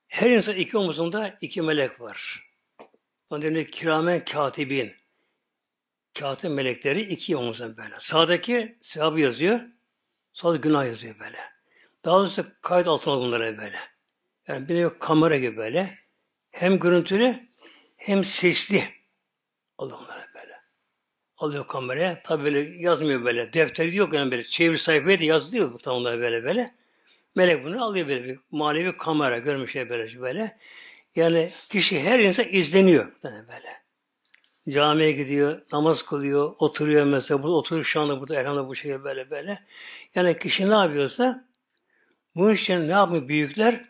Her 0.08 0.30
insan 0.30 0.56
iki 0.56 0.78
omuzunda 0.78 1.38
iki 1.42 1.62
melek 1.62 2.02
var. 2.02 2.50
Onun 3.30 3.42
demek 3.42 3.74
kiramen 3.74 4.26
katibin. 4.26 5.01
Katip 6.20 6.52
melekleri 6.52 7.02
iki 7.02 7.38
omuzunda 7.38 7.78
böyle. 7.78 7.96
Sağdaki 8.00 8.78
sevabı 8.82 9.20
yazıyor. 9.20 9.60
Solda 10.34 10.58
günah 10.58 10.86
yazıyor 10.86 11.20
böyle. 11.20 11.38
Daha 12.06 12.20
doğrusu 12.20 12.46
kayıt 12.62 12.88
altına 12.88 13.18
bunlara 13.18 13.58
böyle. 13.58 13.80
Yani 14.48 14.70
bir 14.70 14.76
de 14.76 15.00
kamera 15.00 15.38
gibi 15.38 15.58
böyle. 15.58 15.98
Hem 16.52 16.80
görüntülü 16.80 17.40
hem 17.98 18.24
sesli 18.24 18.84
alıyor 19.78 19.98
onlara 19.98 20.28
böyle. 20.36 20.62
Alıyor 21.38 21.68
kameraya. 21.68 22.24
Tabi 22.24 22.44
böyle 22.44 22.60
yazmıyor 22.60 23.26
böyle. 23.26 23.54
Defteri 23.54 23.96
yok 23.98 24.14
yani 24.14 24.32
böyle. 24.32 24.44
Çevir 24.44 24.78
sayfaya 24.78 25.20
da 25.20 25.24
yazılıyor 25.24 25.74
bu 25.74 25.78
tam 25.78 26.06
böyle 26.06 26.44
böyle. 26.44 26.74
Melek 27.36 27.66
bunu 27.66 27.84
alıyor 27.86 28.08
böyle 28.08 28.24
bir 28.24 28.40
manevi 28.52 28.98
kamera 28.98 29.38
görmüş 29.38 29.76
böyle 29.76 30.22
böyle. 30.22 30.56
Yani 31.16 31.52
kişi 31.70 32.00
her 32.00 32.20
insan 32.20 32.46
izleniyor 32.50 33.12
yani 33.24 33.48
böyle. 33.48 33.81
Camiye 34.72 35.12
gidiyor, 35.12 35.62
namaz 35.72 36.04
kılıyor, 36.04 36.56
oturuyor 36.60 37.06
mesela. 37.06 37.44
Burada 37.44 37.56
oturuyor 37.56 37.86
şu 37.86 38.02
anda 38.02 38.20
burada 38.20 38.36
elhamdülillah 38.36 38.68
bu 38.68 38.76
şekilde 38.76 39.04
böyle 39.04 39.30
böyle. 39.30 39.66
Yani 40.16 40.40
kişi 40.40 40.70
ne 40.70 40.74
yapıyorsa 40.74 41.48
bunun 42.36 42.54
için 42.54 42.88
ne 42.88 42.92
yapıyor 42.92 43.28
büyükler? 43.28 43.86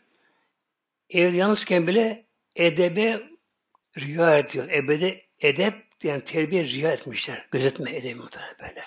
Evde 1.10 1.38
yalnızken 1.38 1.88
bile 1.88 2.26
edebe 2.56 3.22
riayet 3.98 4.50
ediyor. 4.50 4.70
Ebede 4.70 5.26
edep 5.40 5.74
yani 6.04 6.24
terbiye 6.24 6.66
riayet 6.66 7.00
etmişler. 7.00 7.48
Gözetme 7.52 7.96
edebi 7.96 8.16
muhtemelen 8.16 8.56
böyle. 8.60 8.84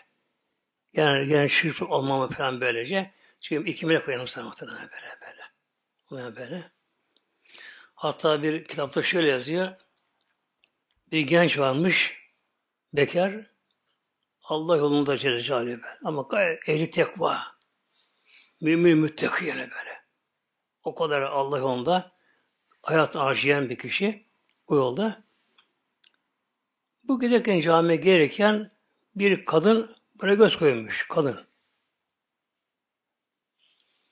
Yani, 0.93 1.33
yani 1.33 1.51
şirk 1.51 1.91
olmama 1.91 2.29
falan 2.29 2.61
böylece. 2.61 3.11
Çünkü 3.41 3.71
iki 3.71 3.87
melek 3.87 4.05
koyalım 4.05 4.29
sana 4.29 4.45
muhtemelen 4.45 4.91
böyle 4.91 5.21
böyle. 5.21 5.43
Böyle 6.11 6.37
böyle. 6.37 6.71
Hatta 7.95 8.43
bir 8.43 8.65
kitapta 8.65 9.03
şöyle 9.03 9.29
yazıyor. 9.29 9.73
Bir 11.15 11.21
genç 11.21 11.59
varmış, 11.59 12.17
bekar, 12.93 13.51
Allah 14.43 14.77
yolunda 14.77 15.17
Celle 15.17 15.41
Celaluhu 15.41 15.81
Ama 16.05 16.23
gayet 16.23 16.69
ehli 16.69 16.91
tekva, 16.91 17.43
mümin 18.61 18.99
müttaki 18.99 19.45
yani 19.45 19.61
böyle. 19.61 20.05
O 20.85 20.95
kadar 20.95 21.23
Allah 21.23 21.59
yolunda 21.59 22.13
hayat 22.83 23.15
harcayan 23.15 23.71
bir 23.71 23.79
kişi 23.79 24.27
o 24.67 24.77
yolda. 24.77 25.25
Bu 27.05 27.21
giderken 27.21 27.61
camiye 27.61 27.97
gereken 27.97 28.71
bir 29.15 29.45
kadın 29.45 29.97
böyle 30.23 30.35
göz 30.35 30.57
koymuş, 30.57 31.09
kadın. 31.09 31.47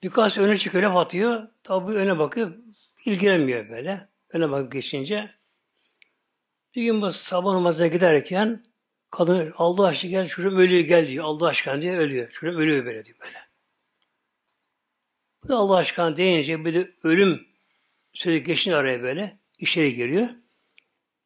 Birkaç 0.03 0.37
öne 0.37 0.57
çıkıyor, 0.57 0.83
laf 0.83 0.97
atıyor. 0.97 1.47
Tabi 1.63 1.91
öne 1.91 2.19
bakıyor, 2.19 2.57
ilgilenmiyor 3.05 3.69
böyle. 3.69 4.09
Öne 4.29 4.51
bakıp 4.51 4.71
geçince. 4.71 5.42
Bir 6.75 6.83
gün 6.83 7.01
bu 7.01 7.11
sabah 7.11 7.53
namazına 7.53 7.87
giderken 7.87 8.65
kadın 9.11 9.53
Allah 9.57 9.87
aşkına 9.87 10.11
gel, 10.11 10.27
şuraya 10.27 10.55
ölüyor 10.55 10.81
gel 10.81 11.07
diyor. 11.07 11.25
Allah 11.25 11.47
aşkına 11.47 11.81
diye 11.81 11.97
ölüyor. 11.97 12.31
Şuraya 12.31 12.57
ölüyor 12.57 12.85
böyle 12.85 13.05
diyor 13.05 13.17
böyle. 13.21 13.37
Bu 15.43 15.49
da 15.49 15.55
Allah 15.57 15.75
aşkına 15.77 16.17
deyince 16.17 16.65
bir 16.65 16.73
de 16.73 16.91
ölüm 17.03 17.47
sözü 18.13 18.37
geçince 18.37 18.77
araya 18.77 19.03
böyle 19.03 19.39
içeri 19.57 19.95
giriyor. 19.95 20.29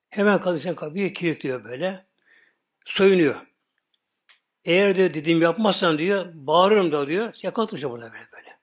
Hemen 0.09 0.41
kadın 0.41 0.73
kapıyı 0.73 1.13
kilitliyor 1.13 1.63
böyle. 1.63 2.05
Soyunuyor. 2.85 3.35
Eğer 4.65 4.95
de 4.95 5.13
dediğim 5.13 5.41
yapmazsan 5.41 5.97
diyor, 5.97 6.31
bağırırım 6.33 6.91
da 6.91 7.07
diyor, 7.07 7.33
yakalatacağım 7.41 7.93
burada 7.93 8.13
böyle 8.13 8.27
böyle. 8.33 8.59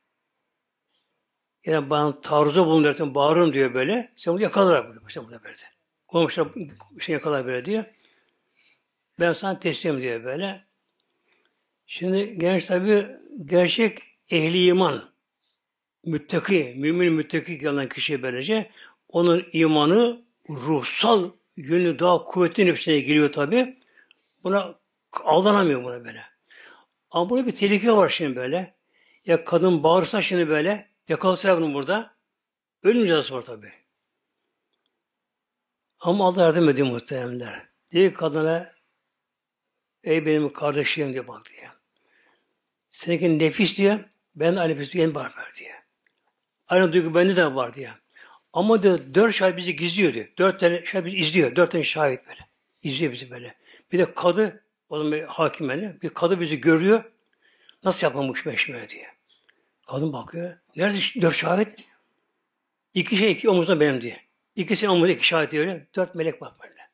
Yani 1.64 1.90
bana 1.90 2.20
taarruza 2.20 2.66
bulun 2.66 2.84
derken 2.84 3.14
bağırırım 3.14 3.52
diyor 3.52 3.74
böyle, 3.74 4.12
sen 4.16 4.34
bunu 4.34 4.42
yakalar 4.42 4.88
böyle, 4.88 5.00
sen 5.08 5.24
burada 5.24 5.44
böyle. 5.44 5.73
Komşular 6.14 6.48
şey 7.00 7.12
yakalar 7.12 7.46
böyle 7.46 7.64
diyor. 7.64 7.84
Ben 9.20 9.32
sana 9.32 9.58
teslim 9.58 10.00
diyor 10.00 10.24
böyle. 10.24 10.64
Şimdi 11.86 12.38
genç 12.38 12.64
tabi 12.64 13.06
gerçek 13.44 13.98
ehli 14.30 14.66
iman, 14.66 15.12
müttaki, 16.04 16.74
mümin 16.76 17.12
müttaki 17.12 17.70
olan 17.70 17.88
kişi 17.88 18.22
böylece 18.22 18.70
onun 19.08 19.46
imanı 19.52 20.22
ruhsal 20.50 21.30
yönü 21.56 21.98
daha 21.98 22.24
kuvvetli 22.24 22.66
nefsine 22.66 23.00
giriyor 23.00 23.32
tabi. 23.32 23.78
Buna 24.44 24.74
aldanamıyor 25.12 25.84
buna 25.84 26.04
böyle. 26.04 26.22
Ama 27.10 27.30
burada 27.30 27.46
bir 27.46 27.54
tehlike 27.54 27.92
var 27.92 28.08
şimdi 28.08 28.36
böyle. 28.36 28.74
Ya 29.26 29.44
kadın 29.44 29.82
bağırsa 29.82 30.22
şimdi 30.22 30.48
böyle, 30.48 30.88
yakalasa 31.08 31.60
bunu 31.60 31.74
burada, 31.74 32.14
ölüm 32.82 33.10
var 33.10 33.42
tabi. 33.42 33.83
Ama 36.04 36.26
Allah 36.26 36.42
yardım 36.42 36.68
ediyor 36.68 36.86
muhteremler. 36.88 37.66
Diyor 37.92 38.14
kadına, 38.14 38.72
ey 40.04 40.26
benim 40.26 40.52
kardeşim 40.52 41.12
diyor 41.12 41.26
bak 41.28 41.46
diye. 41.50 41.68
Seninki 42.90 43.38
nefis 43.38 43.78
diyor, 43.78 43.98
ben 44.34 44.56
aynı 44.56 44.72
nefis 44.72 44.92
diyor, 44.92 45.14
var 45.14 45.52
diyor. 45.58 45.74
Aynı 46.68 46.92
duygu 46.92 47.14
bende 47.14 47.36
de 47.36 47.54
var 47.54 47.74
diyor. 47.74 47.92
Ama 48.52 48.82
diyor, 48.82 49.00
dört 49.14 49.34
şahit 49.34 49.56
bizi 49.56 49.76
gizliyor 49.76 50.14
diyor. 50.14 50.26
Dört 50.38 50.60
tane 50.60 50.84
şahit 50.84 51.06
bizi 51.06 51.16
izliyor. 51.16 51.56
Dört 51.56 51.70
tane 51.70 51.84
şahit 51.84 52.26
böyle. 52.28 52.48
İzliyor 52.82 53.12
bizi 53.12 53.30
böyle. 53.30 53.54
Bir 53.92 53.98
de 53.98 54.14
kadı, 54.14 54.64
onun 54.88 55.12
bir 55.12 55.22
hakim 55.22 55.70
yani, 55.70 55.96
bir 56.02 56.08
kadı 56.08 56.40
bizi 56.40 56.60
görüyor. 56.60 57.04
Nasıl 57.84 58.06
yapmamış 58.06 58.46
meşmeye 58.46 58.88
diye. 58.88 59.08
Kadın 59.86 60.12
bakıyor. 60.12 60.56
Nerede 60.76 60.98
dört 61.22 61.34
şahit? 61.34 61.68
İki 62.94 63.16
şey 63.16 63.32
iki 63.32 63.50
omuzda 63.50 63.80
benim 63.80 64.02
diye. 64.02 64.23
İkisi 64.56 64.88
omuzda 64.88 65.12
iki 65.12 65.26
şahit 65.26 65.50
diyor. 65.50 65.80
Dört 65.96 66.14
melek 66.14 66.42
var 66.42 66.52
böyle. 66.62 66.88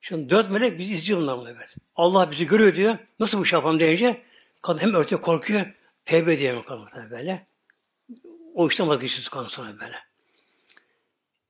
Şimdi 0.00 0.30
dört 0.30 0.50
melek 0.50 0.78
bizi 0.78 0.94
izliyor 0.94 1.20
onlarla 1.20 1.50
evet. 1.50 1.76
Allah 1.96 2.30
bizi 2.30 2.46
görüyor 2.46 2.74
diyor. 2.74 2.98
Nasıl 3.20 3.38
bu 3.38 3.44
şey 3.44 3.56
yapalım 3.56 3.80
deyince 3.80 4.22
kadın 4.62 4.78
hem 4.78 4.94
örtüyor 4.94 5.22
korkuyor. 5.22 5.66
Tevbe 6.04 6.38
diye 6.38 6.64
kadın 6.64 7.10
böyle. 7.10 7.46
O 8.54 8.68
işten 8.68 8.88
vazgeçiyoruz 8.88 9.28
kadın 9.28 9.48
sonra 9.48 9.80
böyle. 9.80 9.96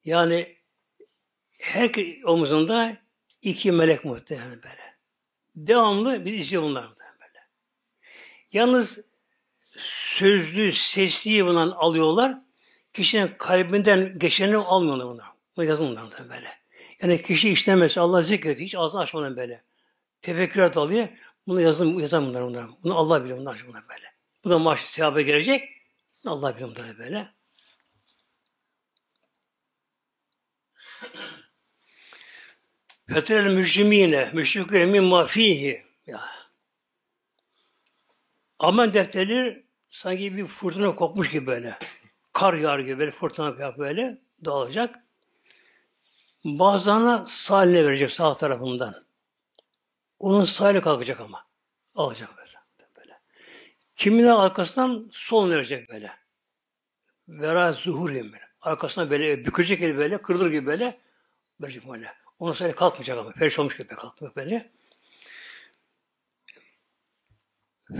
Yani 0.04 0.56
her 1.58 1.90
omuzunda 2.24 2.96
iki 3.42 3.72
melek 3.72 4.04
muhtemelen 4.04 4.62
böyle. 4.62 4.96
Devamlı 5.56 6.24
bir 6.24 6.32
izliyor 6.32 6.62
bunlar 6.62 6.84
böyle. 6.84 7.46
Yalnız 8.52 8.98
sözlü, 10.16 10.72
sesli 10.72 11.46
bundan 11.46 11.70
alıyorlar. 11.70 12.38
Kişinin 12.92 13.34
kalbinden 13.38 14.18
geçeni 14.18 14.56
almıyorlar 14.56 15.06
bunlar. 15.06 15.26
Bu 15.56 15.62
bunlar 15.62 16.02
muhtemelen 16.02 16.30
böyle. 16.30 16.60
Yani 17.02 17.22
kişi 17.22 17.50
işlemesi 17.50 18.00
Allah 18.00 18.22
zikrediyor. 18.22 18.66
Hiç 18.66 18.74
ağzını 18.74 19.00
açmadan 19.00 19.36
böyle. 19.36 19.64
Tefekkürat 20.22 20.76
alıyor. 20.76 21.08
Bunu 21.46 21.60
yazın, 21.60 21.98
yazan 21.98 22.26
bunlar 22.26 22.44
bunlar. 22.44 22.66
Bunu 22.82 22.96
Allah 22.98 23.24
biliyor 23.24 23.38
bunlar, 23.38 23.64
bunlar 23.68 23.88
böyle. 23.88 24.14
Bu 24.44 24.50
da 24.50 24.58
maaş 24.58 24.80
sevabı 24.80 25.20
gelecek. 25.20 25.68
Allah 26.26 26.54
biliyor 26.54 26.76
bunlar 26.76 26.98
böyle. 26.98 27.28
Fetrel 33.08 33.54
mücrimine, 33.54 34.30
müşriküne 34.34 34.86
mimma 34.86 35.26
fihi. 35.26 35.84
Ya. 36.06 36.20
Amel 38.58 38.94
defterleri 38.94 39.66
sanki 39.88 40.36
bir 40.36 40.46
fırtına 40.46 40.94
kopmuş 40.94 41.30
gibi 41.30 41.46
böyle. 41.46 41.78
Kar 42.40 42.54
yağar 42.54 42.78
gibi 42.78 42.98
böyle 42.98 43.10
fırtına 43.10 43.62
yap 43.62 43.78
böyle 43.78 44.18
dağılacak. 44.44 44.98
Bazılarına 46.44 47.26
saline 47.26 47.84
verecek 47.84 48.10
sağ 48.10 48.36
tarafından. 48.36 48.94
Onun 50.18 50.44
sahile 50.44 50.80
kalkacak 50.80 51.20
ama. 51.20 51.46
Alacak 51.94 52.36
böyle. 52.36 52.50
böyle. 52.96 53.20
Kimine 53.96 54.32
arkasından 54.32 55.08
sol 55.12 55.50
verecek 55.50 55.88
böyle. 55.88 56.12
Vera 57.28 57.72
zuhur 57.72 58.08
böyle. 58.14 58.40
Arkasına 58.60 59.10
böyle 59.10 59.44
bükülecek 59.44 59.80
gibi 59.80 59.98
böyle, 59.98 60.22
kırılır 60.22 60.50
gibi 60.50 60.66
böyle 60.66 61.00
verecek 61.60 61.88
böyle. 61.88 62.14
Onun 62.38 62.52
sonra 62.52 62.74
kalkmayacak 62.74 63.18
ama. 63.18 63.32
Periş 63.32 63.58
olmuş 63.58 63.76
gibi 63.76 63.88
kalkmıyor 63.88 64.34
böyle. 64.36 64.70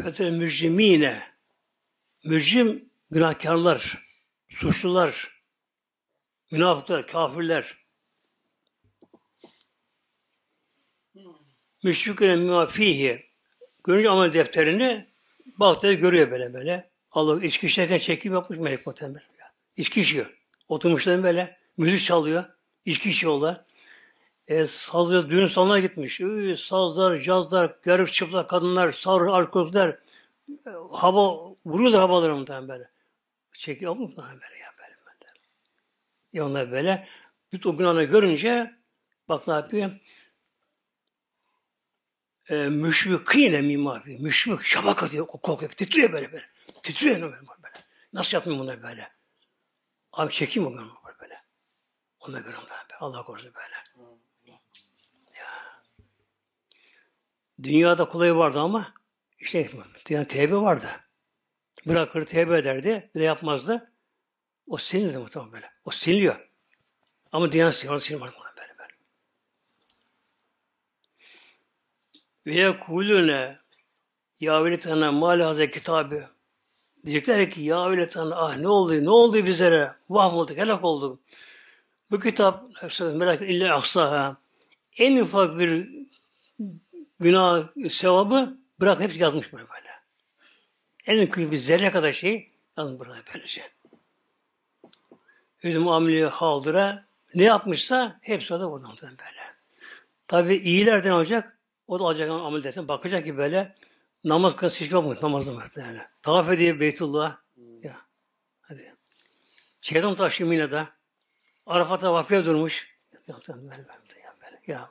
Fetel 0.03 0.31
mücrimine 0.31 1.23
mücrim 2.25 2.91
günahkarlar, 3.11 4.10
suçlular, 4.51 5.43
münafıklar, 6.51 7.07
kafirler 7.07 7.81
müşriküne 11.83 12.37
müafihi 12.37 13.27
görünce 13.85 14.11
amel 14.11 14.33
defterini 14.33 15.07
baktı 15.47 15.93
görüyor 15.93 16.31
böyle 16.31 16.55
böyle. 16.55 16.91
Allah 17.13 17.45
içki 17.45 17.67
içerken 17.67 17.99
çekim 17.99 18.33
yapmış 18.33 18.59
melek 18.59 18.87
muhtemelen. 18.87 19.23
İçki 19.77 20.01
içiyor. 20.01 20.37
Oturmuşlar 20.69 21.23
böyle. 21.23 21.57
Müzik 21.77 22.01
çalıyor. 22.01 22.45
İçki 22.85 23.11
içiyorlar. 23.11 23.65
E, 24.49 24.67
sazlı 24.67 25.31
düğün 25.31 25.47
salonuna 25.47 25.79
gitmiş. 25.79 26.21
Üy, 26.21 26.57
sazlar, 26.57 27.17
cazlar, 27.17 27.77
garip 27.83 28.13
çıplak 28.13 28.51
kadınlar, 28.51 28.93
sarı 28.93 29.33
alkolikler 29.33 29.89
e, 30.67 30.71
hava 30.93 31.55
vuruyorlar 31.67 32.01
havaları 32.01 32.37
muhtemelen 32.37 32.69
böyle. 32.69 32.89
Çekiyor 33.53 33.97
mu 33.97 34.03
muhtemelen 34.03 34.41
böyle 34.41 34.57
ya 34.57 34.73
böyle. 34.79 34.97
böyle. 35.07 35.33
Ya 36.33 36.47
onlar 36.47 36.71
böyle. 36.73 37.09
Bütün 37.53 37.71
o 37.71 37.77
günahını 37.77 38.05
görünce 38.05 38.75
bak 39.29 39.49
ne 39.49 39.55
yapıyor? 39.55 39.91
E, 42.51 42.55
müşvikine 42.69 43.61
mimafi. 43.61 44.19
Müşvik 44.19 44.63
şabak 44.63 45.03
atıyor. 45.03 45.27
Korkuyor. 45.27 45.73
Titriyor 45.73 46.13
böyle 46.13 46.33
böyle. 46.33 46.45
Titriyor 46.83 47.23
böyle. 47.23 47.33
böyle. 47.33 47.75
Nasıl 48.13 48.37
yaptın 48.37 48.59
bunları 48.59 48.83
böyle? 48.83 49.13
Abi 50.13 50.33
çekeyim 50.33 50.71
mi 50.71 50.77
bunu 50.77 50.93
böyle? 51.21 51.43
Ona 52.21 52.41
göre 52.41 52.57
onlara 52.57 52.83
böyle. 52.83 52.97
Allah 53.01 53.25
korusun 53.25 53.53
böyle. 53.55 54.11
Ya. 55.39 55.49
Dünyada 57.63 58.09
kolay 58.09 58.37
vardı 58.37 58.61
ama 58.61 58.95
işte 59.39 59.71
dünya 60.07 60.27
tevbe 60.27 60.57
vardı. 60.57 60.91
Bırakır 61.87 62.27
tevbe 62.27 62.59
ederdi. 62.59 63.11
Bir 63.15 63.21
de 63.21 63.25
yapmazdı. 63.25 63.93
O 64.67 64.77
silinirdi 64.77 65.19
muhtemelen 65.19 65.53
böyle. 65.53 65.71
O 65.85 65.91
siliniyor. 65.91 66.51
Ama 67.33 67.53
dünya 67.53 67.73
siliniyor. 67.73 68.01
Siliniyor 68.01 68.33
böyle 68.33 68.79
böyle. 68.79 68.93
Ve 72.47 72.55
yekulüne 72.55 73.59
ya 74.41 74.65
veletana 74.65 75.13
mal 75.13 75.41
haze 75.41 75.71
kitabı 75.71 76.31
Diyecekler 77.05 77.51
ki 77.51 77.63
ya 77.63 77.91
veletana 77.91 78.37
ah 78.37 78.57
ne 78.57 78.69
oldu 78.69 79.05
ne 79.05 79.11
oldu 79.11 79.47
bizlere 79.47 79.95
vah 80.11 80.35
olduk 80.35 80.57
helak 80.57 80.85
olduk. 80.85 81.21
Bu 82.11 82.21
kitap 82.21 82.65
merak 83.01 83.43
illa 83.43 83.75
ahsaha 83.77 84.37
en 84.99 85.21
ufak 85.21 85.59
bir 85.59 85.89
günah 87.21 87.63
sevabı 87.91 88.59
bırak 88.81 89.01
hepsi 89.01 89.19
yazmış 89.19 89.53
böyle. 89.53 89.90
En 91.11 91.31
küçük 91.31 91.53
bir 91.53 91.57
zerre 91.57 91.91
kadar 91.91 92.13
şey 92.13 92.51
yazmış 92.77 93.01
burada 93.01 93.17
böylece. 93.35 93.63
Bizim 95.65 95.89
ameli 95.89 96.25
haldıra 96.25 97.05
ne 97.35 97.45
yapmışsa 97.45 98.19
hepsi 98.23 98.55
orada 98.55 98.71
buradan 98.71 98.97
böyle. 99.03 99.51
Tabi 100.29 100.57
iyilerden 100.57 101.11
olacak. 101.11 101.59
O 101.87 101.99
da 101.99 102.05
alacak 102.05 102.31
amel 102.31 102.65
desin. 102.65 102.89
Bakacak 102.89 103.25
ki 103.25 103.37
böyle 103.37 103.75
namaz 104.25 104.57
kılın 104.57 104.91
yok 104.91 105.05
mu? 105.05 105.17
Namazı 105.23 105.57
var 105.57 105.69
yani. 105.77 106.01
Tavaf 106.23 106.51
ediyor 106.51 106.81
Beytullah. 106.81 107.37
Hmm. 107.55 107.83
Ya. 107.83 107.97
Hadi. 108.61 108.95
Şeytan 109.81 110.15
taşı 110.15 110.47
Mina'da. 110.47 110.89
Arafat'a 111.67 112.13
vakfıya 112.13 112.45
durmuş. 112.45 112.89
Yaptım 113.29 113.71
böyle 113.71 113.71
böyle. 113.71 114.21
Ya, 114.25 114.35
böyle. 114.43 114.61
Ya, 114.67 114.91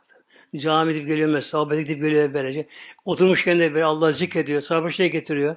Cami 0.56 0.94
gidip 0.94 1.08
geliyor 1.08 1.30
mesela. 1.30 1.50
Sahabe 1.50 1.82
gidip 1.82 2.02
geliyor 2.02 2.34
böylece. 2.34 2.68
Oturmuşken 3.06 3.60
de 3.60 3.74
böyle 3.74 3.86
Allah 3.86 4.12
zikrediyor. 4.12 4.62
Sahabe 4.62 4.92
şey 4.92 5.12
getiriyor. 5.12 5.56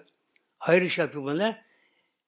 Hayır 0.63 0.83
iş 0.83 0.99
yapıyor 0.99 1.25
bunlar. 1.25 1.65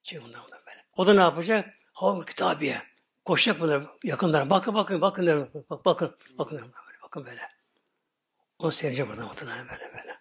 Şey 0.03 0.22
bunlar 0.22 0.43
böyle. 0.51 0.85
O 0.97 1.07
da 1.07 1.14
ne 1.14 1.20
yapacak? 1.20 1.74
Havm 1.93 2.24
kitabiye. 2.24 2.82
Koşacak 3.24 3.61
bunlar 3.61 3.87
yakınlara. 4.05 4.51
Bakın 4.51 4.74
bakın 4.74 5.01
bakın 5.01 5.26
der. 5.26 5.55
Bak, 5.70 5.85
bakın 5.85 6.16
bakın 6.39 6.57
der. 6.57 6.62
Böyle, 6.62 6.99
bakın 7.03 7.26
böyle. 7.26 7.41
Onu 8.59 8.72
sevecek 8.72 9.09
burada 9.09 9.22
muhtemelen 9.22 9.68
böyle 9.68 9.93
böyle. 9.99 10.16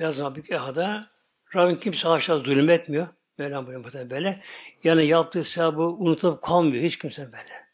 Lazım 0.00 0.34
bir 0.34 0.50
ehada 0.50 1.10
Rabbim 1.54 1.80
kimse 1.80 2.08
aşağı 2.08 2.40
zulüm 2.40 2.70
etmiyor. 2.70 3.08
Mevlam 3.38 3.66
buyuruyor 3.66 4.10
böyle. 4.10 4.42
Yani 4.84 5.06
yaptığı 5.06 5.44
sevabı 5.44 5.82
unutup 5.82 6.42
kalmıyor 6.42 6.84
hiç 6.84 6.98
kimse 6.98 7.32
böyle. 7.32 7.66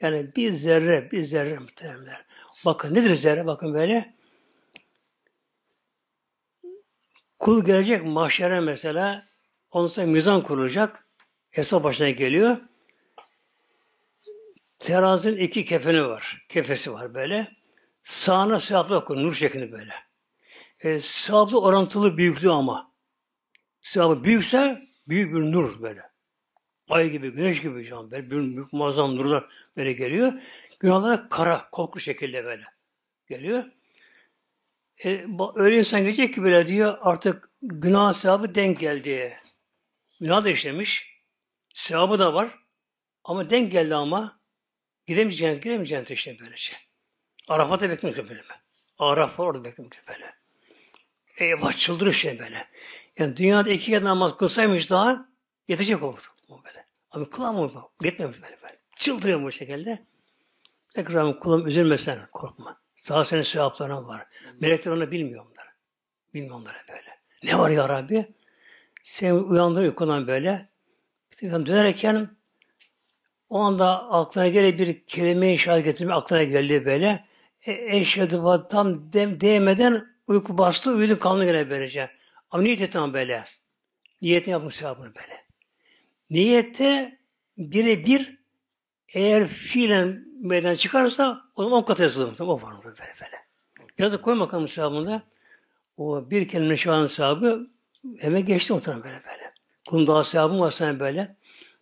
Yani 0.00 0.36
bir 0.36 0.52
zerre, 0.52 1.10
bir 1.10 1.22
zerre 1.22 1.58
muhtemelen. 1.58 2.24
Bakın 2.64 2.94
nedir 2.94 3.14
zerre? 3.14 3.46
Bakın 3.46 3.74
böyle. 3.74 4.17
Kul 7.38 7.64
gelecek 7.64 8.04
mahşere 8.04 8.60
mesela 8.60 9.22
Ondan 9.70 9.88
sonra 9.88 10.06
mizan 10.06 10.40
kurulacak. 10.40 11.08
Hesap 11.50 11.84
başına 11.84 12.10
geliyor. 12.10 12.56
Terazinin 14.78 15.36
iki 15.36 15.64
kefeni 15.64 16.06
var. 16.06 16.46
Kefesi 16.48 16.92
var 16.92 17.14
böyle. 17.14 17.48
Sağına 18.02 18.60
sevaplı 18.60 19.04
koyun. 19.04 19.22
Nur 19.22 19.34
şeklinde 19.34 19.72
böyle. 19.72 19.94
E, 20.80 21.00
sevaplı 21.00 21.60
orantılı 21.60 22.18
büyüklüğü 22.18 22.50
ama. 22.50 22.92
Sevabı 23.82 24.24
büyükse 24.24 24.82
büyük 25.08 25.34
bir 25.34 25.40
nur 25.40 25.82
böyle. 25.82 26.02
Ay 26.88 27.10
gibi, 27.10 27.30
güneş 27.30 27.62
gibi 27.62 27.84
şu 27.84 27.98
an 27.98 28.10
böyle 28.10 28.30
büyük, 28.30 28.56
büyük 28.56 28.72
muazzam 28.72 29.16
nurlar 29.16 29.48
böyle 29.76 29.92
geliyor. 29.92 30.32
Günahlara 30.80 31.28
kara, 31.28 31.70
korku 31.72 32.00
şekilde 32.00 32.44
böyle 32.44 32.64
geliyor. 33.28 33.64
E, 35.04 35.26
öyle 35.54 35.78
insan 35.78 36.00
gelecek 36.00 36.34
ki 36.34 36.42
böyle 36.42 36.66
diyor 36.66 36.98
artık 37.00 37.50
günah 37.62 38.12
sevabı 38.12 38.54
denk 38.54 38.80
geldi. 38.80 39.40
Günah 40.20 40.44
da 40.44 40.50
işlemiş. 40.50 41.18
Sevabı 41.74 42.18
da 42.18 42.34
var. 42.34 42.58
Ama 43.24 43.50
denk 43.50 43.72
geldi 43.72 43.94
ama 43.94 44.40
gidemeyeceğiniz, 45.06 45.60
gidemeyeceğiniz 45.60 46.10
işte 46.10 46.36
böylece. 46.40 46.72
Arafat'ta 47.48 47.90
beklemek 47.90 48.28
böyle. 48.28 48.42
Araf 48.98 49.38
var 49.38 49.46
orada 49.46 49.64
beklemek 49.64 50.02
böyle. 50.08 50.34
Eyvah 51.36 51.72
çıldırır 51.72 52.10
işte 52.10 52.38
böyle. 52.38 52.68
Yani 53.18 53.36
dünyada 53.36 53.70
iki 53.70 53.86
kez 53.86 54.02
namaz 54.02 54.36
kılsaymış 54.36 54.90
daha 54.90 55.28
yetecek 55.68 56.02
olur. 56.02 56.32
Böyle. 56.64 56.86
Ama 57.10 57.30
kılamıyor. 57.30 57.82
Gitmemiş 58.00 58.42
böyle 58.42 58.56
böyle. 58.62 58.78
Çıldırıyor 58.96 59.42
bu 59.42 59.52
şekilde. 59.52 60.06
Tekrar 60.94 61.40
kulum 61.40 61.66
üzülmesen 61.66 62.28
korkma. 62.32 62.80
Sağ 62.98 63.24
senin 63.24 63.42
sevapların 63.42 64.08
var. 64.08 64.26
Melekler 64.60 64.92
onu 64.92 65.10
bilmiyor 65.10 65.44
onları. 65.44 65.68
Bilmiyor 66.34 66.54
onları 66.56 66.76
böyle. 66.88 67.18
Ne 67.42 67.58
var 67.58 67.70
ya 67.70 67.88
Rabbi? 67.88 68.34
Seni 69.02 69.32
uyandırır 69.32 69.84
uykudan 69.84 70.26
böyle. 70.26 70.68
Bir 71.42 71.50
dönerken 71.50 72.30
o 73.48 73.58
anda 73.58 74.10
aklına 74.10 74.48
gele 74.48 74.78
bir 74.78 75.06
kelime 75.06 75.52
inşaat 75.52 75.84
getirme 75.84 76.14
aklına 76.14 76.42
geldi 76.42 76.84
böyle. 76.84 77.24
E, 77.66 77.96
eşhedü 77.96 78.42
tam 78.70 79.12
dem, 79.12 79.40
değmeden 79.40 80.06
uyku 80.26 80.58
bastı, 80.58 80.90
uyudu 80.90 81.18
kaldı 81.18 81.44
gene 81.44 81.70
böylece. 81.70 82.10
Ama 82.50 82.62
niyet 82.62 82.80
ettim 82.80 83.12
böyle. 83.12 83.44
Niyetin 84.22 84.50
yapmış 84.50 84.74
sevabını 84.76 85.14
böyle. 85.14 85.44
Niyette 86.30 87.18
bire 87.58 88.06
bir 88.06 88.38
eğer 89.08 89.48
fiilen 89.48 90.24
meydan 90.40 90.74
çıkarsa 90.74 91.47
o 91.58 91.62
zaman 91.62 91.78
on 91.78 91.82
katı 91.82 92.02
yazılır. 92.02 92.40
O 92.40 92.62
var 92.62 92.74
böyle 92.84 92.96
böyle. 92.96 93.36
Yazık 93.98 94.22
koy 94.22 94.40
bakalım 94.40 94.68
sevabında. 94.68 95.22
O 95.96 96.30
bir 96.30 96.48
kelime 96.48 96.76
şu 96.76 96.92
an 96.92 97.06
sahibi 97.06 97.66
Eve 98.20 98.40
geçti 98.40 98.72
muhtemelen 98.72 99.04
böyle 99.04 99.14
böyle. 99.14 99.52
Kulun 99.88 100.06
daha 100.06 100.24
sevabın 100.24 100.60
var 100.60 100.70
sen 100.70 101.00
böyle. 101.00 101.36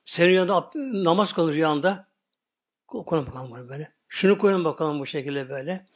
Senin 0.05 0.35
yanında 0.35 0.71
namaz 0.75 1.33
kılır 1.33 1.55
yanında. 1.55 2.07
Okuyun 2.89 3.27
bakalım 3.27 3.51
bunu 3.51 3.69
böyle. 3.69 3.93
Şunu 4.09 4.39
koyun 4.39 4.65
bakalım 4.65 5.01
bu 5.01 5.07
şekilde 5.07 5.49
böyle. 5.49 5.87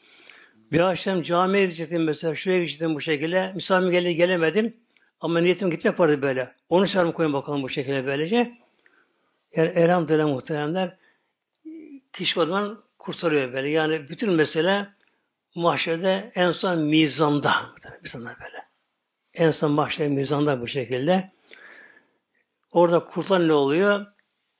Bir 0.73 0.81
akşam 0.81 1.23
camiye 1.23 1.65
gidecektim 1.65 2.05
mesela. 2.05 2.35
Şuraya 2.35 2.59
gidecektim 2.59 2.95
bu 2.95 3.01
şekilde. 3.01 3.53
Misafir 3.55 3.91
geldi 3.91 4.17
gelemedim. 4.17 4.77
Ama 5.21 5.41
niyetim 5.41 5.71
gitmek 5.71 6.01
vardı 6.01 6.23
böyle. 6.23 6.55
Onu 6.69 6.87
sarım 6.87 7.13
koyun 7.13 7.33
bakalım 7.33 7.63
bu 7.63 7.69
şekilde 7.69 8.07
böylece. 8.07 8.59
Yani 9.57 9.69
elhamdülillah 9.69 10.27
muhteremler 10.27 10.97
kişi 12.13 12.41
o 12.41 12.47
zaman 12.47 12.79
kurtarıyor 13.01 13.53
böyle. 13.53 13.69
Yani 13.69 14.09
bütün 14.09 14.33
mesele 14.33 14.89
mahşerde 15.55 16.33
en 16.35 16.53
son 16.53 16.79
mizanda. 16.79 17.53
Mizanda 18.03 18.37
böyle. 18.45 18.67
En 19.35 19.51
son 19.51 19.71
mahşer 19.71 20.09
mizanda 20.09 20.61
bu 20.61 20.69
şekilde. 20.69 21.33
Orada 22.71 23.05
kurtulan 23.05 23.49
ne 23.49 23.53
oluyor? 23.53 24.07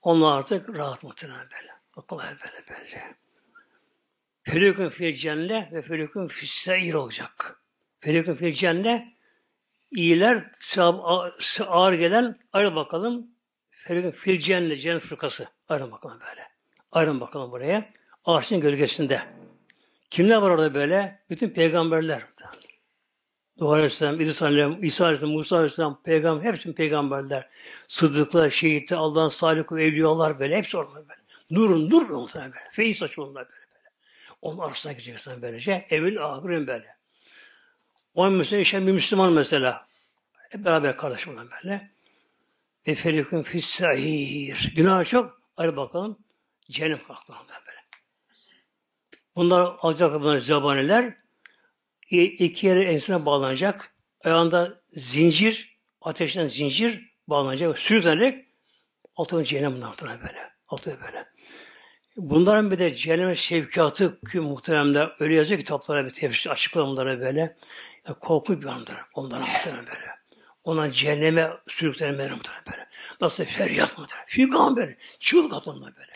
Onlar 0.01 0.37
artık 0.37 0.69
rahat 0.69 1.03
muhtemelen 1.03 1.47
böyle. 1.51 1.71
Kolay 2.07 2.27
böyle 2.27 2.65
bence. 2.69 3.01
Felükün 4.43 4.89
fil 4.89 5.15
cennet 5.15 5.73
ve 5.73 5.81
felükün 5.81 6.27
fil 6.27 6.93
olacak. 6.93 7.61
Felükün 7.99 8.35
fil 8.35 8.53
cennet 8.53 9.07
iyiler 9.91 10.51
ağır 11.67 11.93
gelen 11.93 12.39
ayrı 12.53 12.75
bakalım. 12.75 13.27
Felükün 13.69 14.11
fil 14.11 14.39
cennet 14.39 14.81
cennet 14.81 15.03
fırkası. 15.03 15.47
Ayrı 15.69 15.91
bakalım 15.91 16.19
böyle. 16.29 16.47
Ayrın 16.91 17.19
bakalım 17.19 17.51
buraya. 17.51 18.00
Ağaçın 18.25 18.59
gölgesinde. 18.59 19.21
Kimler 20.09 20.37
var 20.37 20.49
orada 20.49 20.73
böyle? 20.73 21.19
Bütün 21.29 21.49
peygamberler. 21.49 22.21
Nuh 23.59 23.69
Aleyhisselam, 23.69 24.15
İdris 24.15 24.41
Aleyhisselam, 24.41 24.83
İsa 24.83 25.05
Aleyhisselam, 25.05 25.33
Musa 25.33 25.55
Aleyhisselam, 25.55 26.01
peygamber, 26.03 26.43
hepsi 26.43 26.73
peygamberler. 26.73 27.49
Sıddıklar, 27.87 28.49
şehitler, 28.49 28.97
Allah'ın 28.97 29.29
salih 29.29 29.71
ve 29.71 29.85
evliyalar 29.85 30.39
böyle, 30.39 30.57
hepsi 30.57 30.77
orada 30.77 30.95
böyle. 30.95 31.21
Nurun, 31.51 31.89
nur 31.89 32.09
onlar 32.09 32.35
böyle. 32.35 32.71
Feyiz 32.71 32.97
saçı 32.97 33.21
onlar 33.21 33.49
böyle 33.49 33.67
böyle. 33.75 33.89
Onun 34.41 34.57
arasına 34.57 34.91
gideceksin 34.91 35.41
böylece. 35.41 35.85
Evil 35.89 36.25
ahirin 36.25 36.67
böyle. 36.67 36.95
O 38.13 38.31
mesela 38.31 38.61
işte 38.61 38.87
bir 38.87 38.91
Müslüman 38.91 39.33
mesela. 39.33 39.85
Hep 40.49 40.65
beraber 40.65 40.97
kardeş 40.97 41.27
olan 41.27 41.49
böyle. 41.51 41.91
Ve 42.87 42.95
felikun 42.95 43.43
fissahir. 43.43 44.73
Günah 44.75 45.05
çok. 45.05 45.41
Hadi 45.55 45.77
bakalım. 45.77 46.17
Cehennem 46.69 46.99
böyle. 47.09 47.70
Bunlar 49.35 49.75
alacak 49.81 50.21
bunlar 50.21 50.37
zabaniler 50.37 51.17
iki 52.09 52.67
yere 52.67 52.83
ensine 52.83 53.25
bağlanacak. 53.25 53.95
Ayağında 54.23 54.81
zincir, 54.91 55.79
ateşten 56.01 56.47
zincir 56.47 57.11
bağlanacak. 57.27 57.79
Sürüklenerek 57.79 58.45
altına 59.15 59.43
cehennem 59.43 59.73
bundan 59.75 59.93
böyle. 60.01 60.51
Altına 60.67 60.93
böyle. 60.93 61.25
Bunların 62.17 62.71
bir 62.71 62.79
de 62.79 62.95
cehenneme 62.95 63.35
sevkiyatı 63.35 64.21
ki 64.21 64.39
muhteremler 64.39 65.15
öyle 65.19 65.35
yazıyor 65.35 65.59
kitaplara 65.59 66.05
bir 66.05 66.09
tefsir 66.09 66.49
açıklamalara 66.49 67.19
böyle. 67.19 67.39
Yani 68.07 68.19
korkunç 68.19 68.61
bir 68.61 68.67
andır. 68.67 68.95
Onlara 69.13 69.39
muhterem 69.39 69.87
böyle. 69.87 70.11
Ona 70.63 70.91
cehenneme 70.91 71.51
sürüklenmeleri 71.67 72.33
muhtemelen 72.33 72.63
böyle. 72.71 72.87
Nasıl 73.21 73.45
feryat 73.45 73.97
muhtemelen. 73.97 74.27
Figan 74.27 74.75
böyle. 74.75 74.97
Çığlık 75.19 75.53
atılma 75.53 75.85
böyle. 75.85 76.11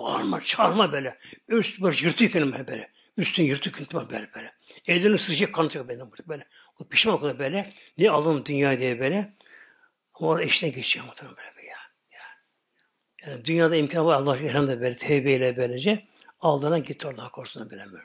Bağırma, 0.00 0.40
çağırma 0.40 0.92
böyle. 0.92 1.18
Üst 1.48 1.80
baş 1.80 2.02
yırtık 2.02 2.34
böyle 2.34 2.68
böyle. 2.68 2.90
Üstün 3.16 3.44
yırtık 3.44 3.92
böyle 3.92 4.28
böyle. 4.34 4.54
Ellerini 4.86 5.18
sıcak 5.18 5.54
kanıtıyor 5.54 5.88
böyle 5.88 6.02
böyle. 6.28 6.46
O 6.78 6.88
pişman 6.88 7.14
o 7.14 7.20
kadar 7.20 7.38
böyle. 7.38 7.72
Ne 7.98 8.10
alın 8.10 8.44
dünya 8.44 8.78
diye 8.78 9.00
böyle. 9.00 9.34
Ama 10.14 10.28
orada 10.28 10.44
işine 10.44 10.70
geçiyor 10.70 11.06
muhtemelen 11.06 11.36
böyle 11.36 11.66
ya. 11.66 11.76
ya. 12.12 12.22
Yani 13.26 13.44
dünyada 13.44 13.76
imkan 13.76 14.06
var 14.06 14.14
Allah 14.14 14.36
elhamdülillah 14.36 14.80
böyle 14.80 14.96
tevbeyle 14.96 15.56
böylece 15.56 16.06
aldığına 16.40 16.78
gitti 16.78 17.08
Allah 17.08 17.28
korusun 17.28 17.70
böyle 17.70 17.92
böyle. 17.92 18.04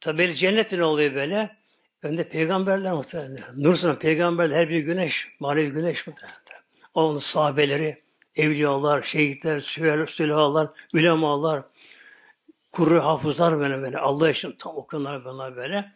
Tabi 0.00 0.34
cennet 0.34 0.72
ne 0.72 0.84
oluyor 0.84 1.14
böyle? 1.14 1.56
Önde 2.02 2.28
peygamberler 2.28 2.92
muhtemelen. 2.92 3.42
Nur 3.56 3.98
peygamberler 3.98 4.56
her 4.56 4.68
bir 4.68 4.78
güneş, 4.78 5.28
manevi 5.40 5.70
güneş 5.70 6.06
muhtemelen. 6.06 6.36
Onun 6.94 7.18
sahabeleri, 7.18 8.05
evliyalar, 8.36 9.02
şehitler, 9.02 9.60
sülahalar, 10.06 10.68
ulemalar, 10.94 11.64
kuru 12.72 13.04
hafızlar 13.04 13.58
böyle 13.58 13.82
böyle. 13.82 13.98
Allah 13.98 14.30
için 14.30 14.52
tam 14.58 14.76
okuyanlar 14.76 15.24
bunlar 15.24 15.56
böyle. 15.56 15.92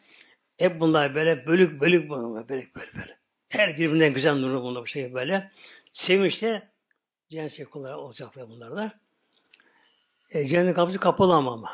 Hep 0.56 0.80
bunlar 0.80 1.14
böyle 1.14 1.46
bölük 1.46 1.80
bölük 1.80 2.10
bunlar 2.10 2.48
bölük 2.48 2.76
bölük 2.76 2.94
böyle. 2.94 3.18
Her 3.48 3.78
birbirinden 3.78 4.12
güzel 4.12 4.34
nuru 4.34 4.62
bunlar 4.62 4.82
bu 4.82 4.86
şey 4.86 5.14
böyle. 5.14 5.50
Sevinçle 5.92 6.70
cennet 7.28 7.70
kulları 7.70 7.98
olacaklar 7.98 8.48
bunlar 8.48 8.76
da. 8.76 9.00
E, 10.30 10.46
cennet 10.46 10.74
kapısı 10.74 10.98
kapalı 10.98 11.34
ama 11.34 11.52
ama. 11.52 11.70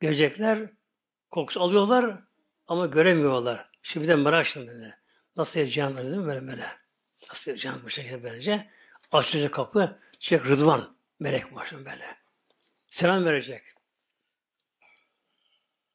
Görecekler, 0.00 0.70
kokusu 1.30 1.60
alıyorlar 1.60 2.18
ama 2.66 2.86
göremiyorlar. 2.86 3.70
Şimdi 3.82 4.08
de 4.08 4.14
merak 4.16 4.56
böyle. 4.56 4.98
Nasıl 5.36 5.60
yaşayacağım 5.60 5.96
böyle 5.96 6.46
böyle. 6.46 6.66
Nasıl 7.28 7.50
yaşayacağım 7.50 7.82
bu 7.84 7.90
şekilde 7.90 8.22
böylece. 8.22 8.70
Açılacak 9.16 9.52
kapı, 9.52 9.98
çıkacak 10.18 10.46
Rıdvan. 10.46 10.96
Melek 11.20 11.44
şimdi 11.68 11.84
böyle. 11.84 12.16
Selam 12.88 13.24
verecek. 13.24 13.62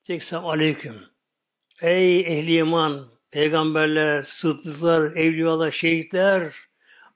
Diyecek 0.06 0.24
selam 0.24 0.46
aleyküm. 0.46 1.06
Ey 1.82 2.20
ehli 2.20 2.58
iman, 2.58 3.12
peygamberler, 3.32 4.24
sıddıklar, 4.24 5.02
evliyalar, 5.02 5.72
şehitler 5.72 6.54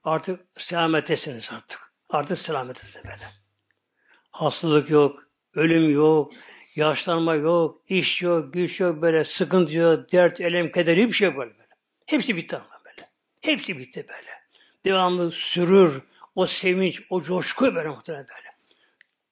artık 0.03 0.45
selametesiniz 0.57 1.51
artık. 1.51 1.93
Artık 2.09 2.37
selametesiniz 2.37 3.05
böyle. 3.05 3.29
Hastalık 4.31 4.89
yok, 4.89 5.29
ölüm 5.53 5.93
yok, 5.93 6.33
yaşlanma 6.75 7.35
yok, 7.35 7.81
iş 7.89 8.21
yok, 8.21 8.53
güç 8.53 8.79
yok 8.79 9.01
böyle, 9.01 9.25
sıkıntı 9.25 9.77
yok, 9.77 10.11
dert, 10.11 10.41
elem, 10.41 10.71
keder 10.71 10.97
hiçbir 10.97 11.13
şey 11.13 11.37
böyle. 11.37 11.51
böyle. 11.51 11.69
Hepsi 12.05 12.35
bitti 12.35 12.55
ama 12.55 12.81
böyle. 12.85 13.09
Hepsi 13.41 13.77
bitti 13.77 14.05
böyle. 14.09 14.44
Devamlı 14.85 15.31
sürür, 15.31 16.01
o 16.35 16.45
sevinç, 16.45 17.01
o 17.09 17.21
coşku 17.21 17.75
böyle 17.75 17.89
muhtemelen 17.89 18.27
böyle. 18.27 18.49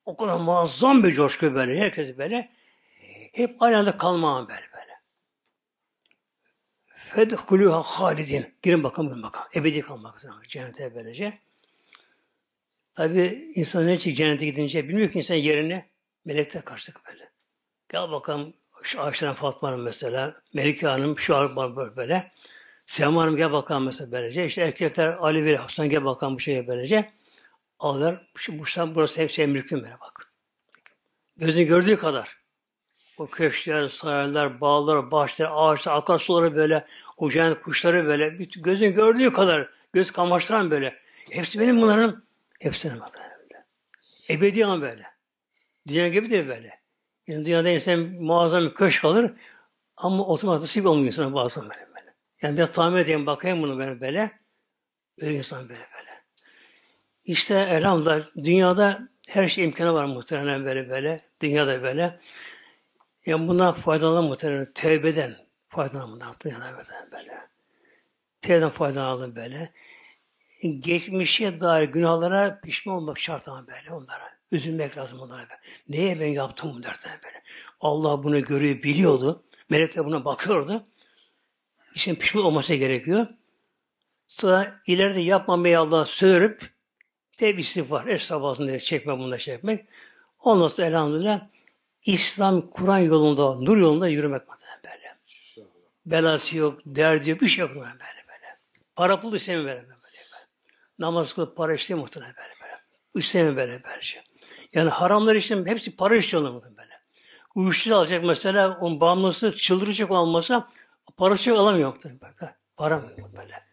O 0.05 0.17
kadar 0.17 0.37
muazzam 0.37 1.03
bir 1.03 1.11
coşku 1.11 1.55
böyle. 1.55 1.79
Herkes 1.79 2.17
böyle. 2.17 2.51
Hep 3.33 3.61
aynı 3.61 3.77
anda 3.77 3.97
kalmam 3.97 4.47
böyle 4.47 4.65
böyle. 4.73 4.93
Fedhuluha 6.95 7.81
halidin. 7.81 8.55
Girin 8.61 8.83
bakalım, 8.83 9.09
girin 9.09 9.23
bakalım. 9.23 9.47
Ebedi 9.55 9.81
kalmak. 9.81 10.21
Cennete 10.47 10.95
böylece. 10.95 11.39
Tabi 12.95 13.51
insan 13.55 13.87
ne 13.87 13.93
için 13.93 14.13
cennete 14.13 14.45
gidince 14.45 14.89
bilmiyor 14.89 15.11
ki 15.11 15.19
insan 15.19 15.35
yerini 15.35 15.85
melekler 16.25 16.65
karşılık 16.65 17.05
böyle. 17.07 17.31
Gel 17.89 18.11
bakalım 18.11 18.53
şu 18.83 19.01
Ayşe 19.01 19.33
Fatma 19.33 19.69
Hanım 19.69 19.81
mesela, 19.81 20.41
Melike 20.53 20.87
Hanım 20.87 21.19
şu 21.19 21.35
an 21.35 21.75
böyle. 21.95 22.31
Sema 22.93 23.21
Hanım 23.21 23.37
gel 23.37 23.51
bakalım 23.51 23.85
mesela 23.85 24.11
böylece. 24.11 24.45
İşte 24.45 24.61
erkekler 24.61 25.07
Ali 25.07 25.45
ve 25.45 25.57
Hasan 25.57 25.89
gel 25.89 26.05
bakalım 26.05 26.35
bu 26.35 26.39
şeye 26.39 26.67
böylece. 26.67 27.11
Alırlar. 27.79 28.31
Bu, 28.49 28.53
bu, 28.59 28.95
burası 28.95 29.21
hepsi 29.21 29.41
emrikim 29.41 29.83
böyle 29.83 29.99
bak. 30.01 30.33
Gözünü 31.37 31.63
gördüğü 31.63 31.97
kadar. 31.97 32.37
O 33.17 33.27
köşkler, 33.27 33.87
saraylar, 33.87 34.61
bağlar, 34.61 35.11
bahçeler, 35.11 35.49
ağaçlar, 35.53 35.95
akarsuları 35.95 36.55
böyle, 36.55 36.85
o 37.17 37.29
cennet 37.29 37.61
kuşları 37.61 38.05
böyle, 38.05 38.29
gözün 38.55 38.93
gördüğü 38.93 39.33
kadar, 39.33 39.69
göz 39.93 40.11
kamaştıran 40.11 40.71
böyle. 40.71 40.99
Hepsi 41.31 41.59
benim 41.59 41.81
bunların. 41.81 42.23
Hepsine 42.59 42.99
bakın. 42.99 43.21
Ebedi 44.29 44.65
ama 44.65 44.81
böyle. 44.81 45.05
Dünya 45.87 46.07
gibi 46.07 46.29
de 46.29 46.47
böyle. 46.47 46.79
Yani 47.27 47.45
dünyada 47.45 47.69
insan 47.69 47.99
muazzam 47.99 48.63
bir 48.63 48.73
köşk 48.73 49.05
alır 49.05 49.31
ama 49.97 50.25
otomatik 50.25 50.61
nasip 50.61 50.85
olmuyor 50.85 51.07
insana 51.07 51.33
bazen 51.33 51.63
böyle. 51.63 51.92
Yani 52.43 52.57
biraz 52.57 52.71
tahmin 52.71 52.97
edeyim 52.97 53.25
bakayım 53.25 53.61
bunu 53.61 53.77
böyle 53.77 54.01
böyle. 54.01 54.31
Öyle 55.21 55.35
insan 55.37 55.69
böyle 55.69 55.79
böyle. 55.79 56.23
İşte 57.23 57.55
elhamdülillah 57.55 58.25
dünyada 58.35 59.09
her 59.27 59.47
şey 59.47 59.65
imkanı 59.65 59.93
var 59.93 60.05
muhtemelen 60.05 60.65
böyle 60.65 60.89
böyle. 60.89 61.21
Dünyada 61.41 61.83
böyle. 61.83 62.19
Yani 63.25 63.47
bundan 63.47 63.73
faydalanın 63.73 64.29
muhtemelen. 64.29 64.73
Tevbeden 64.73 65.35
faydalanın 65.69 66.11
bundan. 66.11 66.35
Dünyada 66.43 66.77
böyle. 66.77 67.11
böyle. 67.11 67.47
Tevbeden 68.41 68.69
faydalanalım 68.69 69.35
böyle. 69.35 69.73
Geçmişe 70.79 71.59
dair 71.59 71.87
günahlara 71.87 72.61
pişman 72.63 72.95
olmak 72.95 73.19
şart 73.19 73.47
ama 73.47 73.67
böyle 73.67 73.91
onlara. 73.91 74.33
Üzülmek 74.51 74.97
lazım 74.97 75.19
onlara. 75.19 75.41
Böyle. 75.41 75.59
Neye 75.89 76.19
ben 76.19 76.27
yaptım 76.27 76.75
bu 76.75 76.83
dertten 76.83 77.19
böyle. 77.23 77.43
Allah 77.79 78.23
bunu 78.23 78.41
görüyor, 78.41 78.83
biliyordu. 78.83 79.45
Melekler 79.69 80.05
buna 80.05 80.25
bakıyordu. 80.25 80.87
İşin 81.95 82.15
pişman 82.15 82.45
olması 82.45 82.73
gerekiyor. 82.73 83.27
Sonra 84.27 84.81
ileride 84.87 85.19
yapmamayı 85.19 85.79
Allah'a 85.79 86.05
söyleyip 86.05 86.69
tevbe 87.37 87.61
istiğfar, 87.61 88.07
esnafasını 88.07 88.79
çekme 88.79 89.17
bunda 89.19 89.37
çekmek. 89.37 89.85
Ondan 90.39 90.67
sonra 90.67 90.87
elhamdülillah 90.87 91.41
İslam 92.05 92.67
Kur'an 92.67 92.99
yolunda, 92.99 93.55
nur 93.55 93.77
yolunda 93.77 94.07
yürümek 94.07 94.41
böyle. 94.47 94.63
Belası 96.05 96.57
yok, 96.57 96.79
derdi 96.85 97.29
yok, 97.29 97.41
bir 97.41 97.47
şey 97.47 97.61
yok 97.61 97.75
böyle 97.75 97.85
böyle. 97.85 98.59
Para 98.95 99.21
pul 99.21 99.35
istemiyor 99.35 99.65
böyle 99.65 99.81
böyle. 99.81 99.89
böyle. 99.91 100.03
Namaz 100.99 101.33
kılıp 101.33 101.57
para 101.57 101.73
istemiyor 101.73 102.05
muhtemelen 102.05 102.33
böyle 102.37 102.53
böyle. 102.61 102.81
İstemiyor 103.15 103.55
böyle 103.55 103.83
böyle 103.83 104.01
şey. 104.01 104.21
Yani 104.73 104.89
haramlar 104.89 105.35
için 105.35 105.65
hepsi 105.65 105.95
para 105.95 106.15
istiyorlar 106.15 106.51
muhtemelen 106.51 106.77
böyle. 106.77 106.93
Uyuşturucu 107.55 107.95
alacak 107.97 108.23
mesela, 108.23 108.77
onun 108.77 108.99
bağımlısı 108.99 109.57
çıldıracak 109.57 110.11
olmasa 110.11 110.69
parası 111.17 111.49
yok 111.49 111.59
alamıyor 111.59 111.89
muhtemelen 111.89 112.21
böyle. 112.21 112.55
Para 112.77 113.03
böyle. 113.37 113.63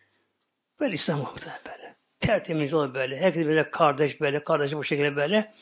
Böyle 0.81 0.95
İslam 0.95 1.19
muhtemelen 1.19 1.61
böyle. 1.67 1.97
Tertemiz 2.21 2.75
olur 2.75 2.95
böyle. 2.95 3.17
Herkes 3.21 3.47
böyle 3.47 3.71
kardeş 3.71 4.21
böyle, 4.21 4.45
kardeş 4.45 4.73
bu 4.73 4.85
şekilde 4.85 5.17
böyle. 5.17 5.55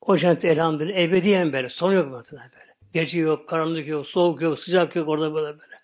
O 0.00 0.16
cennet 0.16 0.44
elhamdülillah 0.44 0.98
ebediyen 0.98 1.52
böyle. 1.52 1.68
Son 1.68 1.92
yok 1.92 2.10
muhtemelen 2.10 2.50
böyle. 2.52 2.76
Gece 2.92 3.20
yok, 3.20 3.48
karanlık 3.48 3.88
yok, 3.88 4.06
soğuk 4.06 4.42
yok, 4.42 4.58
sıcak 4.58 4.96
yok 4.96 5.08
orada 5.08 5.34
böyle 5.34 5.58
böyle. 5.58 5.80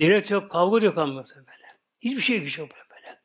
Devlet 0.00 0.30
yok, 0.30 0.50
kavga 0.50 0.84
yok 0.84 0.98
ama 0.98 1.24
böyle. 1.36 1.66
Hiçbir 2.00 2.20
şey 2.20 2.38
yok 2.38 2.48
böyle 2.58 2.84
böyle. 2.90 3.18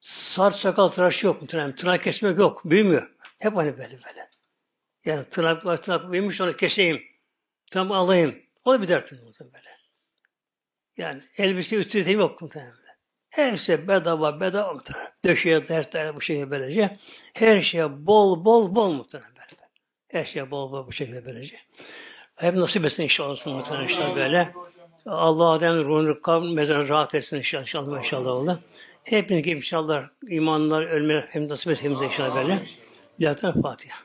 Sart 0.00 0.56
sakal 0.56 0.88
tıraş 0.88 1.24
yok 1.24 1.42
muhtemelen. 1.42 1.74
Tırnak 1.74 2.02
kesmek 2.02 2.38
yok. 2.38 2.62
Büyümüyor. 2.64 3.10
Hep 3.38 3.56
hani 3.56 3.78
böyle 3.78 3.92
böyle. 3.92 4.30
Yani 5.04 5.24
tırnak 5.30 5.82
tırnak 5.82 6.12
büyümüş 6.12 6.40
onu 6.40 6.56
keseyim. 6.56 7.02
Tam 7.70 7.92
alayım. 7.92 8.38
O 8.64 8.72
da 8.72 8.82
bir 8.82 8.88
dert 8.88 9.12
muhtemelen 9.12 9.54
böyle. 9.54 9.73
Yani 10.96 11.22
elbise 11.38 11.76
üstü 11.76 12.12
yok 12.12 12.42
muhtemelen. 12.42 12.74
Her 13.30 13.56
şey 13.56 13.88
bedava 13.88 14.40
bedava 14.40 14.72
muhtemelen. 14.72 15.12
Döşeye 15.24 15.68
dertler 15.68 16.16
bu 16.16 16.20
şekilde 16.20 16.50
böylece. 16.50 16.98
Her 17.34 17.60
şeye 17.60 18.06
bol 18.06 18.44
bol 18.44 18.74
bol 18.74 18.92
muhtemelen. 18.92 19.34
Her 20.14 20.24
şeye 20.24 20.50
bol 20.50 20.72
bol 20.72 20.86
bu 20.86 20.92
şekilde 20.92 21.24
böylece. 21.24 21.56
Hep 22.36 22.54
nasip 22.54 22.84
etsin 22.84 23.02
inşallah 23.02 23.46
muhtemelen 23.46 23.84
inşallah 23.84 24.16
böyle. 24.16 24.52
Allah 25.06 25.50
Adem 25.50 25.84
ruhunu 25.84 26.22
kavm 26.22 26.54
mezarı 26.54 26.88
rahat 26.88 27.14
etsin 27.14 27.36
inşallah 27.36 27.62
inşallah 27.62 27.98
inşallah 27.98 28.30
Allah. 28.30 28.58
Hepiniz 29.04 29.42
gibi 29.42 29.56
inşallah 29.56 30.04
imanlar 30.28 30.82
ölmeye 30.82 31.24
hem 31.30 31.48
nasip 31.48 31.72
etsin 31.72 31.90
hem 31.90 32.00
de 32.00 32.04
inşallah 32.04 32.36
böyle. 32.36 32.62
Lillahi 33.20 33.62
Fatiha. 33.62 34.03